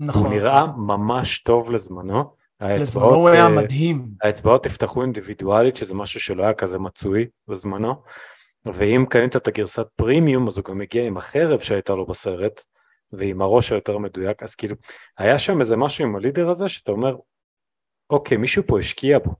[0.00, 0.22] נכון.
[0.22, 2.35] הוא נראה ממש טוב לזמנו.
[2.60, 4.08] לזמנו הוא היה מדהים.
[4.22, 8.02] האצבעות נפתחו אינדיבידואלית, שזה משהו שלא היה כזה מצוי בזמנו,
[8.64, 12.60] ואם קנית את הגרסת פרימיום, אז הוא גם הגיע עם החרב שהייתה לו בסרט,
[13.12, 14.76] ועם הראש היותר מדויק, אז כאילו,
[15.18, 17.16] היה שם איזה משהו עם הלידר הזה, שאתה אומר,
[18.10, 19.30] אוקיי, מישהו פה השקיע בו.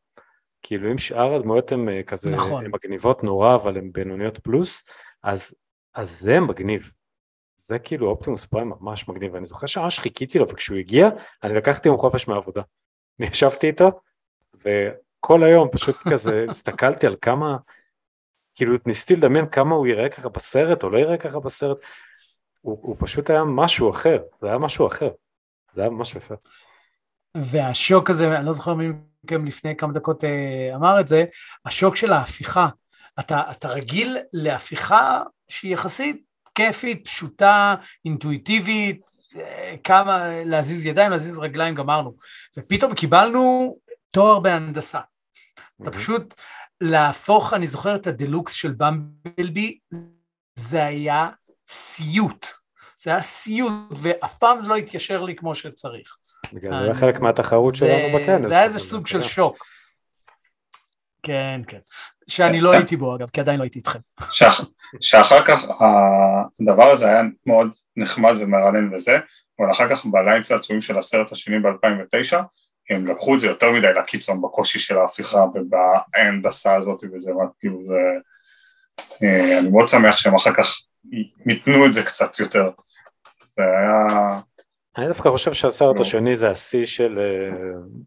[0.63, 2.65] כאילו, אם שאר הדמויות הן אה, כזה, נכון.
[2.65, 4.85] הן מגניבות נורא, אבל הן בינוניות פלוס,
[5.23, 5.55] אז,
[5.95, 6.93] אז זה מגניב.
[7.57, 11.09] זה כאילו אופטימוס פריים ממש מגניב, ואני זוכר שממש חיכיתי לו, וכשהוא הגיע,
[11.43, 12.63] אני לקחתי יום חופש מהעבודה.
[13.21, 14.01] אני ישבתי איתו,
[14.55, 17.57] וכל היום פשוט כזה הסתכלתי על כמה,
[18.55, 21.79] כאילו ניסיתי לדמיין כמה הוא יראה ככה בסרט, או לא יראה ככה בסרט,
[22.61, 25.11] הוא, הוא פשוט היה משהו אחר, זה היה משהו אחר,
[25.75, 26.35] זה היה משהו יפה.
[27.37, 28.89] והשוק הזה, אני לא זוכר מי
[29.25, 31.25] מכם לפני כמה דקות אה, אמר את זה,
[31.65, 32.69] השוק של ההפיכה.
[33.21, 36.23] אתה, אתה רגיל להפיכה שהיא יחסית
[36.55, 39.16] כיפית, פשוטה, אינטואיטיבית,
[39.85, 42.15] כמה להזיז ידיים, להזיז רגליים, גמרנו.
[42.57, 43.77] ופתאום קיבלנו
[44.11, 45.01] תואר בהנדסה.
[45.83, 46.35] אתה פשוט
[46.81, 49.79] להפוך, אני זוכר את הדלוקס של במבלבי,
[50.57, 51.29] זה היה
[51.69, 52.47] סיוט.
[53.03, 56.17] זה היה סיוט, ואף פעם זה לא התיישר לי כמו שצריך.
[56.53, 58.49] בגלל זה היה חלק מהתחרות שלנו בכנס.
[58.49, 59.67] זה היה איזה סוג של שוק.
[61.27, 61.79] כן, כן.
[62.29, 63.99] שאני לא הייתי בו אגב, כי עדיין לא הייתי איתכם.
[65.01, 65.65] שאחר כך
[66.61, 69.19] הדבר הזה היה מאוד נחמד ומרענן וזה,
[69.61, 72.37] אבל אחר כך בליין צעצועים של הסרט השני ב-2009,
[72.91, 78.01] הם לקחו את זה יותר מדי לקיצון בקושי של ההפיכה ובהנדסה הזאת וזה, כאילו זה...
[79.23, 80.81] אה, אני מאוד שמח שהם אחר כך
[81.47, 82.71] מיתנו את זה קצת יותר.
[83.49, 84.41] זה היה...
[84.99, 87.57] אני דווקא חושב שהסרט השני זה השיא של, אה,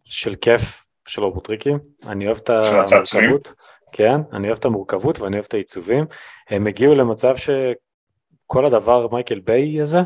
[0.04, 3.54] של כיף של רובוטריקים, אני אוהב את המורכבות,
[3.92, 6.04] כן, אני אוהב את המורכבות ואני אוהב את העיצובים,
[6.48, 10.00] הם הגיעו למצב שכל הדבר מייקל ביי הזה,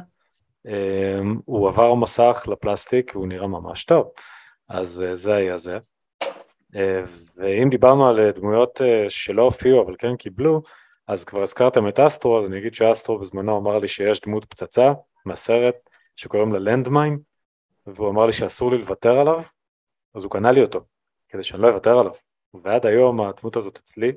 [0.66, 4.10] אמ, הוא עבר מסך לפלסטיק והוא נראה ממש טוב,
[4.68, 5.78] אז אה, זה היה זה.
[6.76, 7.02] אה,
[7.36, 10.62] ואם דיברנו על דמויות אה, שלא הופיעו אבל כן קיבלו,
[11.06, 14.92] אז כבר הזכרתם את אסטרו, אז אני אגיד שאסטרו בזמנו אמר לי שיש דמות פצצה
[15.24, 15.74] מהסרט
[16.16, 17.18] שקוראים לה לנדמיין,
[17.86, 19.42] והוא אמר לי שאסור לי לוותר עליו,
[20.14, 20.80] אז הוא קנה לי אותו,
[21.34, 22.12] כדי שאני לא אוותר עליו.
[22.64, 24.12] ועד היום הדמות הזאת אצלי,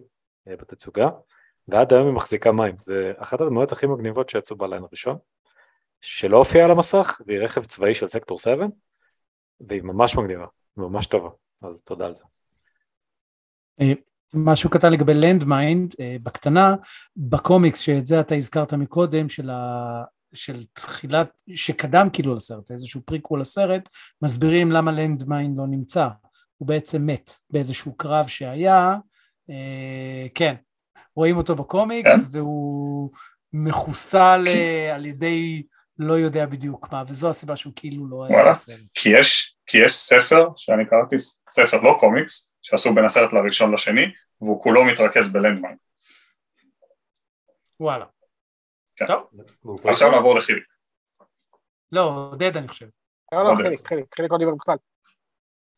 [0.47, 1.09] אה, בתצוגה,
[1.67, 2.75] ועד היום היא מחזיקה מים.
[2.79, 5.17] זה אחת הדמויות הכי מגניבות שיצאו ב-line הראשון,
[6.01, 8.65] שלא הופיעה על המסך, והיא רכב צבאי של סקטור 7,
[9.59, 10.45] והיא ממש מגניבה,
[10.77, 11.29] ממש טובה,
[11.61, 12.23] אז תודה על זה.
[13.81, 13.93] אה,
[14.33, 16.75] משהו קטן לגבי לנדמיינד, אה, בקטנה,
[17.17, 20.03] בקומיקס, שאת זה אתה הזכרת מקודם, של ה...
[20.33, 23.89] של תחילת, שקדם כאילו לסרט, איזשהו פריקוול לסרט,
[24.21, 26.07] מסבירים למה לנדמיין לא נמצא.
[26.57, 28.95] הוא בעצם מת באיזשהו קרב שהיה,
[29.49, 30.55] אה, כן,
[31.15, 32.27] רואים אותו בקומיקס, כן?
[32.31, 33.11] והוא
[33.53, 35.63] מחוסל אה, על ידי
[35.99, 38.79] לא יודע בדיוק מה, וזו הסיבה שהוא כאילו לא היה בסרט.
[38.93, 41.15] כי יש, כי יש ספר, שאני קראתי,
[41.49, 44.05] ספר לא קומיקס, שעשו בין הסרט לראשון לשני,
[44.41, 45.75] והוא כולו מתרכז בלנדמיין.
[47.79, 48.05] וואלה.
[48.95, 49.05] כן.
[49.05, 49.29] טוב.
[49.83, 50.63] עכשיו נעבור לחיליק.
[51.91, 52.87] לא, עודד אני חושב.
[53.31, 54.75] לא, לא, חיליק, חיליק, חיליק לא דיבר בכלל.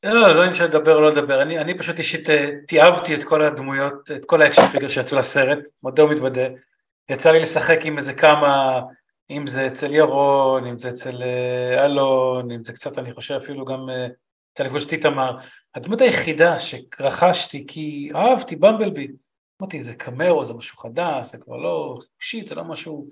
[0.03, 4.11] לא, לא נשאר לדבר לא לדבר, אני, אני פשוט אישית אה, תיעבתי את כל הדמויות,
[4.11, 6.47] את כל ה-action figure שיצאו לסרט, מודה ומתוודה,
[7.09, 8.81] יצא לי לשחק עם איזה כמה,
[9.29, 13.65] אם זה אצל ירון, אם זה אצל אה, אלון, אם זה קצת אני חושב אפילו
[13.65, 14.07] גם אה,
[14.53, 15.37] אצל לפגוש את איתמר,
[15.75, 19.07] הדמות היחידה שרכשתי כי אהבתי במבלבי,
[19.61, 23.09] אמרתי זה קמרו, זה משהו חדש, זה כבר לא שיט, זה לא משהו,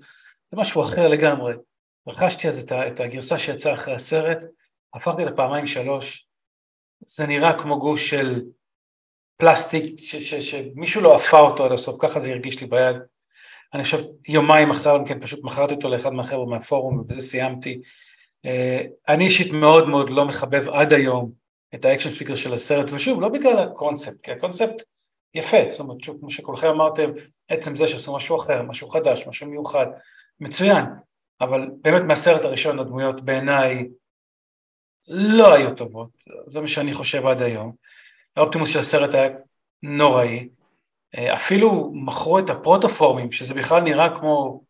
[0.50, 1.54] זה משהו אחר לגמרי,
[2.08, 4.38] רכשתי אז את, את הגרסה שיצאה אחרי הסרט,
[4.94, 6.27] הפכתי לפעמיים שלוש,
[7.00, 8.42] זה נראה כמו גוש של
[9.36, 9.84] פלסטיק
[10.40, 12.96] שמישהו לא עפה אותו עד הסוף, ככה זה הרגיש לי ביד.
[13.74, 17.80] אני חושב יומיים אחר מכן פשוט מכרתי אותו לאחד מהחבר'ה מהפורום ובזה סיימתי.
[18.46, 18.50] Uh,
[19.08, 21.32] אני אישית מאוד מאוד לא מחבב עד היום
[21.74, 24.82] את ה-action figure של הסרט, ושוב, לא בגלל הקונספט, כי הקונספט
[25.34, 27.10] יפה, זאת אומרת, שוב, כמו שכולכם אמרתם,
[27.48, 29.86] עצם זה שעשו משהו אחר, משהו חדש, משהו מיוחד,
[30.40, 30.84] מצוין,
[31.40, 33.88] אבל באמת מהסרט הראשון הדמויות בעיניי
[35.08, 36.10] לא היו טובות,
[36.46, 37.72] זה מה שאני חושב עד היום.
[38.36, 39.28] האופטימוס של הסרט היה
[39.82, 40.48] נוראי,
[41.34, 44.62] אפילו מכרו את הפרוטופורמים, שזה בכלל נראה כמו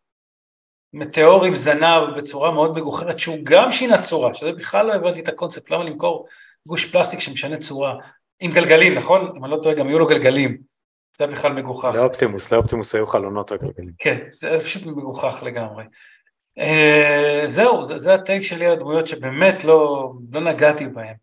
[0.93, 5.29] מטאור עם זנב בצורה מאוד מגוחרת, שהוא גם שינה צורה, שזה בכלל לא הבנתי את
[5.29, 6.27] הקונספט, למה למכור
[6.67, 7.95] גוש פלסטיק שמשנה צורה,
[8.41, 9.33] עם גלגלים, נכון?
[9.37, 10.59] אם אני לא טועה, גם היו לו גלגלים,
[11.17, 11.91] זה בכלל מגוחך.
[11.95, 13.93] לאופטימוס, לאופטימוס היו חלונות הגלגלים.
[13.99, 15.85] כן, זה פשוט מגוחך לגמרי.
[16.59, 21.15] Uh, זהו, זה, זה הטייק שלי על הדמויות שבאמת לא, לא נגעתי בהם.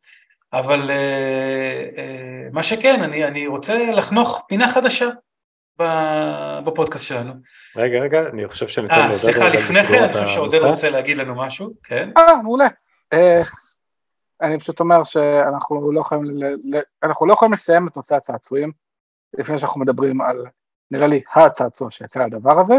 [0.54, 5.10] אבל uh, uh, מה שכן, אני, אני רוצה לחנוך פינה חדשה
[6.64, 7.34] בפודקאסט שלנו.
[7.76, 11.18] רגע, רגע, אני חושב שניתן לעודד רגע סליחה, לפני כן, אני חושב שעודד רוצה להגיד
[11.18, 12.10] לנו משהו, כן?
[12.18, 12.68] אה, מעולה.
[14.42, 16.24] אני פשוט אומר שאנחנו לא יכולים,
[17.04, 18.72] אנחנו לא יכולים לסיים את נושא הצעצועים
[19.38, 20.46] לפני שאנחנו מדברים על,
[20.92, 22.76] נראה לי, הצעצוע שיצא הדבר הזה,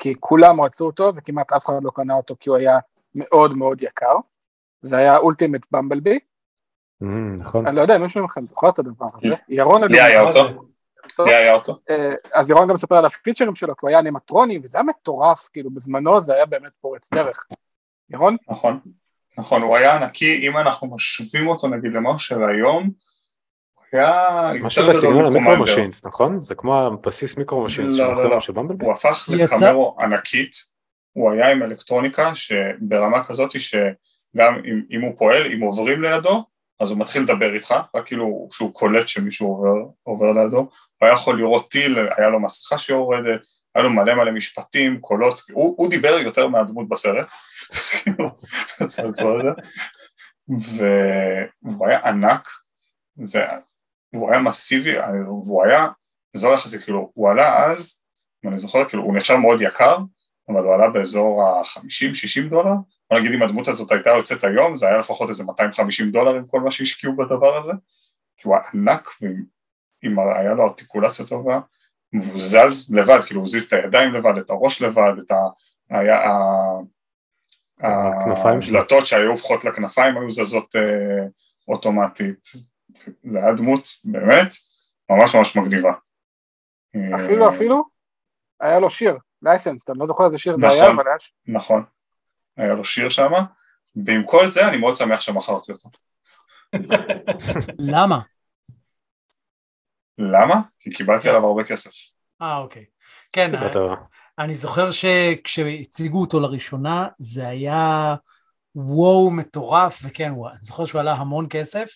[0.00, 2.78] כי כולם רצו אותו וכמעט אף אחד לא קנה אותו כי הוא היה
[3.14, 4.14] מאוד מאוד יקר.
[4.82, 6.18] זה היה אולטימט במבלבי.
[7.38, 7.66] נכון.
[7.66, 9.28] אני לא יודע אם מישהו מכם זוכר את הדבר הזה.
[9.48, 10.64] ירון לי היה אותו.
[11.18, 11.78] לי היה אותו.
[11.90, 15.48] אה, אז ירון גם מספר על הפיצ'רים שלו, כי הוא היה אנימטרוני, וזה היה מטורף,
[15.52, 17.46] כאילו בזמנו זה היה באמת פורץ דרך.
[18.10, 18.36] ירון?
[18.48, 18.80] נכון,
[19.38, 22.90] נכון, הוא היה ענקי, אם אנחנו משווים אותו נגיד למה של היום,
[23.92, 26.42] היה משהו בסגנון המיקרו משינס, נכון?
[26.42, 28.38] זה כמו הבסיס מיקרו משינס לא, לא, לא.
[28.80, 30.56] הוא הפך לקמרו ענקית,
[31.12, 36.44] הוא היה עם אלקטרוניקה שברמה כזאת שגם אם, אם הוא פועל, אם עוברים לידו,
[36.80, 40.68] אז הוא מתחיל לדבר איתך, רק כאילו שהוא קולט שמישהו עובר, עובר לידו, הוא
[41.00, 43.40] היה יכול לראות טיל, היה לו מסכה שיורדת,
[43.74, 47.32] היה לו מלא מלא משפטים, קולות, הוא, הוא דיבר יותר מהדמות בסרט,
[51.62, 52.48] והוא היה ענק,
[53.22, 53.44] זה,
[54.14, 55.88] הוא היה מסיבי, והוא היה,
[56.32, 58.02] זה לא יחסי, כאילו, הוא עלה אז,
[58.44, 59.98] אם אני זוכר, כאילו, הוא נחשב מאוד יקר,
[60.48, 62.74] אבל הוא עלה באזור ה-50-60 דולר,
[63.10, 66.46] בוא נגיד אם הדמות הזאת הייתה יוצאת היום, זה היה לפחות איזה 250 דולר עם
[66.46, 67.72] כל מה שהשקיעו בדבר הזה,
[68.36, 71.60] כי הוא היה ענק, ואם היה לו ארטיקולציה טובה,
[72.12, 75.36] והוא זז לבד, כאילו הוא זיז את הידיים לבד, את הראש לבד, את ה...
[75.90, 76.20] היה...
[77.82, 81.26] הדלתות שהיו הופכות לכנפיים היו זזות אה,
[81.68, 82.48] אוטומטית,
[83.24, 84.54] זה היה דמות באמת
[85.10, 85.92] ממש ממש מגניבה.
[87.14, 87.84] אפילו אפילו
[88.60, 91.16] היה לו שיר, לייסנס, אני לא זוכר איזה שיר זה היה, אבל היה...
[91.46, 91.84] נכון,
[92.56, 93.30] היה לו שיר שם,
[94.04, 95.90] ועם כל זה אני מאוד שמח שמכרתי אותו.
[97.78, 98.20] למה?
[100.18, 100.60] למה?
[100.80, 101.90] כי קיבלתי עליו הרבה כסף.
[102.42, 102.84] אה, אוקיי.
[103.32, 103.50] כן,
[104.38, 108.14] אני זוכר שכשהציגו אותו לראשונה זה היה
[108.74, 111.88] וואו מטורף, וכן, אני זוכר שהוא עלה המון כסף,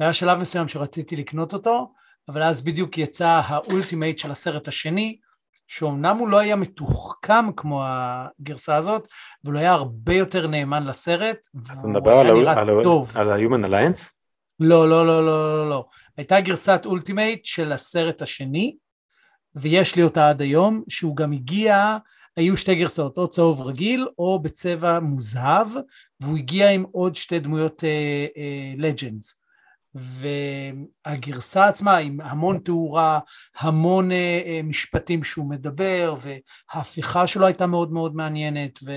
[0.00, 1.92] והיה שלב מסוים שרציתי לקנות אותו,
[2.28, 5.18] אבל אז בדיוק יצא ה-Ultimate של הסרט השני,
[5.66, 9.08] שאומנם הוא לא היה מתוחכם כמו הגרסה הזאת,
[9.44, 12.68] אבל הוא היה הרבה יותר נאמן לסרט, אתה מדבר על, על,
[13.14, 14.12] על ה-Human Alliance?
[14.60, 15.86] לא, לא, לא, לא, לא, לא.
[16.16, 18.76] הייתה גרסת Ultimate של הסרט השני,
[19.54, 21.96] ויש לי אותה עד היום, שהוא גם הגיע,
[22.36, 25.68] היו שתי גרסאות, או צהוב רגיל או בצבע מוזהב,
[26.20, 27.84] והוא הגיע עם עוד שתי דמויות
[28.76, 29.32] Legends.
[29.32, 29.47] Uh, uh,
[29.94, 33.18] והגרסה עצמה עם המון תאורה,
[33.58, 34.14] המון uh,
[34.64, 36.14] משפטים שהוא מדבר,
[36.74, 38.92] וההפיכה שלו הייתה מאוד מאוד מעניינת, ו...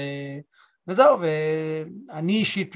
[0.88, 2.76] וזהו, ואני אישית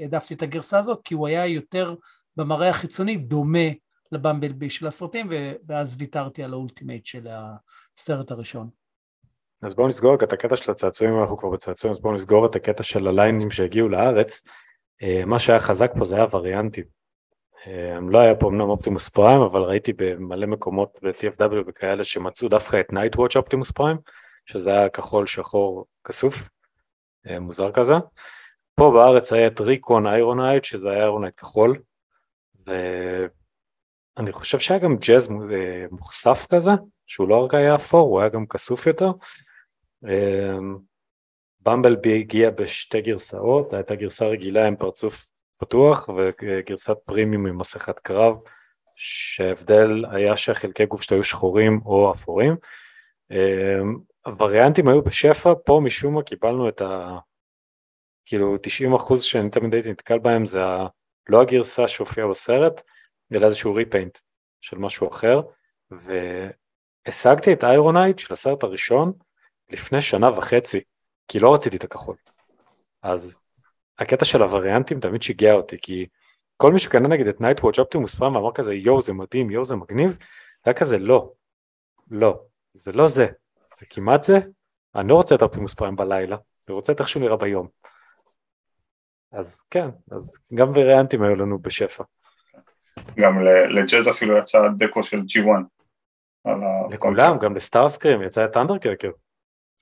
[0.00, 1.94] העדפתי את הגרסה הזאת, כי הוא היה יותר
[2.36, 3.68] במראה החיצוני דומה
[4.12, 5.32] לבמבלבי של הסרטים,
[5.66, 7.28] ואז ויתרתי על ה-Ultimate של
[7.98, 8.68] הסרט הראשון.
[9.62, 12.82] אז בואו נסגור את הקטע של הצעצועים, אנחנו כבר בצעצועים, אז בואו נסגור את הקטע
[12.82, 14.42] של הליינים שהגיעו לארץ.
[15.02, 16.84] אה, מה שהיה חזק פה זה היה variants-ים.
[17.66, 22.80] אה, לא היה פה אמנם אופטימוס פריים, אבל ראיתי במלא מקומות ב-TFW וכאלה שמצאו דווקא
[22.80, 23.96] את Nightwatch אופטימוס פריים,
[24.46, 26.48] שזה היה כחול שחור כסוף,
[27.26, 27.94] אה, מוזר כזה.
[28.74, 31.78] פה בארץ היה את ריקון איירונייט, שזה היה איירונייט כחול,
[32.66, 35.28] ואני חושב שהיה גם ג'אז
[35.90, 36.70] מוכסף כזה,
[37.06, 39.10] שהוא לא רק היה אפור, הוא היה גם כסוף יותר.
[41.60, 48.36] במבלבי הגיע בשתי גרסאות, הייתה גרסה רגילה עם פרצוף פתוח וגרסת פרימיום עם מסכת קרב,
[48.96, 52.56] שההבדל היה שהחלקי גוף שלו היו שחורים או אפורים.
[54.26, 57.18] הווריאנטים היו בשפע, פה משום מה קיבלנו את ה...
[58.26, 60.86] כאילו 90 אחוז שאני תמיד הייתי נתקל בהם זה ה...
[61.28, 62.82] לא הגרסה שהופיעה בסרט,
[63.32, 64.18] אלא איזשהו repaint
[64.60, 65.40] של משהו אחר,
[65.90, 69.12] והשגתי את איירונייט של הסרט הראשון
[69.70, 70.80] לפני שנה וחצי,
[71.28, 72.16] כי לא רציתי את הכחול.
[73.02, 73.40] אז
[73.98, 76.06] הקטע של הווריאנטים תמיד שיגע אותי, כי
[76.56, 79.76] כל מי שקנה נגיד את Nightwatch אופטימוס פריים ואמר כזה יואו זה מדהים, יואו זה
[79.76, 80.16] מגניב,
[80.64, 81.32] היה כזה לא,
[82.10, 82.40] לא,
[82.72, 83.26] זה לא זה,
[83.78, 84.38] זה כמעט זה,
[84.94, 86.36] אני לא רוצה את אופטימוס פריים בלילה,
[86.68, 87.68] אני רוצה את איך שהוא נראה ביום.
[89.32, 92.04] אז כן, אז גם וריאנטים היו לנו בשפע.
[93.18, 95.74] גם לג'אז אפילו יצא deco של G1.
[96.90, 99.10] לכולם, גם לסטארסקרים יצא ת'אנדרקרקר.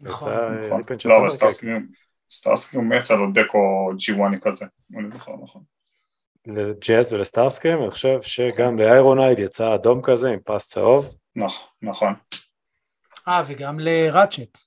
[0.00, 0.80] נכון, נכון.
[1.04, 1.88] לא, אבל סטארסקרים,
[2.32, 4.66] סטארסקרים יצא לו deco G1 כזה.
[5.42, 5.62] נכון.
[6.46, 11.14] לג'אז ולסטארסקרים, אני חושב שגם לאיירונייד יצא אדום כזה עם פס צהוב.
[11.82, 12.14] נכון.
[13.28, 14.58] אה, וגם לראצ'ט.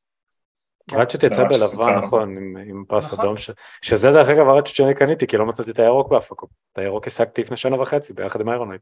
[0.92, 3.36] ראצ'ט יצא בלבן, נכון, עם פס אדום,
[3.82, 6.50] שזה דרך אגב הראצ'ט שאני קניתי, כי לא מצאתי את הירוק בהפקות.
[6.74, 8.82] את הירוק השגתי לפני שנה וחצי ביחד עם איירונייד.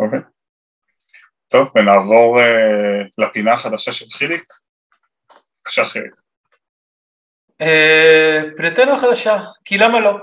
[0.00, 0.20] אוקיי.
[1.48, 2.38] טוב, ונעבור
[3.18, 4.44] לפינה החדשה של חיליק.
[5.58, 6.25] בבקשה חיליק.
[8.56, 10.16] פינתנו החדשה, כי למה לא?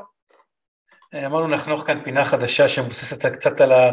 [1.16, 3.92] אמרנו נחנוך כאן פינה חדשה שמבוססת קצת על ה...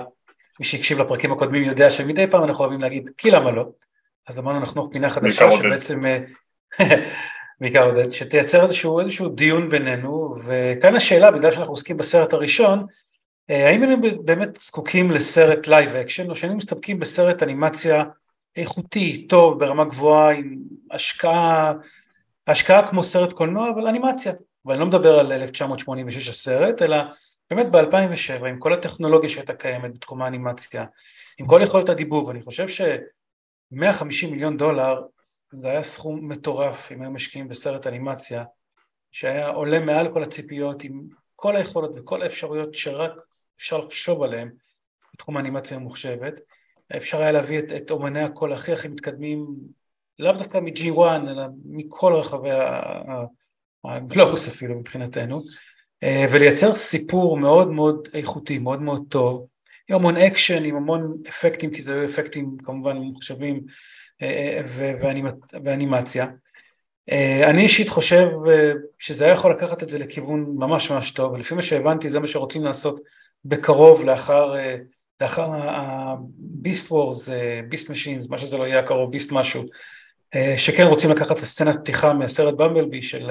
[0.61, 3.65] מי שהקשיב לפרקים הקודמים יודע שמדי פעם אנחנו אוהבים להגיד כי למה לא,
[4.29, 6.01] אז אמרנו נחנוך פינה חדשה שבעצם,
[7.61, 12.87] בעיקר עודד, שתייצר איזשהו, איזשהו דיון בינינו, וכאן השאלה, בגלל שאנחנו עוסקים בסרט הראשון,
[13.49, 18.05] האם היינו באמת זקוקים לסרט live action, או שהיינו מסתפקים בסרט אנימציה
[18.57, 20.57] איכותי, טוב, ברמה גבוהה, עם
[20.91, 21.73] השקעה,
[22.51, 24.33] השקעה כמו סרט קולנוע, אבל אנימציה.
[24.65, 26.97] ואני לא מדבר על 1986 הסרט, אלא
[27.51, 30.85] באמת ב-2007, עם כל הטכנולוגיה שהייתה קיימת בתחום האנימציה,
[31.39, 35.03] עם כל יכולת הדיבוב, ואני חושב ש-150 מיליון דולר
[35.53, 38.45] זה היה סכום מטורף אם היו משקיעים בסרט אנימציה,
[39.13, 41.03] שהיה עולה מעל כל הציפיות עם
[41.37, 43.13] כל היכולות וכל האפשרויות שרק
[43.59, 44.51] אפשר לחשוב עליהן
[45.15, 46.35] בתחום האנימציה המוחשבת.
[46.97, 49.47] אפשר היה להביא את, את אומני הקול הכי הכי מתקדמים,
[50.21, 52.49] לאו דווקא מ-G1, אלא מכל רחבי
[53.85, 55.43] הגלובוס אפילו מבחינתנו,
[56.05, 59.47] ולייצר סיפור מאוד מאוד איכותי, מאוד מאוד טוב,
[59.89, 63.61] עם המון אקשן, עם המון אפקטים, כי זה היו אפקטים כמובן ממוחשבים
[65.65, 66.27] ואנימציה.
[67.43, 68.29] אני אישית חושב
[68.99, 72.27] שזה היה יכול לקחת את זה לכיוון ממש ממש טוב, ולפי מה שהבנתי זה מה
[72.27, 73.01] שרוצים לעשות
[73.45, 74.55] בקרוב לאחר,
[75.21, 77.29] לאחר ה-Beast Wars,
[77.71, 79.65] Beast Machines, מה שזה לא יהיה הקרוב, Beast משהו,
[80.57, 83.31] שכן רוצים לקחת את הסצנת פתיחה מהסרט במבלבי של,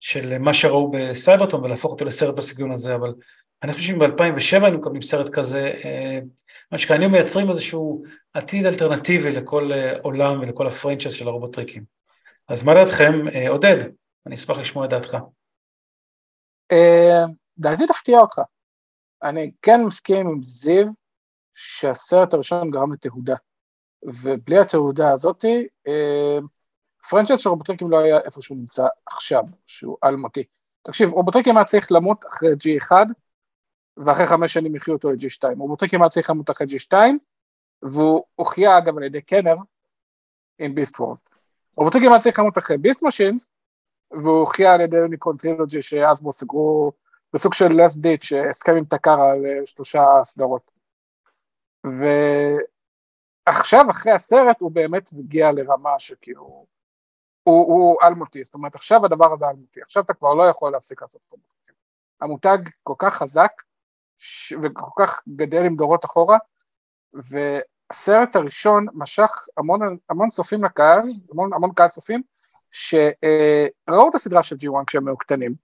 [0.00, 3.14] של מה שראו בסייברטון ולהפוך אותו לסרט בסגנון הזה, אבל
[3.62, 5.72] אני חושב שאם ב-2007 היינו מקבלים סרט כזה,
[6.72, 8.04] מה שכאן מייצרים איזשהו
[8.34, 9.70] עתיד אלטרנטיבי לכל
[10.02, 11.84] עולם ולכל הפרנצ'ס של הרובוטריקים.
[12.48, 13.12] אז מה דעתכם,
[13.48, 13.76] עודד?
[14.26, 15.16] אני אשמח לשמוע את דעתך.
[17.58, 18.40] דעתי תפתיע אותך.
[19.22, 20.86] אני כן מסכים עם זיו
[21.54, 23.34] שהסרט הראשון גרם לתהודה,
[24.02, 25.68] ובלי התהודה הזאתי,
[27.10, 30.44] franchise של רובוטריקים לא היה איפה שהוא נמצא עכשיו, שהוא אלמותי.
[30.82, 32.92] תקשיב, רובוטריקים היה צריך למות אחרי G1,
[33.96, 35.58] ואחרי חמש שנים יחיו אותו ל-G2.
[35.58, 36.94] רובוטריקים היה צריך למות אחרי G2,
[37.82, 39.56] והוא הוחיה אגב על ידי קנר
[40.58, 41.22] עם ביסט וורס.
[41.76, 43.52] רובוטריקים היה צריך למות אחרי ביסט משינס,
[44.10, 46.92] והוא הוחיה על ידי יוניקון טרילוגי שאז בו סגרו
[47.32, 50.70] בסוג של לס דיץ', הסכם עם טקארה על שלושה סדרות.
[53.50, 56.66] ועכשיו אחרי הסרט הוא באמת מגיע לרמה שכאילו,
[57.42, 61.02] הוא, הוא אלמותי, זאת אומרת עכשיו הדבר הזה אלמותי, עכשיו אתה כבר לא יכול להפסיק
[61.02, 61.36] לעשות פה.
[62.20, 63.52] המותג כל כך חזק
[64.18, 64.52] ש...
[64.62, 66.38] וכל כך גדל עם דורות אחורה,
[67.12, 71.02] והסרט הראשון משך המון, המון צופים לקהל,
[71.32, 72.22] המון, המון קהל צופים,
[72.70, 75.54] שראו את הסדרה של G1 כשהם היו קטנים,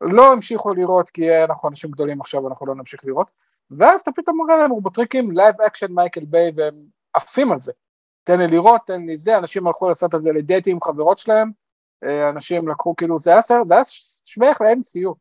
[0.00, 3.30] לא המשיכו לראות כי אנחנו אנשים גדולים עכשיו אנחנו לא נמשיך לראות,
[3.78, 6.74] ואז אתה פתאום מראה להם רובוטריקים live action מייקל ביי והם
[7.12, 7.72] עפים על זה.
[8.24, 11.50] תן לי לראות, תן לי זה, אנשים הלכו לעשות את זה לדייטים עם חברות שלהם,
[12.04, 13.82] אנשים לקחו כאילו, זה היה סרט, זה היה
[14.24, 15.14] שווה ל-MCU.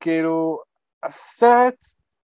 [0.00, 0.62] כאילו,
[1.02, 1.74] הסרט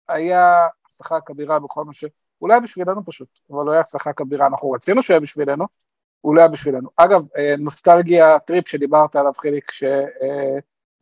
[0.08, 2.04] היה הצלחה כבירה בכל מה ש...
[2.42, 5.64] אולי היה בשבילנו פשוט, אבל לא היה הצלחה כבירה, אנחנו רצינו שהוא יהיה בשבילנו,
[6.20, 6.88] הוא לא היה בשבילנו.
[6.96, 7.22] אגב,
[7.58, 9.72] nostalgia trip שדיברת עליו חיליק,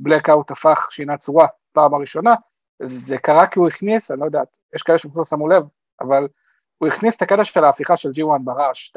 [0.01, 2.35] שבלקאוט הפך, שינה צורה פעם הראשונה,
[2.83, 5.63] זה קרה כי הוא הכניס, אני לא יודעת, יש כאלה שפשוט שמו לב,
[6.01, 6.29] אבל
[6.79, 8.93] הוא הכניס את הקטע של ההפיכה של G1 ברעש,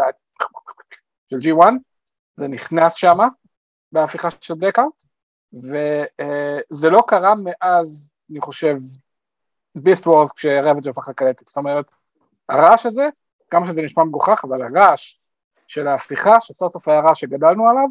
[1.29, 1.65] של G1,
[2.35, 3.27] זה נכנס שמה,
[3.91, 5.03] בהפיכה של בלקאוט,
[5.53, 8.75] וזה לא קרה מאז, אני חושב,
[9.75, 11.91] Beast Wars כשראבג' הפך לקלטת, זאת אומרת,
[12.49, 13.09] הרעש הזה,
[13.49, 15.19] כמה שזה נשמע מגוחך, אבל הרעש
[15.67, 17.87] של ההפיכה, שסוף סוף היה רעש שגדלנו עליו,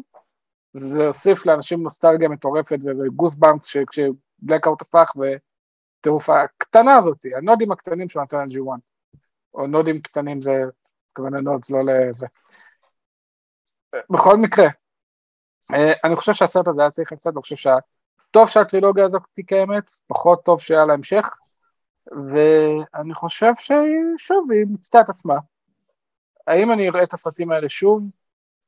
[0.73, 5.13] זה הוסיף לאנשים נוסטלגיה מטורפת ו goosebumps כשבלקאוט הפך
[6.01, 8.79] וטירוף הקטנה הזאת, הנודים הקטנים שהוא נתן על G1,
[9.53, 10.63] או נודים קטנים זה,
[11.15, 12.27] כמובן ה nods לא לזה.
[14.09, 14.67] בכל מקרה,
[16.03, 17.71] אני חושב שהסרט הזה היה צריך לצאת, אני חושב
[18.31, 21.35] טוב שהטרילוגיה הזאת קיימת, פחות טוב שהיה לה המשך,
[22.07, 25.35] ואני חושב ששוב, היא מיצתה את עצמה.
[26.47, 28.11] האם אני אראה את הסרטים האלה שוב?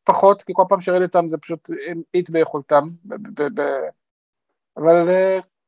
[0.04, 1.70] פחות, כי כל פעם שראיתי אותם זה פשוט
[2.14, 2.90] איט ביכולתם,
[4.78, 5.10] אבל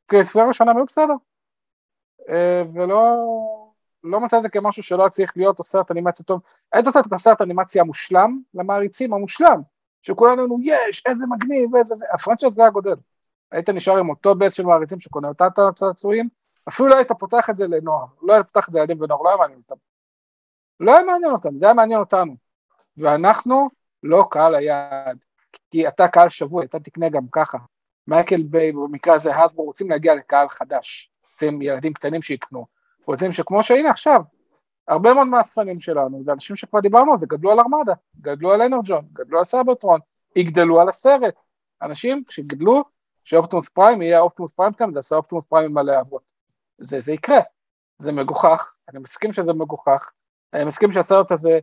[0.08, 1.14] כצפייה ראשונה מאוד בסדר.
[2.30, 3.16] אה, ולא
[4.06, 6.42] לא מצא את זה כמשהו שלא צריך להיות או סרט אנימציה טוב.
[6.74, 9.62] היית עושה את הסרט אנימציה המושלם למעריצים המושלם,
[10.02, 12.96] שכולנו אומרים יש, איזה מגניב, איזה זה, ה franchise זה היה גודל.
[13.52, 16.30] היית נשאר עם אותו base של מעריצים שקונה אותה את הצעצועים,
[16.68, 19.30] אפילו לא היית פותח את זה לנוער, לא היית פותח את זה לילדים ונוער, לא
[19.30, 19.76] היה מעניין אותם.
[20.80, 22.36] לא היה מעניין אותם, זה היה מעניין אותנו.
[22.98, 23.70] ואנחנו
[24.04, 25.26] לא קהל היעד,
[25.72, 27.58] כי אתה קהל שבוי, אתה תקנה גם ככה.
[28.08, 32.66] מייקל ביי, במקרה הזה הסברו, רוצים להגיע לקהל חדש, רוצים ילדים קטנים שיקנו,
[33.06, 34.22] רוצים שכמו שהנה עכשיו,
[34.88, 38.62] הרבה מאוד מהאספנים שלנו, זה אנשים שכבר דיברנו על זה, גדלו על ארמדה, גדלו על
[38.62, 40.00] אנרג'ון, גדלו על סייברטרון,
[40.36, 41.36] יגדלו על הסרט.
[41.82, 42.84] אנשים שגדלו,
[43.24, 46.32] שאופטימוס פריים יהיה אופטימוס פריים כאן, זה עשה אופטימוס פריים עם מלא אבות.
[46.78, 47.40] זה, זה יקרה,
[47.98, 50.12] זה מגוחך, אני מסכים שזה מגוחך,
[50.54, 51.60] אני מסכים שהסרט הזה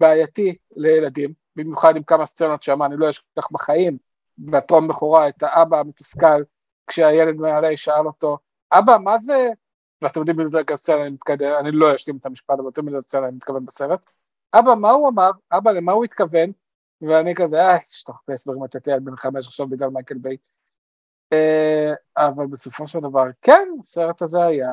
[0.00, 3.98] בעייתי לילדים, במיוחד עם כמה סצנות שם, אני לא אשכח בחיים,
[4.38, 6.42] בטרום בכורה את האבא המתוסכל,
[6.86, 8.38] כשהילד מעלי שאל אותו,
[8.78, 9.48] אבא, מה זה,
[10.02, 10.38] ואתם יודעים
[10.74, 14.00] סצנה אני מתקדם, אני לא אשלים את המשפט, אבל אתם יודעים סצנה אני מתכוון בסרט,
[14.54, 15.30] אבא, מה הוא אמר?
[15.52, 16.52] אבא, למה הוא התכוון?
[17.00, 20.36] ואני כזה, אה, שתחפש הסברים את ילד בן חמש עכשיו בגלל מייקל ביי.
[21.32, 24.70] אה, אבל בסופו של דבר, כן, הסרט הזה היה,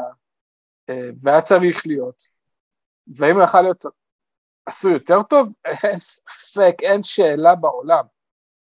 [0.89, 2.23] אה, והיה צריך להיות,
[3.15, 3.85] ואם הוא יכול להיות
[4.65, 5.47] עשו יותר טוב?
[5.83, 8.05] אין ספק, אין שאלה בעולם.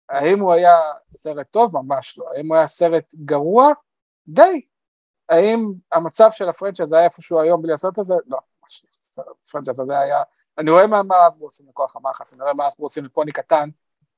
[0.08, 0.78] האם הוא היה
[1.10, 1.76] סרט טוב?
[1.76, 2.30] ממש לא.
[2.34, 3.72] האם הוא היה סרט גרוע?
[4.28, 4.66] די.
[5.28, 8.14] האם המצב של ה franchise היה איפשהו היום בלי הסרט הזה?
[8.26, 8.84] לא, ממש
[9.18, 9.24] לא.
[9.46, 10.22] ה franchise הזה היה...
[10.58, 13.68] אני רואה מה, מה אז עושים לכוח המחץ, אני רואה מה אז עושים לפוני קטן,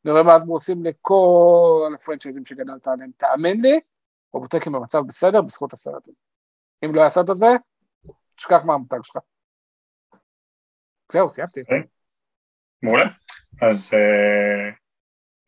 [0.05, 3.11] אני רואה מה אז עושים לכל הפרנצ'ייזים שגדלת עליהם.
[3.16, 3.81] תאמין לי,
[4.32, 6.20] רובוטריקים במצב בסדר בזכות הסרט הזה.
[6.85, 7.47] אם לא היה הסרט הזה,
[8.37, 9.19] תשכח מהמותג שלך.
[11.12, 11.61] זהו, סיימתי.
[11.61, 11.83] אוקיי.
[12.83, 13.05] מעולה.
[13.62, 14.74] אז uh,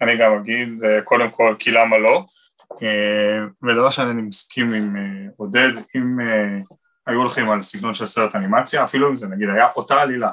[0.04, 2.24] אני גם אגיד, uh, קודם כל, כי למה לא?
[2.72, 6.74] Uh, ודבר שאני מסכים עם uh, עודד, אם uh,
[7.06, 10.30] היו הולכים על סגנון של סרט אנימציה, אפילו אם זה נגיד היה אותה עלילה,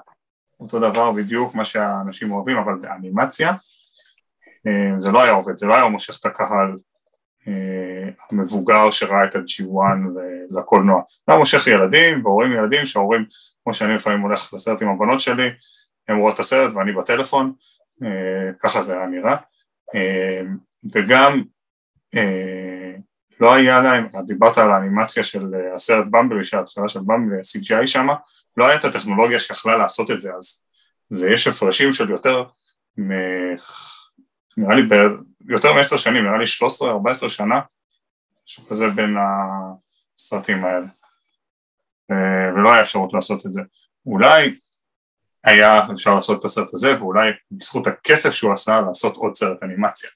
[0.59, 3.53] אותו דבר בדיוק מה שהאנשים אוהבים, אבל באנימציה,
[4.97, 6.77] זה לא היה עובד, זה לא היה מושך את הקהל
[8.31, 10.09] המבוגר שראה את ה-G1
[10.51, 11.01] לקולנוע.
[11.09, 13.25] זה היה מושך ילדים והורים ילדים שההורים
[13.63, 15.49] כמו שאני לפעמים הולך לסרט עם הבנות שלי,
[16.07, 17.53] הן רואות את הסרט ואני בטלפון,
[18.03, 19.35] אה, ככה זה היה נראה,
[19.95, 20.41] אה,
[20.93, 21.39] וגם אה,
[23.39, 28.07] לא היה להם, דיברת על האנימציה של הסרט במבלי, של ההתחלה של במבלי, ה-CGI שם,
[28.57, 30.63] לא הייתה הטכנולוגיה שיכלה לעשות את זה אז,
[31.09, 32.43] זה יש הפרשים של יותר,
[32.99, 33.11] מ...
[34.57, 34.93] נראה לי ב...
[35.49, 36.45] יותר מעשר שנים, נראה לי
[37.25, 37.61] 13-14 שנה,
[38.47, 39.15] משהו כזה בין
[40.17, 40.85] הסרטים האלה.
[42.11, 43.61] אה, ולא היה אפשרות לעשות את זה.
[44.05, 44.55] אולי
[45.43, 50.09] היה אפשר לעשות את הסרט הזה, ואולי בזכות הכסף שהוא עשה לעשות עוד סרט אנימציה.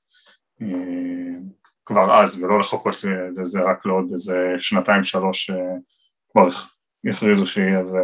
[1.92, 2.96] אה, כבר אז, ולא לחכות
[3.38, 5.56] לזה רק לעוד איזה שנתיים שלוש, אה,
[6.32, 6.48] כבר
[7.10, 8.00] הכריזו שיהיה איזה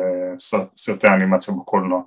[0.76, 2.02] סרטי אנימציה בקולנוע.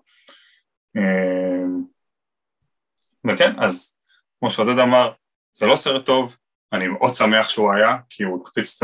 [3.28, 3.98] וכן, אז
[4.38, 5.12] כמו שעודד אמר,
[5.52, 6.36] זה לא סרט טוב,
[6.72, 8.82] אני מאוד שמח שהוא היה, כי הוא הקפיץ.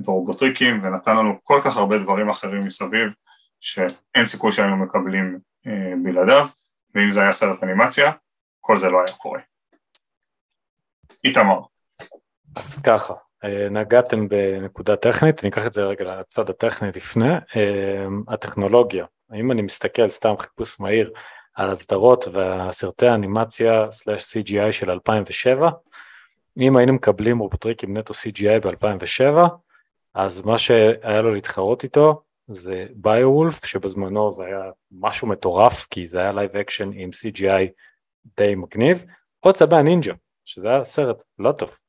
[0.00, 3.08] את הרובוטריקים ונתן לנו כל כך הרבה דברים אחרים מסביב
[3.60, 6.46] שאין סיכוי שהיינו מקבלים אה, בלעדיו
[6.94, 8.12] ואם זה היה סרט אנימציה
[8.60, 9.40] כל זה לא היה קורה.
[11.24, 11.60] איתמר.
[12.56, 13.14] אז ככה,
[13.44, 19.52] אה, נגעתם בנקודה טכנית, אני אקח את זה רגע לצד הטכני לפני, אה, הטכנולוגיה, אם
[19.52, 21.12] אני מסתכל סתם חיפוש מהיר
[21.54, 25.70] על הסדרות והסרטי האנימציה slash CGI של 2007,
[26.58, 29.48] אם היינו מקבלים רובוטריקים נטו CGI ב-2007,
[30.14, 34.62] אז מה שהיה לו להתחרות איתו זה ביוולף, שבזמנו זה היה
[34.92, 37.66] משהו מטורף, כי זה היה live action עם CGI
[38.36, 39.04] די מגניב,
[39.42, 40.12] או צבי הנינג'ה,
[40.44, 41.83] שזה היה סרט לא טוב.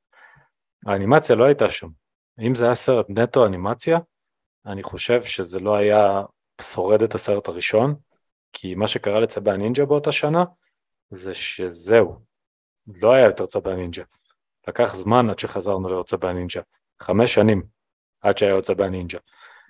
[0.86, 1.88] האנימציה לא הייתה שם.
[2.40, 3.99] אם זה היה סרט נטו אנימציה,
[4.66, 6.22] אני חושב שזה לא היה
[6.62, 7.95] שורד את הסרט הראשון,
[8.53, 10.44] כי מה שקרה לצבי הנינג'ה באותה שנה,
[11.10, 12.20] זה שזהו,
[12.88, 14.03] לא היה יותר צבי הנינג'ה.
[14.68, 16.62] לקח זמן עד שחזרנו לראות צבי הנינג'ה.
[17.02, 17.64] חמש שנים
[18.22, 19.20] עד שהיה צבי הנינג'ה.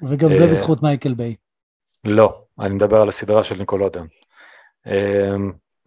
[0.09, 1.35] וגם זה אה, בזכות מייקל ביי.
[2.03, 4.05] לא, אני מדבר על הסדרה של Nickelodeon.
[4.87, 5.35] אה,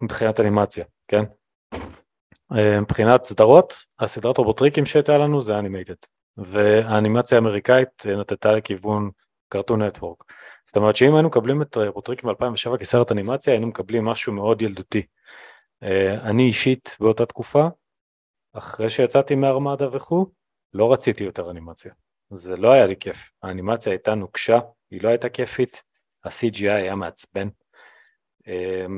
[0.01, 1.23] מבחינת אנימציה, כן?
[2.57, 5.93] אה, מבחינת סדרות, הסדרת רובוטריקים שהייתה לנו זה Animated.
[6.37, 9.09] והאנימציה האמריקאית נטתה לכיוון
[9.49, 10.23] Cartoon Network.
[10.65, 15.05] זאת אומרת שאם היינו מקבלים את רובוטריקים ב-2007 כסרט אנימציה, היינו מקבלים משהו מאוד ילדותי.
[16.21, 17.67] אני אישית באותה תקופה,
[18.53, 20.25] אחרי שיצאתי מארמדה וכו',
[20.73, 21.93] לא רציתי יותר אנימציה.
[22.31, 23.31] זה לא היה לי כיף.
[23.43, 24.59] האנימציה הייתה נוקשה,
[24.91, 25.83] היא לא הייתה כיפית,
[26.23, 27.47] ה-CGI היה מעצבן.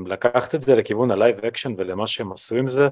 [0.05, 2.87] לקחת את זה לכיוון ה live action ולמה שהם עשו עם זה,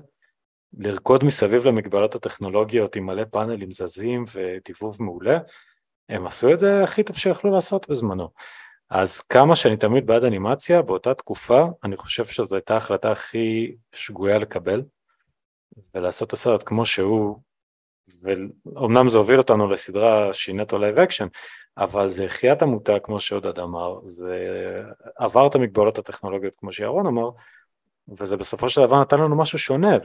[0.78, 5.38] לרקוד מסביב למגבלות הטכנולוגיות עם מלא פאנלים זזים ודיבוב מעולה,
[6.10, 8.30] הם עשו את זה הכי טוב שיכלו לעשות בזמנו.
[8.90, 14.40] אז כמה שאני תמיד בעד אנימציה, באותה תקופה אני חושב שזו הייתה ההחלטה הכי שגויה
[14.40, 14.82] לקבל,
[15.96, 17.40] ולעשות את הסרט כמו שהוא,
[18.22, 21.28] ואומנם זה הוביל אותנו לסדרה שהיא נטו live action,
[21.78, 24.46] אבל זה החייה את המותג כמו שעודד אמר, זה
[25.18, 27.30] עבר את המגבלות הטכנולוגיות כמו שירון אמר,
[28.20, 29.98] וזה בסופו של דבר נתן לנו משהו שונה,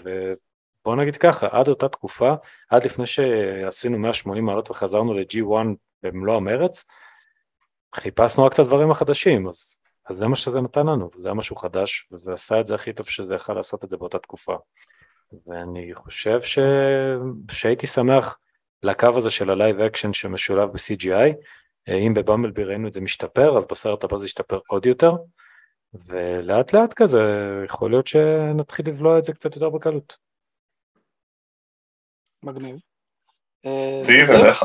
[0.86, 2.34] ובוא נגיד ככה, עד אותה תקופה,
[2.70, 5.66] עד לפני שעשינו 180 מעלות וחזרנו ל-G1
[6.02, 6.84] במלוא המרץ,
[7.94, 9.80] חיפשנו רק את הדברים החדשים, אז,
[10.10, 12.92] אז זה מה שזה נתן לנו, זה היה משהו חדש, וזה עשה את זה הכי
[12.92, 14.56] טוב שזה יכול לעשות את זה באותה תקופה.
[15.46, 16.58] ואני חושב ש...
[17.50, 18.38] שהייתי שמח
[18.82, 21.34] לקו הזה של ה live action שמשולב ב-CGI,
[21.88, 25.12] אם ב Bumblebee ראינו את זה משתפר, אז בסרט הבא זה ישתפר עוד יותר,
[26.06, 27.22] ולאט לאט כזה,
[27.64, 30.16] יכול להיות שנתחיל לבלוע את זה קצת יותר בקלות.
[32.44, 32.76] מגניב.
[34.00, 34.64] זיו אליך.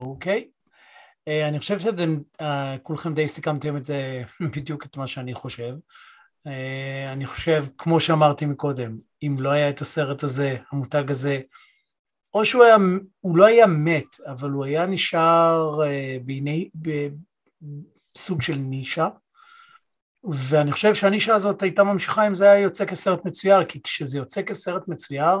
[0.00, 0.48] אוקיי.
[1.28, 4.22] אה, אני חושב שאתם אה, כולכם די סיכמתם את זה
[4.56, 5.74] בדיוק את מה שאני חושב.
[6.46, 11.40] אה, אני חושב, כמו שאמרתי מקודם, אם לא היה את הסרט הזה, המותג הזה,
[12.34, 12.76] או שהוא היה,
[13.20, 15.80] הוא לא היה מת, אבל הוא היה נשאר
[16.24, 19.08] בעיני, בסוג של נישה,
[20.24, 24.42] ואני חושב שהנישה הזאת הייתה ממשיכה אם זה היה יוצא כסרט מצויר, כי כשזה יוצא
[24.42, 25.38] כסרט מצויר,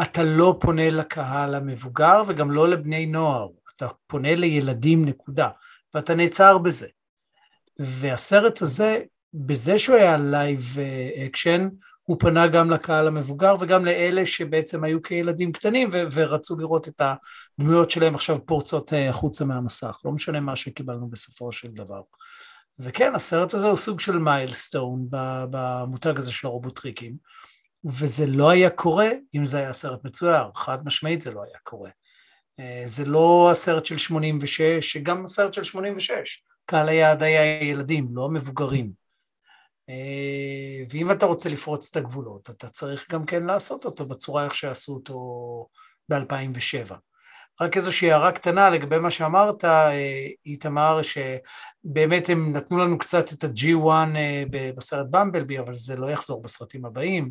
[0.00, 3.48] אתה לא פונה לקהל המבוגר וגם לא לבני נוער.
[3.76, 5.48] אתה פונה לילדים נקודה,
[5.94, 6.88] ואתה נעצר בזה.
[7.78, 9.00] והסרט הזה,
[9.34, 10.76] בזה שהוא היה live
[11.26, 11.68] action,
[12.02, 17.02] הוא פנה גם לקהל המבוגר וגם לאלה שבעצם היו כילדים קטנים ו- ורצו לראות את
[17.58, 22.00] הדמויות שלהם עכשיו פורצות אה, החוצה מהמסך, לא משנה מה שקיבלנו בסופו של דבר.
[22.78, 25.06] וכן, הסרט הזה הוא סוג של מיילסטון
[25.50, 27.16] במותג הזה של הרובוטריקים,
[27.84, 31.90] וזה לא היה קורה אם זה היה סרט מצויר, חד משמעית זה לא היה קורה.
[32.60, 38.24] אה, זה לא הסרט של 86, שגם הסרט של 86, קהל היעד היה ילדים, לא
[38.24, 38.92] המבוגרים.
[39.88, 44.54] אה, ואם אתה רוצה לפרוץ את הגבולות, אתה צריך גם כן לעשות אותו בצורה איך
[44.54, 45.18] שעשו אותו
[46.08, 46.94] ב-2007.
[47.60, 53.44] רק איזושהי הערה קטנה לגבי מה שאמרת, אה, איתמר, שבאמת הם נתנו לנו קצת את
[53.44, 53.90] ה-G1
[54.76, 57.30] בסרט Bumblebee, אבל זה לא יחזור בסרטים הבאים.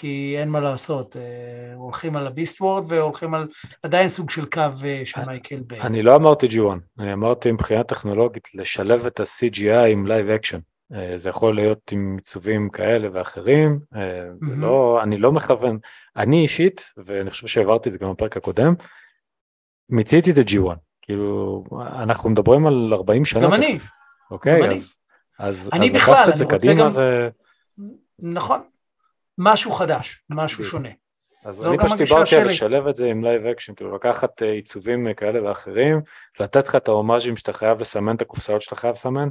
[0.00, 3.48] כי אין מה לעשות, אה, הולכים על ה Beast Wars והולכים על
[3.82, 5.80] עדיין סוג של קו אה, של מייקל ביי.
[5.80, 10.58] אני לא אמרתי G1, אני אמרתי מבחינה טכנולוגית לשלב את ה-CGI עם live action.
[10.94, 13.96] אה, זה יכול להיות עם עיצובים כאלה ואחרים, mm-hmm.
[14.56, 15.78] לא, אני לא מכוון,
[16.16, 18.74] אני אישית, ואני חושב שהעברתי את זה גם בפרק הקודם,
[19.88, 21.64] מיציתי את ה-G1, כאילו
[22.02, 23.40] אנחנו מדברים על 40 שנה.
[23.40, 23.78] גם אני.
[24.30, 24.96] אוקיי, גם אז,
[25.38, 26.88] אז, אני אז בכלל, לקחת את זה קדימה גם...
[26.88, 27.28] זה...
[28.22, 28.60] נכון,
[29.40, 30.88] משהו חדש, משהו שונה.
[31.44, 35.08] אז אני פשוט דיברתי על לשלב את זה עם live action, כאילו לקחת אה, עיצובים
[35.08, 36.00] אה, כאלה ואחרים,
[36.40, 39.28] לתת לך את ההומאז'ים שאתה חייב לסמן, את הקופסאות שאתה חייב לסמן,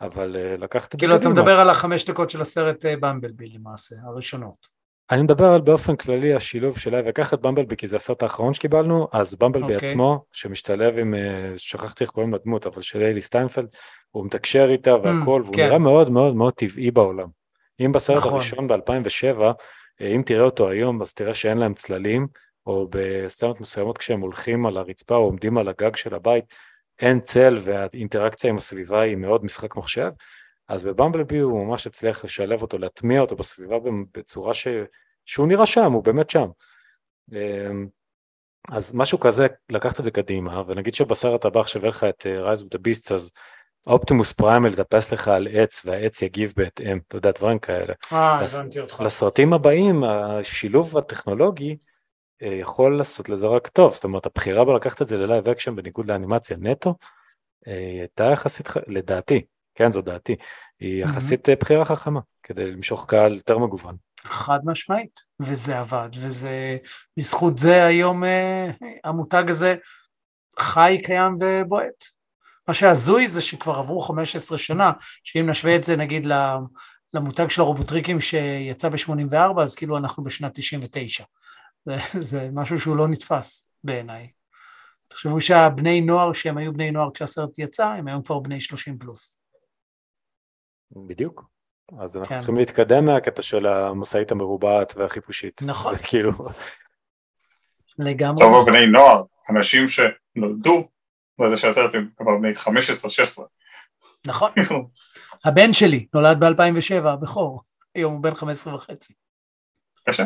[0.00, 1.06] אבל אה, לקחת את זה.
[1.06, 4.82] כאילו אתה מדבר על החמש דקות של הסרט Bumblebee למעשה, הראשונות.
[5.10, 9.08] אני מדבר על באופן כללי השילוב של live, לקחת Bumblebee כי זה הסרט האחרון שקיבלנו,
[9.12, 9.74] אז Bumblebee.
[9.74, 9.88] אוקיי.
[9.88, 11.14] עצמו, שמשתלב עם,
[11.56, 13.66] שכחתי איך קוראים לדמות, אבל של היילי סטיינפלד,
[14.10, 15.66] הוא מתקשר איתה והכל, mm, והוא כן.
[15.66, 17.41] נראה מאוד מאוד מאוד טבעי בעולם.
[17.86, 18.32] אם בסרט נכון.
[18.32, 19.40] הראשון ב-2007,
[20.00, 22.26] אה, אם תראה אותו היום, אז תראה שאין להם צללים,
[22.66, 26.44] או בסצנות מסוימות כשהם הולכים על הרצפה או עומדים על הגג של הבית,
[26.98, 30.10] אין צל והאינטראקציה עם הסביבה היא מאוד משחק מחשב,
[30.68, 33.76] אז בבמבלבי הוא ממש הצליח לשלב אותו, להטמיע אותו בסביבה
[34.14, 34.68] בצורה ש...
[35.26, 36.46] שהוא נראה שם, הוא באמת שם.
[37.32, 37.86] אמ,
[38.70, 42.52] אז משהו כזה, לקחת את זה קדימה, ונגיד שבסרט הבא עכשיו יהיה לך את אה,
[42.52, 43.32] Rise of the Beasts, אז
[43.86, 47.94] אופטימוס פריימל יטפס לך על עץ והעץ יגיב בהתאם, אתה יודע, דברים כאלה.
[48.12, 49.00] אה, הבנתי אותך.
[49.00, 51.76] לסרטים הבאים, השילוב הטכנולוגי
[52.42, 55.76] אה, יכול לעשות לזה רק טוב, זאת אומרת, הבחירה בלקחת את זה ל live action
[55.76, 56.94] בניגוד לאנימציה נטו,
[57.68, 59.44] אה, הייתה יחסית, לדעתי,
[59.74, 60.36] כן, זו דעתי,
[60.80, 61.56] היא יחסית mm-hmm.
[61.60, 63.96] בחירה חכמה, כדי למשוך קהל יותר מגוון.
[64.24, 66.76] חד משמעית, וזה עבד, וזה,
[67.16, 68.22] בזכות זה היום
[69.04, 69.74] המותג הזה
[70.58, 72.21] חי, קיים ובועט.
[72.68, 74.92] מה שהזוי זה שכבר עברו 15 שנה,
[75.24, 76.26] שאם נשווה את זה נגיד
[77.14, 81.24] למותג של הרובוטריקים שיצא ב-84, אז כאילו אנחנו בשנת 99.
[81.84, 84.30] זה, זה משהו שהוא לא נתפס בעיניי.
[85.08, 89.38] תחשבו שהבני נוער שהם היו בני נוער כשהסרט יצא, הם היום כבר בני 30 פלוס.
[91.06, 91.44] בדיוק.
[92.00, 92.38] אז אנחנו כן.
[92.38, 95.62] צריכים להתקדם מהקטע של המשאית המרובעת והחיפושית.
[95.62, 95.94] נכון.
[96.08, 96.32] כאילו...
[97.98, 98.36] לגמרי.
[98.36, 100.88] סוף בני נוער, אנשים שנולדו
[101.38, 103.42] בזה של הסרט הם כבר בני 15-16.
[104.26, 104.50] נכון.
[105.44, 107.62] הבן שלי נולד ב-2007, הבכור,
[107.94, 109.14] היום הוא בן 15 וחצי.
[109.96, 110.24] בבקשה.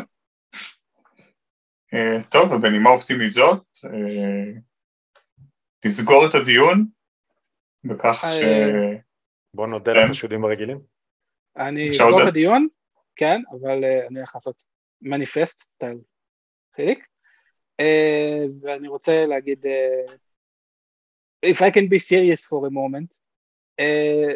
[1.93, 4.51] אה, טוב, ובנימה אופטימית זאת, אה,
[5.85, 6.85] נסגור את הדיון
[7.83, 8.39] בכך ש...
[9.53, 10.09] בוא נודה כן.
[10.09, 10.79] לחשודים הרגילים.
[11.57, 12.27] אני אסגור את?
[12.27, 12.67] הדיון,
[13.15, 14.63] כן, אבל אה, אני הולך לעשות
[15.01, 15.97] מניפסט סטייל
[16.75, 17.07] חיליק,
[17.79, 20.15] אה, ואני רוצה להגיד, אה,
[21.45, 23.19] if I can be serious for a moment,
[23.79, 24.33] אה,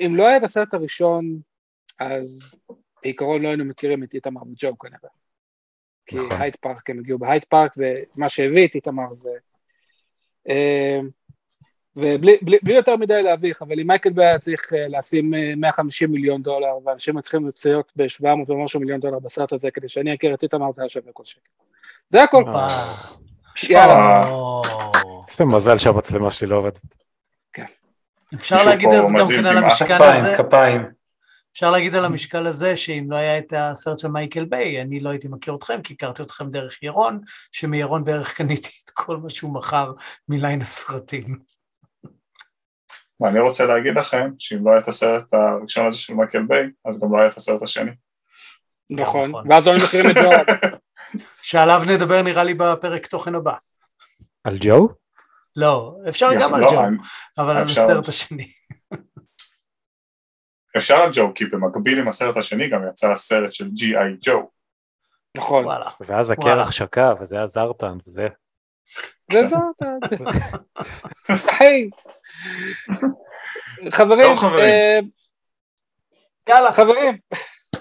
[0.00, 1.40] אם לא היה את הסרט הראשון,
[1.98, 2.54] אז
[3.02, 5.10] בעיקרון לא היינו מכירים את איתמר וג'ו כנראה.
[6.06, 6.40] כי נכון.
[6.40, 9.30] Hyde Park, הם הגיעו ב Hyde Park, ומה שהביא את איתמר זה...
[10.48, 11.00] אה,
[11.96, 15.52] ובלי בלי, בלי יותר מדי להביך, אבל אם מייקל ביי היה צריך אה, לשים אה,
[15.56, 20.14] 150 מיליון דולר, ואנשים היו צריכים לצפות ב-700 ומשהו מיליון דולר בסרט הזה, כדי שאני
[20.14, 21.40] אכיר את איתמר, זה היה שווה כל שקל.
[22.08, 22.44] זה הכל.
[22.46, 22.66] אה,
[23.68, 24.24] יאללה.
[25.28, 27.08] איזה מזל שהמצלמה שלי לא עובדת.
[28.34, 29.58] אפשר מישהו להגיד אז גם כן על.
[29.58, 30.86] המשקל כפיים, הזה, כפיים.
[31.52, 35.10] אפשר להגיד על המשקל הזה שאם לא היה את הסרט של מייקל ביי, אני לא
[35.10, 37.20] הייתי מכיר אתכם, כי הכרתי אתכם דרך ירון,
[37.52, 39.92] שמירון בערך קניתי את כל מה שהוא מכר
[40.28, 41.38] מליין הסרטים.
[43.20, 47.00] ואני רוצה להגיד לכם שאם לא היה את הסרט הראשון הזה של מייקל ביי, אז
[47.00, 47.90] גם לא היה את הסרט השני.
[48.90, 49.52] נכון, נכון.
[49.52, 50.46] ואז לא מכירים את ג'ורד.
[51.42, 53.52] שעליו נדבר נראה לי בפרק תוכן הבא.
[54.44, 54.88] על ג'ו?
[55.58, 56.80] לא, אפשר גם על ג'ו,
[57.38, 58.52] אבל על הסרט השני.
[60.76, 64.50] אפשר על ג'ו, כי במקביל עם הסרט השני גם יצא הסרט של ג'י.איי ג'ו.
[65.36, 65.66] נכון.
[66.00, 66.30] ואז.
[66.30, 68.28] הקרח שקע, וזה היה זרטן, וזה...
[69.32, 69.82] וזאת,
[71.58, 71.90] היי.
[73.90, 74.64] חברים, טוב, חברים.
[74.64, 74.98] אה,
[76.48, 76.72] יאללה.
[76.72, 77.18] חברים,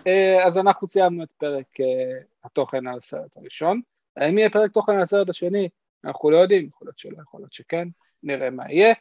[0.07, 3.81] אה, אז אנחנו סיימנו את פרק אה, התוכן על הסרט הראשון.
[4.17, 5.69] האם יהיה פרק תוכן על הסרט השני?
[6.05, 7.87] אנחנו לא יודעים, יכול להיות שלא, יכול להיות שכן,
[8.23, 8.93] נראה מה יהיה.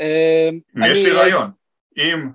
[0.00, 0.50] אה,
[0.90, 1.50] יש לי רעיון,
[1.96, 2.30] אם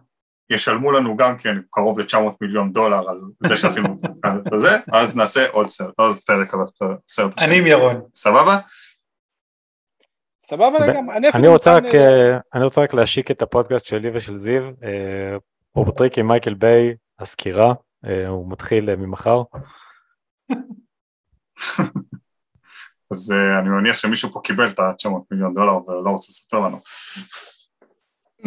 [0.49, 5.49] ישלמו לנו גם כן קרוב ל-900 מיליון דולר על זה שעשינו את זה, אז נעשה
[5.49, 7.57] עוד סרט, עוד פרק על הסרט אני.
[7.57, 8.01] עם ירון.
[8.15, 8.57] סבבה?
[10.39, 14.35] סבבה לגמרי, אני רוצה רק, מוכן, אה, אני רוצה רק להשיק את הפודקאסט שלי ושל
[14.35, 15.37] זיו, אה,
[15.75, 17.73] רובוטריק עם מייקל ביי, הסקירה,
[18.05, 19.43] אה, הוא מתחיל אה, ממחר.
[23.11, 26.79] אז אה, אני מניח שמישהו פה קיבל את ה-900 מיליון דולר ולא רוצה לספר לנו.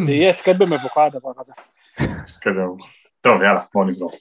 [0.07, 1.53] זה יהיה הסכת במבוכה הדבר הזה.
[2.25, 2.77] אז כאילו,
[3.21, 4.13] טוב יאללה בואו נסגור.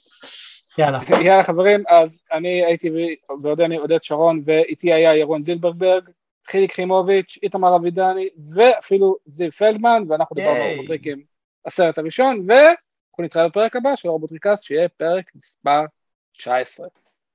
[0.78, 1.00] יאללה.
[1.24, 6.10] יאללה חברים, אז אני הייתי ו- ועודני עודד שרון, ואיתי היה ירון זילברברג,
[6.46, 10.70] חיליק חימוביץ', איתמר אבידני, ואפילו זיו פלדמן, ואנחנו דיברנו על.
[10.70, 11.22] רובוטריקים
[11.66, 15.84] הסרט הראשון, ואנחנו נתראה בפרק הבא של רובוטריקאסט, שיהיה פרק מספר
[16.32, 16.86] 19.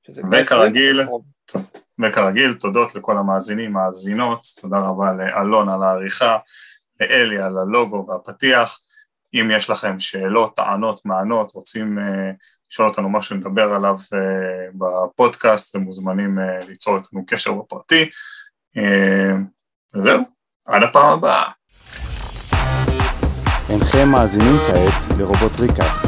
[0.07, 1.01] שזה וכרגיל,
[2.03, 6.37] וכרגיל תודות לכל המאזינים, מאזינות, תודה רבה לאלון על העריכה,
[6.99, 8.79] לאלי על הלוגו והפתיח.
[9.33, 12.31] אם יש לכם שאלות, טענות, מענות, רוצים אה,
[12.71, 18.09] לשאול אותנו משהו לדבר עליו אה, בפודקאסט, אתם מוזמנים אה, ליצור איתנו קשר בפרטי.
[19.95, 20.23] וזהו,
[20.65, 21.51] עד הפעם הבאה.
[23.69, 26.05] אינכם מאזינים כעת לרובוטריקאסט,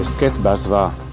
[0.00, 1.05] הסכת בהסוואה.